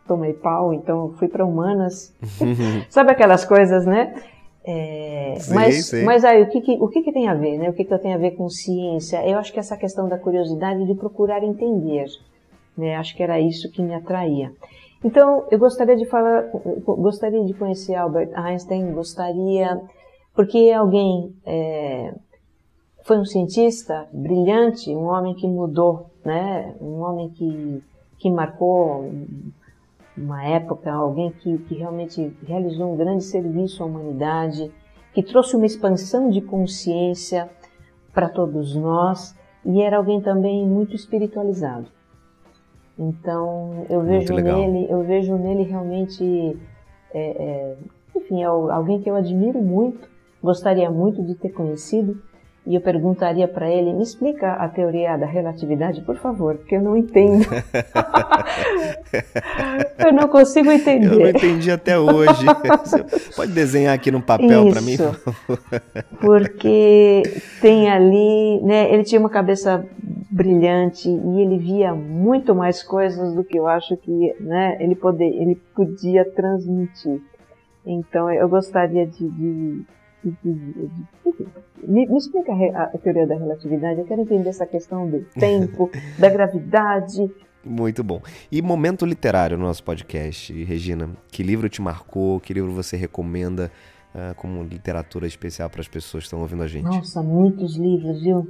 tomei 0.08 0.34
pau, 0.34 0.72
então 0.72 1.14
fui 1.18 1.28
para 1.28 1.44
humanas. 1.44 2.14
Sabe 2.90 3.12
aquelas 3.12 3.44
coisas, 3.44 3.88
né? 3.88 4.14
É, 4.68 5.36
sim, 5.40 5.54
mas, 5.54 5.86
sim. 5.86 6.04
mas 6.04 6.26
aí, 6.26 6.42
o, 6.42 6.50
que, 6.50 6.60
que 6.60 6.72
o 6.80 6.88
que, 6.88 7.04
que, 7.04 7.12
tem 7.12 7.28
a 7.28 7.36
ver, 7.36 7.60
né? 7.60 7.70
O 7.70 7.74
que, 7.74 7.84
que 7.84 7.94
eu 7.94 8.00
tenho 8.00 8.16
a 8.16 8.18
ver 8.18 8.32
com 8.32 8.50
ciência? 8.50 9.26
Eu 9.28 9.38
acho 9.38 9.54
que 9.54 9.60
essa 9.60 9.78
questão 9.78 10.10
da 10.10 10.18
curiosidade 10.18 10.86
de 10.86 10.96
procurar 10.96 11.44
entender, 11.44 12.08
né? 12.76 12.96
Acho 12.96 13.16
que 13.16 13.22
era 13.22 13.40
isso 13.40 13.72
que 13.72 13.82
me 13.82 13.94
atraía. 13.94 14.52
Então, 15.04 15.46
eu 15.52 15.60
gostaria 15.60 15.96
de 15.96 16.06
falar, 16.06 16.50
gostaria 16.84 17.46
de 17.46 17.54
conhecer 17.54 17.94
Albert 17.94 18.32
Einstein, 18.34 18.92
gostaria, 18.92 19.80
porque 20.34 20.72
alguém 20.76 21.36
é, 21.46 22.12
foi 23.04 23.20
um 23.20 23.26
cientista 23.26 24.08
brilhante, 24.12 24.90
um 24.90 25.06
homem 25.06 25.36
que 25.36 25.48
mudou, 25.48 26.10
né? 26.26 26.74
Um 26.82 27.02
homem 27.02 27.30
que, 27.30 27.84
que 28.18 28.32
marcou 28.32 29.08
uma 30.18 30.44
época, 30.44 30.92
alguém 30.92 31.32
que, 31.32 31.58
que 31.60 31.76
realmente 31.76 32.36
realizou 32.46 32.94
um 32.94 32.98
grande 32.98 33.24
serviço 33.24 33.84
à 33.84 33.86
humanidade, 33.86 34.72
que 35.14 35.22
trouxe 35.22 35.56
uma 35.56 35.66
expansão 35.66 36.30
de 36.30 36.42
consciência 36.42 37.50
para 38.14 38.30
todos 38.30 38.76
nós 38.76 39.36
e 39.66 39.82
era 39.82 39.98
alguém 39.98 40.22
também 40.22 40.66
muito 40.66 40.96
espiritualizado. 40.96 41.88
Então 42.98 43.86
eu 43.90 44.02
vejo 44.02 44.34
nele, 44.36 44.88
eu 44.90 45.04
vejo 45.04 45.36
nele 45.36 45.64
realmente, 45.64 46.58
é, 47.14 47.20
é, 47.20 47.78
enfim, 48.16 48.42
é 48.42 48.46
alguém 48.46 49.02
que 49.02 49.10
eu 49.10 49.16
admiro 49.16 49.62
muito, 49.62 50.08
gostaria 50.42 50.90
muito 50.90 51.22
de 51.24 51.36
ter 51.36 51.50
conhecido 51.50 52.22
e 52.66 52.74
eu 52.74 52.82
perguntaria 52.82 53.48
para 53.48 53.70
ele: 53.70 53.94
me 53.94 54.02
explica 54.02 54.54
a 54.54 54.68
teoria 54.68 55.16
da 55.18 55.26
relatividade, 55.26 56.02
por 56.02 56.18
favor, 56.18 56.56
porque 56.56 56.76
eu 56.76 56.82
não 56.82 56.98
entendo. 56.98 57.46
eu 60.04 60.12
não 60.12 60.28
consigo 60.28 60.72
entender. 60.72 61.14
Eu 61.14 61.20
não 61.20 61.30
entendi 61.30 61.70
até 61.70 62.00
hoje. 62.00 62.44
Você 62.84 63.34
pode 63.36 63.52
desenhar 63.52 63.94
aqui 63.94 64.10
no 64.10 64.22
papel 64.22 64.72
para 64.72 64.82
mim? 64.82 64.98
porque 66.20 67.22
tem 67.62 67.90
ali, 67.90 68.60
né? 68.64 68.92
Ele 68.92 69.04
tinha 69.04 69.20
uma 69.20 69.30
cabeça 69.30 69.86
brilhante 70.32 71.08
e 71.08 71.42
ele 71.42 71.60
via 71.60 71.94
muito 71.94 72.56
mais 72.56 72.82
coisas 72.82 73.36
do 73.36 73.44
que 73.44 73.60
eu 73.60 73.68
acho 73.68 73.96
que, 73.98 74.36
né? 74.40 74.76
Ele 74.80 74.96
poder, 74.96 75.28
ele 75.28 75.56
podia 75.76 76.26
transmitir. 76.32 77.22
Então 77.86 78.32
eu 78.32 78.50
gostaria 78.50 79.06
de, 79.06 79.30
de 79.30 79.86
me, 80.44 82.08
me 82.08 82.18
explica 82.18 82.52
a, 82.52 82.84
a, 82.84 82.98
teoria 82.98 83.28
da 83.28 83.36
relatividade. 83.36 84.00
Eu 84.00 84.06
quero 84.06 84.22
entender 84.22 84.50
essa 84.50 84.66
questão 84.66 85.10
do 85.10 85.22
tempo, 85.38 85.90
da 86.18 86.30
gravidade. 86.30 87.30
Muito 87.64 88.04
bom. 88.04 88.22
E 88.52 88.62
momento 88.62 89.06
literário 89.06 89.58
no 89.58 89.66
nosso 89.66 89.84
podcast, 89.84 90.54
Regina. 90.64 91.10
Que 91.32 91.44
livro 91.44 91.68
te 91.68 91.82
marcou? 91.82 92.40
Que 92.40 92.54
livro 92.54 92.72
você 92.72 92.96
recomenda 92.96 93.72
uh, 94.14 94.36
como 94.36 94.64
literatura 94.64 95.26
especial 95.26 95.70
para 95.70 95.82
as 95.82 95.88
pessoas 95.88 96.24
que 96.24 96.28
estão 96.28 96.42
ouvindo 96.42 96.64
a 96.64 96.68
gente? 96.68 96.86
Nossa, 96.86 97.24
muitos 97.24 97.76
livros, 97.76 98.22
viu? 98.22 98.48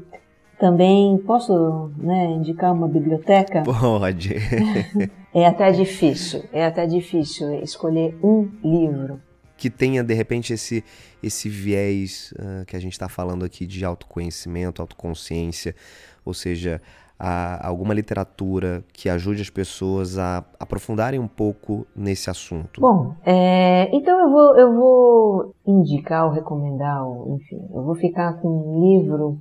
Também 0.59 1.17
posso 1.19 1.91
né, 1.97 2.25
indicar 2.27 2.73
uma 2.73 2.87
biblioteca? 2.87 3.63
Pode. 3.65 4.35
é 5.33 5.45
até 5.45 5.71
difícil, 5.71 6.43
é 6.51 6.65
até 6.65 6.85
difícil 6.85 7.53
escolher 7.61 8.17
um 8.23 8.49
livro 8.63 9.19
que 9.57 9.69
tenha 9.69 10.03
de 10.03 10.13
repente 10.13 10.53
esse 10.53 10.83
esse 11.23 11.49
viés 11.49 12.33
uh, 12.33 12.65
que 12.65 12.75
a 12.75 12.79
gente 12.79 12.93
está 12.93 13.09
falando 13.09 13.43
aqui 13.43 13.65
de 13.65 13.83
autoconhecimento, 13.83 14.81
autoconsciência, 14.81 15.75
ou 16.23 16.33
seja, 16.33 16.81
a, 17.19 17.67
alguma 17.67 17.93
literatura 17.93 18.83
que 18.93 19.09
ajude 19.09 19.41
as 19.41 19.49
pessoas 19.49 20.17
a 20.17 20.43
aprofundarem 20.59 21.19
um 21.19 21.27
pouco 21.27 21.87
nesse 21.95 22.29
assunto? 22.29 22.81
Bom, 22.81 23.15
é, 23.25 23.89
então 23.95 24.19
eu 24.19 24.29
vou, 24.29 24.57
eu 24.57 24.75
vou 24.75 25.55
indicar 25.65 26.25
ou 26.25 26.31
recomendar, 26.31 27.01
enfim, 27.29 27.61
eu 27.73 27.83
vou 27.83 27.95
ficar 27.95 28.33
com 28.41 28.47
um 28.47 28.99
livro, 28.99 29.39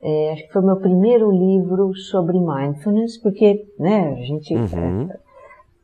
é, 0.00 0.32
acho 0.32 0.46
que 0.46 0.52
foi 0.52 0.62
o 0.62 0.66
meu 0.66 0.76
primeiro 0.76 1.30
livro 1.30 1.94
sobre 1.94 2.38
mindfulness, 2.38 3.18
porque 3.18 3.66
né, 3.78 4.14
a 4.14 4.22
gente 4.22 4.54
uhum. 4.54 5.08
é, 5.10 5.25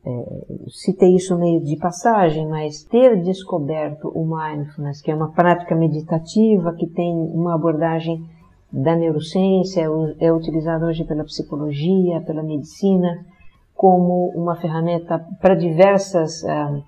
é, 0.04 0.44
citei 0.68 1.14
isso 1.14 1.38
meio 1.38 1.60
de 1.62 1.76
passagem, 1.76 2.46
mas 2.48 2.82
ter 2.82 3.22
descoberto 3.22 4.08
o 4.08 4.24
mindfulness, 4.24 5.00
que 5.00 5.10
é 5.10 5.14
uma 5.14 5.30
prática 5.30 5.76
meditativa 5.76 6.74
que 6.74 6.88
tem 6.88 7.12
uma 7.12 7.54
abordagem 7.54 8.28
da 8.72 8.96
neurociência, 8.96 9.82
é, 9.82 10.26
é 10.26 10.32
utilizado 10.32 10.86
hoje 10.86 11.04
pela 11.04 11.24
psicologia, 11.24 12.20
pela 12.22 12.42
medicina, 12.42 13.24
como 13.74 14.32
uma 14.34 14.56
ferramenta 14.56 15.24
para 15.40 15.54
diversas 15.54 16.42
uh, 16.42 16.82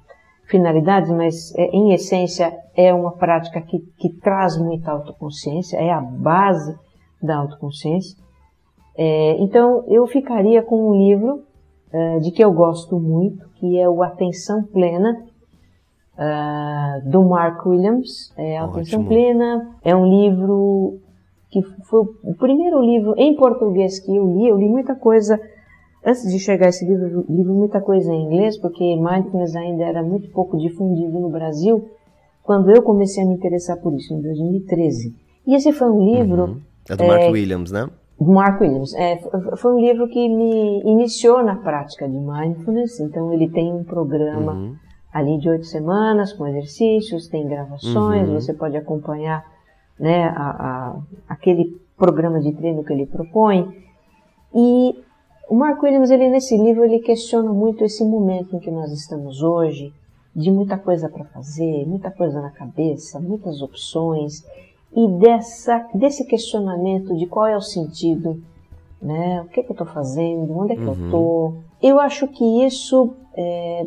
finalidades, 0.47 1.11
mas 1.11 1.55
é, 1.57 1.67
em 1.67 1.93
essência 1.93 2.57
é 2.77 2.93
uma 2.93 3.13
prática 3.13 3.61
que, 3.61 3.79
que 3.99 4.09
traz 4.11 4.59
muita 4.59 4.91
autoconsciência, 4.91 5.77
é 5.77 5.91
a 5.91 6.01
base 6.01 6.77
da 7.23 7.37
autoconsciência. 7.37 8.19
É, 8.97 9.37
então 9.41 9.85
eu 9.89 10.07
ficaria 10.07 10.63
com 10.63 10.91
um 10.91 10.95
livro 10.95 11.43
uh, 11.93 12.21
de 12.21 12.31
que 12.31 12.45
eu 12.45 12.53
gosto 12.53 12.99
muito, 12.99 13.49
que 13.57 13.79
é 13.79 13.89
o 13.89 14.03
Atenção 14.03 14.63
Plena, 14.65 15.25
uh, 16.15 17.11
do 17.11 17.25
Mark 17.25 17.65
Williams. 17.67 18.33
É, 18.37 18.59
Atenção 18.59 19.05
Plena 19.05 19.77
é 19.85 19.95
um 19.95 20.07
livro 20.07 20.99
que 21.51 21.63
foi 21.85 22.01
o 22.01 22.35
primeiro 22.35 22.81
livro 22.83 23.15
em 23.17 23.37
português 23.37 24.01
que 24.01 24.15
eu 24.15 24.27
li. 24.27 24.49
Eu 24.49 24.57
li 24.57 24.69
muita 24.69 24.95
coisa 24.95 25.41
antes 26.05 26.31
de 26.31 26.39
chegar 26.39 26.67
a 26.67 26.69
esse 26.69 26.85
livro, 26.85 27.25
li 27.29 27.45
muita 27.45 27.81
coisa 27.81 28.13
em 28.13 28.25
inglês, 28.25 28.59
porque 28.59 28.97
mindfulness 28.97 29.57
ainda 29.57 29.85
era 29.85 30.03
muito 30.03 30.31
pouco 30.31 30.59
difundido 30.59 31.19
no 31.19 31.31
Brasil, 31.31 31.89
quando 32.43 32.71
eu 32.71 32.83
comecei 32.83 33.23
a 33.23 33.27
me 33.27 33.35
interessar 33.35 33.79
por 33.79 33.95
isso, 33.95 34.13
em 34.13 34.21
2013. 34.21 35.15
E 35.47 35.55
esse 35.55 35.73
foi 35.73 35.91
um 35.91 36.05
livro. 36.05 36.45
Uhum. 36.45 36.61
É 36.89 36.97
do 36.97 37.05
Mark 37.05 37.23
é, 37.23 37.31
Williams, 37.31 37.71
né? 37.73 37.89
Mark 38.21 38.61
Williams. 38.61 38.95
É, 38.95 39.19
foi 39.57 39.75
um 39.75 39.81
livro 39.81 40.09
que 40.09 40.29
me 40.29 40.83
iniciou 40.83 41.43
na 41.43 41.57
prática 41.57 42.09
de 42.09 42.17
mindfulness, 42.17 43.01
então 43.01 43.33
ele 43.33 43.49
tem 43.49 43.73
um 43.73 43.85
programa 43.85 44.53
uhum. 44.53 44.77
ali 45.13 45.39
de 45.39 45.49
oito 45.49 45.67
semanas, 45.67 46.33
com 46.33 46.47
exercícios, 46.47 47.29
tem 47.29 47.47
gravações, 47.47 48.29
uhum. 48.29 48.35
você 48.35 48.55
pode 48.55 48.77
acompanhar 48.77 49.45
né, 49.99 50.25
a, 50.29 50.51
a, 50.51 50.97
aquele 51.29 51.81
programa 51.97 52.41
de 52.41 52.53
treino 52.53 52.85
que 52.85 52.93
ele 52.93 53.07
propõe. 53.07 53.83
E 54.55 54.95
o 55.49 55.55
Mark 55.55 55.83
Williams, 55.83 56.11
ele, 56.11 56.29
nesse 56.29 56.57
livro, 56.57 56.85
ele 56.85 57.01
questiona 57.01 57.53
muito 57.53 57.85
esse 57.85 58.05
momento 58.05 58.57
em 58.57 58.59
que 58.59 58.71
nós 58.71 58.93
estamos 58.93 59.43
hoje, 59.43 59.93
de 60.35 60.51
muita 60.51 60.77
coisa 60.77 61.09
para 61.09 61.25
fazer, 61.27 61.87
muita 61.87 62.11
coisa 62.11 62.41
na 62.41 62.51
cabeça, 62.51 63.21
muitas 63.21 63.63
opções, 63.63 64.45
e 64.97 65.09
dessa, 65.19 65.89
desse 65.93 66.25
questionamento 66.25 67.17
de 67.17 67.27
qual 67.27 67.47
é 67.47 67.57
o 67.57 67.61
sentido, 67.61 68.41
né? 69.03 69.43
O 69.43 69.49
que, 69.49 69.61
é 69.61 69.63
que 69.63 69.71
eu 69.71 69.75
estou 69.75 69.87
fazendo? 69.87 70.57
Onde 70.57 70.73
é 70.73 70.77
que 70.77 70.83
uhum. 70.83 70.89
eu 70.89 71.05
estou? 71.05 71.55
Eu 71.83 72.01
acho 72.01 72.29
que 72.29 72.65
isso 72.65 73.15
é, 73.35 73.87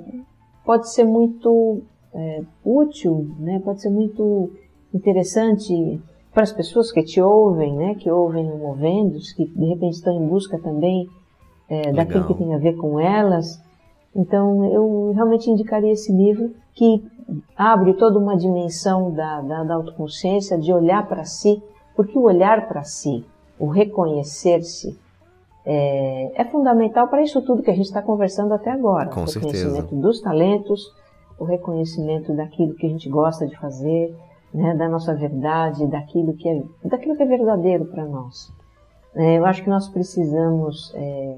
pode 0.66 0.89
ser 0.89 1.05
muito 1.05 1.82
é, 2.14 2.43
útil, 2.64 3.30
né? 3.39 3.60
Pode 3.64 3.82
ser 3.82 3.89
muito 3.89 4.51
interessante 4.93 6.01
para 6.34 6.43
as 6.43 6.51
pessoas 6.51 6.91
que 6.91 7.01
te 7.01 7.22
ouvem, 7.22 7.74
né? 7.74 7.95
Que 7.95 8.12
ouvem 8.12 8.51
o 8.51 8.58
Movendos, 8.58 9.32
que 9.32 9.45
de 9.45 9.66
repente 9.66 9.93
estão 9.93 10.14
em 10.14 10.28
busca 10.28 10.60
também 10.60 11.08
é, 11.70 11.91
daquilo 11.93 12.28
que 12.28 12.34
tem 12.34 12.53
a 12.53 12.58
ver 12.58 12.76
com 12.76 12.99
elas. 12.99 13.62
Então, 14.16 14.66
eu 14.66 15.12
realmente 15.14 15.49
indicaria 15.49 15.91
esse 15.91 16.12
livro 16.12 16.53
que 16.74 17.03
abre 17.55 17.93
toda 17.93 18.18
uma 18.18 18.38
dimensão 18.38 19.12
da, 19.12 19.41
da, 19.41 19.64
da 19.64 19.76
autoconsciência, 19.76 20.58
de 20.58 20.72
olhar 20.74 21.08
para 21.08 21.26
si, 21.26 21.62
porque 21.95 22.18
o 22.18 22.24
olhar 22.24 22.68
para 22.68 22.84
si, 22.84 23.26
o 23.60 23.68
reconhecer-se, 23.68 24.97
é, 25.66 26.32
é, 26.41 26.45
fundamental 26.45 27.10
para 27.10 27.22
isso 27.22 27.41
tudo 27.41 27.62
que 27.62 27.70
a 27.70 27.76
gente 27.76 27.88
está 27.88 28.01
conversando 28.01 28.53
até 28.53 28.72
agora. 28.72 29.10
Com 29.10 29.22
o 29.22 29.26
reconhecimento 29.26 29.74
certeza. 29.74 30.01
dos 30.01 30.22
talentos, 30.22 30.82
o 31.38 31.43
reconhecimento 31.43 32.34
daquilo 32.34 32.74
que 32.76 32.86
a 32.86 32.89
gente 32.89 33.10
gosta 33.10 33.45
de 33.45 33.58
fazer, 33.58 34.16
né, 34.53 34.74
da 34.76 34.88
nossa 34.88 35.14
verdade, 35.14 35.86
daquilo 35.88 36.34
que 36.34 36.47
é, 36.47 36.64
daquilo 36.86 37.18
que 37.18 37.24
é 37.24 37.26
verdadeiro 37.26 37.86
para 37.86 38.05
nós. 38.05 38.49
É, 39.14 39.38
eu 39.38 39.45
acho 39.45 39.64
que 39.64 39.70
nós 39.70 39.89
precisamos 39.89 40.93
é, 40.95 41.38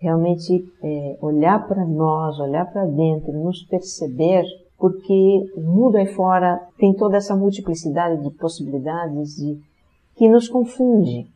realmente 0.00 0.66
é, 0.82 1.18
olhar 1.20 1.68
para 1.68 1.84
nós, 1.84 2.38
olhar 2.40 2.64
para 2.72 2.86
dentro, 2.86 3.32
nos 3.32 3.62
perceber 3.62 4.44
porque 4.80 5.52
o 5.54 5.60
mundo 5.60 5.96
aí 5.96 6.06
fora 6.06 6.58
tem 6.78 6.94
toda 6.94 7.18
essa 7.18 7.36
multiplicidade 7.36 8.22
de 8.22 8.30
possibilidades 8.30 9.36
de, 9.36 9.60
que 10.16 10.26
nos 10.26 10.48
confunde. 10.48 11.26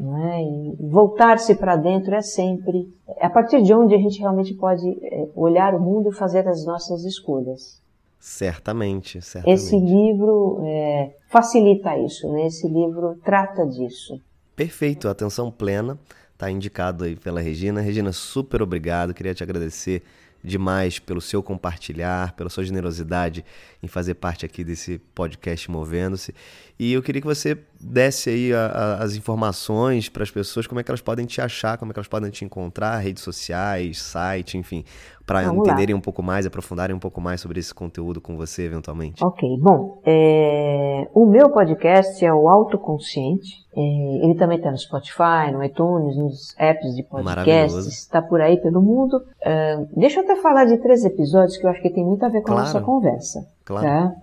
É? 0.00 0.82
Voltar-se 0.90 1.54
para 1.54 1.76
dentro 1.76 2.16
é 2.16 2.20
sempre 2.20 2.92
é 3.06 3.26
a 3.26 3.30
partir 3.30 3.62
de 3.62 3.72
onde 3.72 3.94
a 3.94 3.98
gente 3.98 4.18
realmente 4.18 4.52
pode 4.54 4.88
é, 4.90 5.28
olhar 5.36 5.72
o 5.72 5.80
mundo 5.80 6.08
e 6.08 6.12
fazer 6.12 6.48
as 6.48 6.66
nossas 6.66 7.04
escolhas. 7.04 7.80
Certamente, 8.18 9.22
certamente. 9.22 9.54
Esse 9.54 9.78
livro 9.78 10.62
é, 10.64 11.14
facilita 11.28 11.96
isso, 11.96 12.28
né? 12.32 12.46
Esse 12.46 12.66
livro 12.66 13.16
trata 13.24 13.64
disso. 13.64 14.20
Perfeito, 14.56 15.08
atenção 15.08 15.48
plena, 15.48 15.96
está 16.34 16.50
indicado 16.50 17.04
aí 17.04 17.16
pela 17.16 17.40
Regina. 17.40 17.80
Regina, 17.80 18.12
super 18.12 18.60
obrigado, 18.60 19.14
queria 19.14 19.34
te 19.34 19.42
agradecer 19.42 20.02
demais 20.42 20.98
pelo 20.98 21.22
seu 21.22 21.42
compartilhar, 21.42 22.34
pela 22.34 22.50
sua 22.50 22.62
generosidade 22.64 23.42
em 23.82 23.88
fazer 23.88 24.14
parte 24.14 24.44
aqui 24.44 24.62
desse 24.62 24.98
podcast 25.14 25.70
Movendo-se. 25.70 26.34
E 26.78 26.92
eu 26.92 27.02
queria 27.02 27.22
que 27.22 27.26
você 27.26 27.58
desse 27.84 28.30
aí 28.30 28.52
a, 28.52 28.66
a, 28.66 29.02
as 29.02 29.14
informações 29.14 30.08
para 30.08 30.22
as 30.22 30.30
pessoas, 30.30 30.66
como 30.66 30.80
é 30.80 30.82
que 30.82 30.90
elas 30.90 31.02
podem 31.02 31.26
te 31.26 31.40
achar, 31.40 31.76
como 31.76 31.90
é 31.90 31.92
que 31.92 31.98
elas 31.98 32.08
podem 32.08 32.30
te 32.30 32.44
encontrar, 32.44 32.96
redes 32.98 33.22
sociais, 33.22 34.00
site, 34.00 34.56
enfim, 34.56 34.84
para 35.26 35.44
entenderem 35.44 35.94
lá. 35.94 35.98
um 35.98 36.00
pouco 36.00 36.22
mais, 36.22 36.46
aprofundarem 36.46 36.94
um 36.94 36.98
pouco 36.98 37.20
mais 37.20 37.40
sobre 37.40 37.60
esse 37.60 37.74
conteúdo 37.74 38.20
com 38.20 38.36
você, 38.36 38.62
eventualmente. 38.62 39.24
Ok, 39.24 39.48
bom, 39.60 40.00
é... 40.04 41.08
o 41.14 41.26
meu 41.26 41.50
podcast 41.50 42.24
é 42.24 42.32
o 42.32 42.48
Autoconsciente. 42.48 43.64
É... 43.76 43.80
Ele 44.24 44.34
também 44.34 44.58
está 44.58 44.70
no 44.70 44.78
Spotify, 44.78 45.52
no 45.52 45.62
iTunes, 45.62 46.16
nos 46.16 46.54
apps 46.58 46.94
de 46.94 47.02
podcasts, 47.02 47.86
está 47.86 48.22
por 48.22 48.40
aí 48.40 48.60
pelo 48.60 48.80
mundo. 48.80 49.16
Uh, 49.16 49.88
deixa 49.96 50.20
eu 50.20 50.24
até 50.24 50.36
falar 50.36 50.64
de 50.64 50.78
três 50.78 51.04
episódios 51.04 51.56
que 51.56 51.66
eu 51.66 51.70
acho 51.70 51.82
que 51.82 51.90
tem 51.90 52.04
muito 52.04 52.24
a 52.24 52.28
ver 52.28 52.40
com 52.40 52.48
claro. 52.48 52.60
a 52.60 52.64
nossa 52.64 52.80
conversa. 52.80 53.46
Claro. 53.64 53.86
Tá? 53.86 54.14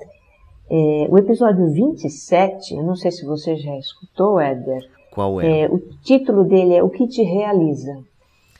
É, 0.73 1.07
o 1.09 1.17
episódio 1.17 1.69
27, 1.69 2.75
eu 2.75 2.83
não 2.83 2.95
sei 2.95 3.11
se 3.11 3.25
você 3.25 3.57
já 3.57 3.77
escutou, 3.77 4.39
Éder. 4.39 4.81
Qual 5.11 5.41
é? 5.41 5.63
é? 5.63 5.69
O 5.69 5.79
título 6.01 6.45
dele 6.45 6.75
é 6.75 6.81
O 6.81 6.89
que 6.89 7.05
te 7.09 7.21
realiza. 7.21 7.97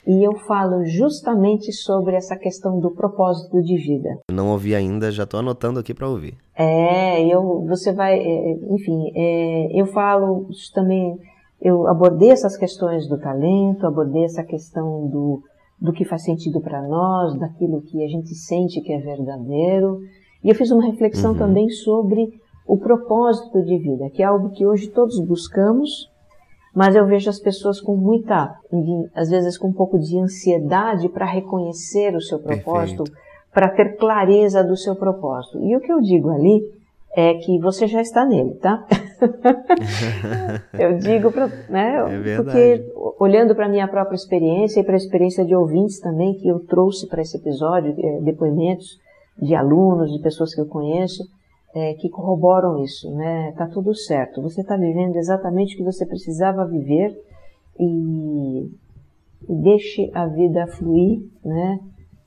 E 0.05 0.22
eu 0.22 0.36
falo 0.39 0.84
justamente 0.84 1.72
sobre 1.72 2.18
essa 2.18 2.36
questão 2.36 2.82
do 2.82 2.91
propósito 2.91 3.62
de 3.62 3.78
vida. 3.78 4.20
Não 4.30 4.51
ouvi 4.51 4.76
ainda, 4.76 5.09
já 5.09 5.24
estou 5.24 5.39
anotando 5.39 5.80
aqui 5.80 5.93
para 5.93 6.09
ouvir. 6.09 6.36
É, 6.53 7.26
eu, 7.26 7.66
você 7.66 7.93
vai, 7.93 8.20
é, 8.20 8.59
enfim, 8.70 9.12
é, 9.16 9.70
eu 9.80 9.86
falo 9.86 10.49
também, 10.74 11.18
eu 11.62 11.88
abordei 11.88 12.32
essas 12.32 12.57
questões 12.57 13.07
do 13.07 13.18
talento, 13.20 13.88
abordei 13.88 14.26
essa 14.26 14.43
questão 14.43 15.07
do, 15.07 15.43
do 15.80 15.93
que 15.93 16.03
faz 16.03 16.24
sentido 16.24 16.59
para 16.59 16.82
nós, 16.82 17.39
daquilo 17.39 17.82
que 17.84 18.03
a 18.03 18.07
gente 18.07 18.36
sente 18.36 18.82
que 18.82 18.91
é 18.91 18.99
verdadeiro. 18.99 20.01
E 20.43 20.49
eu 20.49 20.55
fiz 20.55 20.71
uma 20.71 20.85
reflexão 20.85 21.31
uhum. 21.31 21.37
também 21.37 21.69
sobre 21.69 22.33
o 22.65 22.77
propósito 22.77 23.61
de 23.63 23.77
vida, 23.77 24.09
que 24.09 24.23
é 24.23 24.25
algo 24.25 24.49
que 24.51 24.65
hoje 24.65 24.87
todos 24.87 25.19
buscamos, 25.19 26.09
mas 26.73 26.95
eu 26.95 27.05
vejo 27.05 27.29
as 27.29 27.39
pessoas 27.39 27.81
com 27.81 27.95
muita, 27.95 28.55
às 29.13 29.29
vezes 29.29 29.57
com 29.57 29.67
um 29.67 29.73
pouco 29.73 29.99
de 29.99 30.17
ansiedade 30.17 31.09
para 31.09 31.25
reconhecer 31.25 32.15
o 32.15 32.21
seu 32.21 32.39
propósito, 32.39 33.03
para 33.53 33.67
ter 33.69 33.97
clareza 33.97 34.63
do 34.63 34.77
seu 34.77 34.95
propósito. 34.95 35.59
E 35.61 35.75
o 35.75 35.81
que 35.81 35.91
eu 35.91 35.99
digo 35.99 36.29
ali 36.29 36.61
é 37.13 37.33
que 37.33 37.59
você 37.59 37.87
já 37.87 38.01
está 38.01 38.25
nele, 38.25 38.53
tá? 38.53 38.85
eu 40.79 40.97
digo 40.97 41.29
para, 41.29 41.47
né? 41.69 41.97
É 42.25 42.37
porque 42.37 42.89
olhando 43.19 43.53
para 43.53 43.65
a 43.65 43.69
minha 43.69 43.87
própria 43.87 44.15
experiência 44.15 44.79
e 44.79 44.83
para 44.83 44.93
a 44.93 44.97
experiência 44.97 45.43
de 45.43 45.53
ouvintes 45.53 45.99
também 45.99 46.35
que 46.35 46.47
eu 46.47 46.59
trouxe 46.59 47.05
para 47.07 47.21
esse 47.21 47.35
episódio, 47.35 47.93
é, 47.97 48.21
depoimentos 48.21 48.97
de 49.39 49.55
alunos, 49.55 50.11
de 50.11 50.19
pessoas 50.19 50.53
que 50.53 50.61
eu 50.61 50.65
conheço, 50.65 51.23
é, 51.73 51.93
que 51.93 52.09
corroboram 52.09 52.84
isso, 52.84 53.09
né? 53.15 53.53
Tá 53.53 53.67
tudo 53.67 53.95
certo. 53.95 54.41
Você 54.41 54.61
está 54.61 54.75
vivendo 54.75 55.15
exatamente 55.15 55.75
o 55.75 55.77
que 55.77 55.84
você 55.84 56.05
precisava 56.05 56.65
viver 56.65 57.17
e, 57.79 58.69
e 59.49 59.55
deixe 59.55 60.11
a 60.13 60.27
vida 60.27 60.67
fluir, 60.67 61.21
né? 61.43 61.79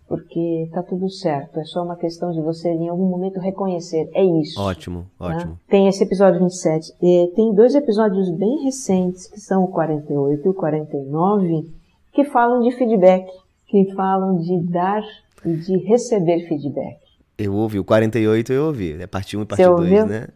Porque 0.09 0.68
tá 0.72 0.82
tudo 0.82 1.09
certo. 1.09 1.59
É 1.59 1.64
só 1.64 1.82
uma 1.82 1.96
questão 1.96 2.30
de 2.30 2.40
você 2.40 2.70
em 2.70 2.88
algum 2.88 3.09
momento 3.09 3.40
reconhecer. 3.40 4.11
É 4.14 4.24
isso. 4.24 4.61
Ótimo, 4.61 5.07
tá? 5.18 5.26
ótimo. 5.26 5.59
Tem 5.68 5.88
esse 5.88 6.05
episódio 6.05 6.40
27. 6.40 6.94
E 7.02 7.32
tem 7.34 7.55
dois 7.55 7.74
episódios 7.74 8.30
bem 8.30 8.64
recentes, 8.64 9.26
que 9.26 9.40
são 9.40 9.64
o 9.64 9.68
48 9.68 10.44
e 10.44 10.48
o 10.48 10.55
49, 10.55 11.70
que 12.12 12.24
falam 12.24 12.61
de 12.61 12.70
feedback, 12.72 13.30
que 13.66 13.92
falam 13.94 14.36
de 14.36 14.61
dar 14.70 15.02
e 15.45 15.57
de 15.57 15.76
receber 15.86 16.47
feedback. 16.49 16.99
Eu 17.36 17.53
ouvi, 17.55 17.78
o 17.78 17.84
48 17.84 18.53
eu 18.53 18.66
ouvi, 18.66 19.01
é 19.01 19.07
parte 19.07 19.36
1 19.36 19.42
e 19.42 19.47
parte 19.47 19.64
2, 19.64 20.05
né? 20.07 20.28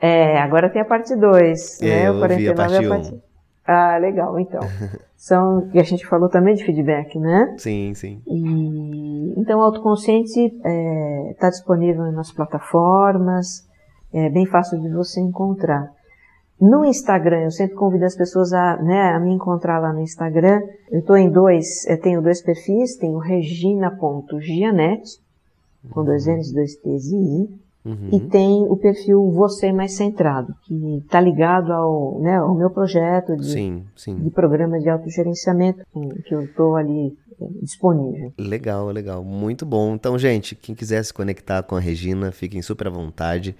É, 0.00 0.38
agora 0.38 0.68
tem 0.68 0.82
a 0.82 0.84
parte 0.84 1.14
2, 1.14 1.80
é, 1.80 1.86
né? 1.86 2.08
Eu 2.08 2.14
o 2.14 2.18
49 2.18 2.50
a 2.50 2.54
parte 2.54 2.74
é 2.74 2.86
a 2.86 2.88
parte 2.88 3.14
1. 3.14 3.20
Ah, 3.64 3.96
legal, 3.98 4.38
então. 4.38 4.60
São, 5.16 5.70
e 5.72 5.78
a 5.78 5.84
gente 5.84 6.04
falou 6.04 6.28
também 6.28 6.54
de 6.54 6.64
feedback, 6.64 7.16
né? 7.16 7.54
Sim, 7.56 7.94
sim. 7.94 8.20
E, 8.26 9.38
então, 9.38 9.60
o 9.60 9.62
Autoconsciente 9.62 10.40
está 10.40 10.68
é, 10.68 11.36
tá 11.38 11.48
disponível 11.48 12.10
nas 12.10 12.32
plataformas, 12.32 13.68
é 14.12 14.28
bem 14.28 14.44
fácil 14.46 14.80
de 14.80 14.90
você 14.90 15.20
encontrar. 15.20 15.92
No 16.60 16.84
Instagram, 16.84 17.42
eu 17.42 17.50
sempre 17.50 17.74
convido 17.74 18.04
as 18.04 18.14
pessoas 18.14 18.52
a, 18.52 18.76
né, 18.76 19.10
a 19.10 19.18
me 19.18 19.32
encontrar 19.32 19.80
lá 19.80 19.92
no 19.92 20.00
Instagram. 20.00 20.62
Eu 20.90 21.00
estou 21.00 21.16
em 21.16 21.28
dois, 21.28 21.84
eu 21.86 22.00
tenho 22.00 22.22
dois 22.22 22.40
perfis, 22.40 22.96
tenho 22.96 23.18
regina.gianete, 23.18 25.20
com 25.90 26.04
dois 26.04 26.26
N's, 26.26 26.52
dois 26.52 26.76
T's 26.76 27.10
e 27.10 27.16
I. 27.16 27.48
Uhum. 27.84 28.10
E 28.12 28.20
tem 28.20 28.64
o 28.68 28.76
perfil 28.76 29.28
Você 29.32 29.72
Mais 29.72 29.94
Centrado, 29.94 30.54
que 30.62 30.98
está 30.98 31.20
ligado 31.20 31.72
ao, 31.72 32.20
né, 32.20 32.36
ao 32.36 32.54
meu 32.54 32.70
projeto 32.70 33.36
de, 33.36 33.44
sim, 33.44 33.84
sim. 33.96 34.14
de 34.14 34.30
programa 34.30 34.78
de 34.78 34.88
autogerenciamento, 34.88 35.84
que 36.24 36.32
eu 36.32 36.42
estou 36.42 36.76
ali 36.76 37.18
é, 37.40 37.44
disponível. 37.60 38.32
Legal, 38.38 38.86
legal. 38.90 39.24
Muito 39.24 39.66
bom. 39.66 39.94
Então, 39.94 40.16
gente, 40.16 40.54
quem 40.54 40.76
quiser 40.76 41.04
se 41.04 41.12
conectar 41.12 41.64
com 41.64 41.74
a 41.74 41.80
Regina, 41.80 42.30
fiquem 42.30 42.62
super 42.62 42.86
à 42.86 42.90
vontade. 42.90 43.56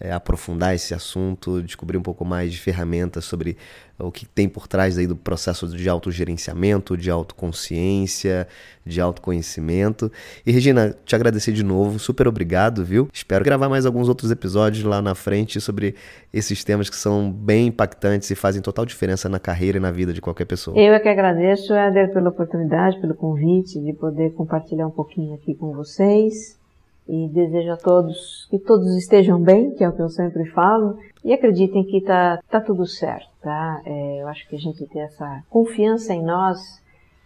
É, 0.00 0.12
aprofundar 0.12 0.74
esse 0.74 0.92
assunto, 0.92 1.62
descobrir 1.62 1.96
um 1.96 2.02
pouco 2.02 2.24
mais 2.24 2.52
de 2.52 2.58
ferramentas 2.58 3.24
sobre 3.24 3.56
o 3.98 4.10
que 4.10 4.26
tem 4.26 4.48
por 4.48 4.66
trás 4.66 4.98
aí 4.98 5.06
do 5.06 5.14
processo 5.14 5.68
de 5.68 5.88
autogerenciamento, 5.88 6.96
de 6.96 7.10
autoconsciência, 7.10 8.48
de 8.84 9.00
autoconhecimento. 9.00 10.10
E 10.44 10.50
Regina, 10.50 10.96
te 11.04 11.14
agradecer 11.14 11.52
de 11.52 11.62
novo, 11.62 11.98
super 11.98 12.26
obrigado, 12.26 12.84
viu? 12.84 13.08
Espero 13.12 13.44
gravar 13.44 13.68
mais 13.68 13.86
alguns 13.86 14.08
outros 14.08 14.32
episódios 14.32 14.84
lá 14.84 15.00
na 15.00 15.14
frente 15.14 15.60
sobre 15.60 15.94
esses 16.32 16.64
temas 16.64 16.90
que 16.90 16.96
são 16.96 17.30
bem 17.30 17.68
impactantes 17.68 18.28
e 18.30 18.34
fazem 18.34 18.60
total 18.60 18.84
diferença 18.84 19.28
na 19.28 19.38
carreira 19.38 19.78
e 19.78 19.80
na 19.80 19.92
vida 19.92 20.12
de 20.12 20.20
qualquer 20.20 20.44
pessoa. 20.44 20.76
Eu 20.76 20.92
é 20.92 20.98
que 20.98 21.08
agradeço, 21.08 21.72
Éder, 21.72 22.12
pela 22.12 22.30
oportunidade, 22.30 23.00
pelo 23.00 23.14
convite 23.14 23.80
de 23.80 23.92
poder 23.92 24.32
compartilhar 24.34 24.88
um 24.88 24.90
pouquinho 24.90 25.34
aqui 25.34 25.54
com 25.54 25.72
vocês 25.72 26.63
e 27.08 27.28
desejo 27.28 27.72
a 27.72 27.76
todos 27.76 28.46
que 28.50 28.58
todos 28.58 28.94
estejam 28.96 29.40
bem, 29.40 29.70
que 29.72 29.84
é 29.84 29.88
o 29.88 29.92
que 29.92 30.02
eu 30.02 30.08
sempre 30.08 30.44
falo, 30.50 30.98
e 31.24 31.32
acreditem 31.32 31.84
que 31.84 32.00
tá, 32.00 32.40
tá 32.50 32.60
tudo 32.60 32.86
certo, 32.86 33.28
tá? 33.42 33.82
É, 33.84 34.22
eu 34.22 34.28
acho 34.28 34.48
que 34.48 34.56
a 34.56 34.58
gente 34.58 34.86
tem 34.86 35.02
essa 35.02 35.42
confiança 35.50 36.14
em 36.14 36.22
nós, 36.22 36.58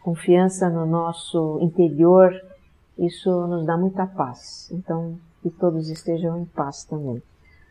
confiança 0.02 0.68
no 0.68 0.86
nosso 0.86 1.58
interior, 1.60 2.32
isso 2.98 3.30
nos 3.46 3.64
dá 3.64 3.76
muita 3.76 4.06
paz. 4.06 4.70
Então, 4.72 5.16
que 5.42 5.50
todos 5.50 5.88
estejam 5.88 6.38
em 6.38 6.44
paz 6.44 6.84
também. 6.84 7.22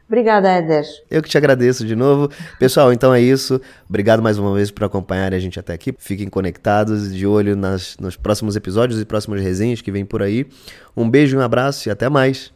Obrigada, 0.07 0.49
Éder. 0.49 0.85
Eu 1.11 1.21
que 1.21 1.29
te 1.29 1.37
agradeço 1.37 1.85
de 1.85 1.95
novo. 1.95 2.29
Pessoal, 2.57 2.93
então 2.93 3.13
é 3.13 3.21
isso. 3.21 3.61
Obrigado 3.89 4.23
mais 4.23 4.37
uma 4.37 4.53
vez 4.53 4.71
por 4.71 4.85
acompanharem 4.85 5.37
a 5.37 5.41
gente 5.41 5.59
até 5.59 5.73
aqui. 5.73 5.93
Fiquem 5.97 6.29
conectados, 6.29 7.13
de 7.13 7.27
olho 7.27 7.55
nas, 7.55 7.97
nos 7.99 8.15
próximos 8.15 8.55
episódios 8.55 9.01
e 9.01 9.05
próximas 9.05 9.41
resenhas 9.41 9.81
que 9.81 9.91
vem 9.91 10.05
por 10.05 10.23
aí. 10.23 10.47
Um 10.95 11.09
beijo, 11.09 11.37
um 11.37 11.41
abraço 11.41 11.89
e 11.89 11.91
até 11.91 12.07
mais. 12.07 12.53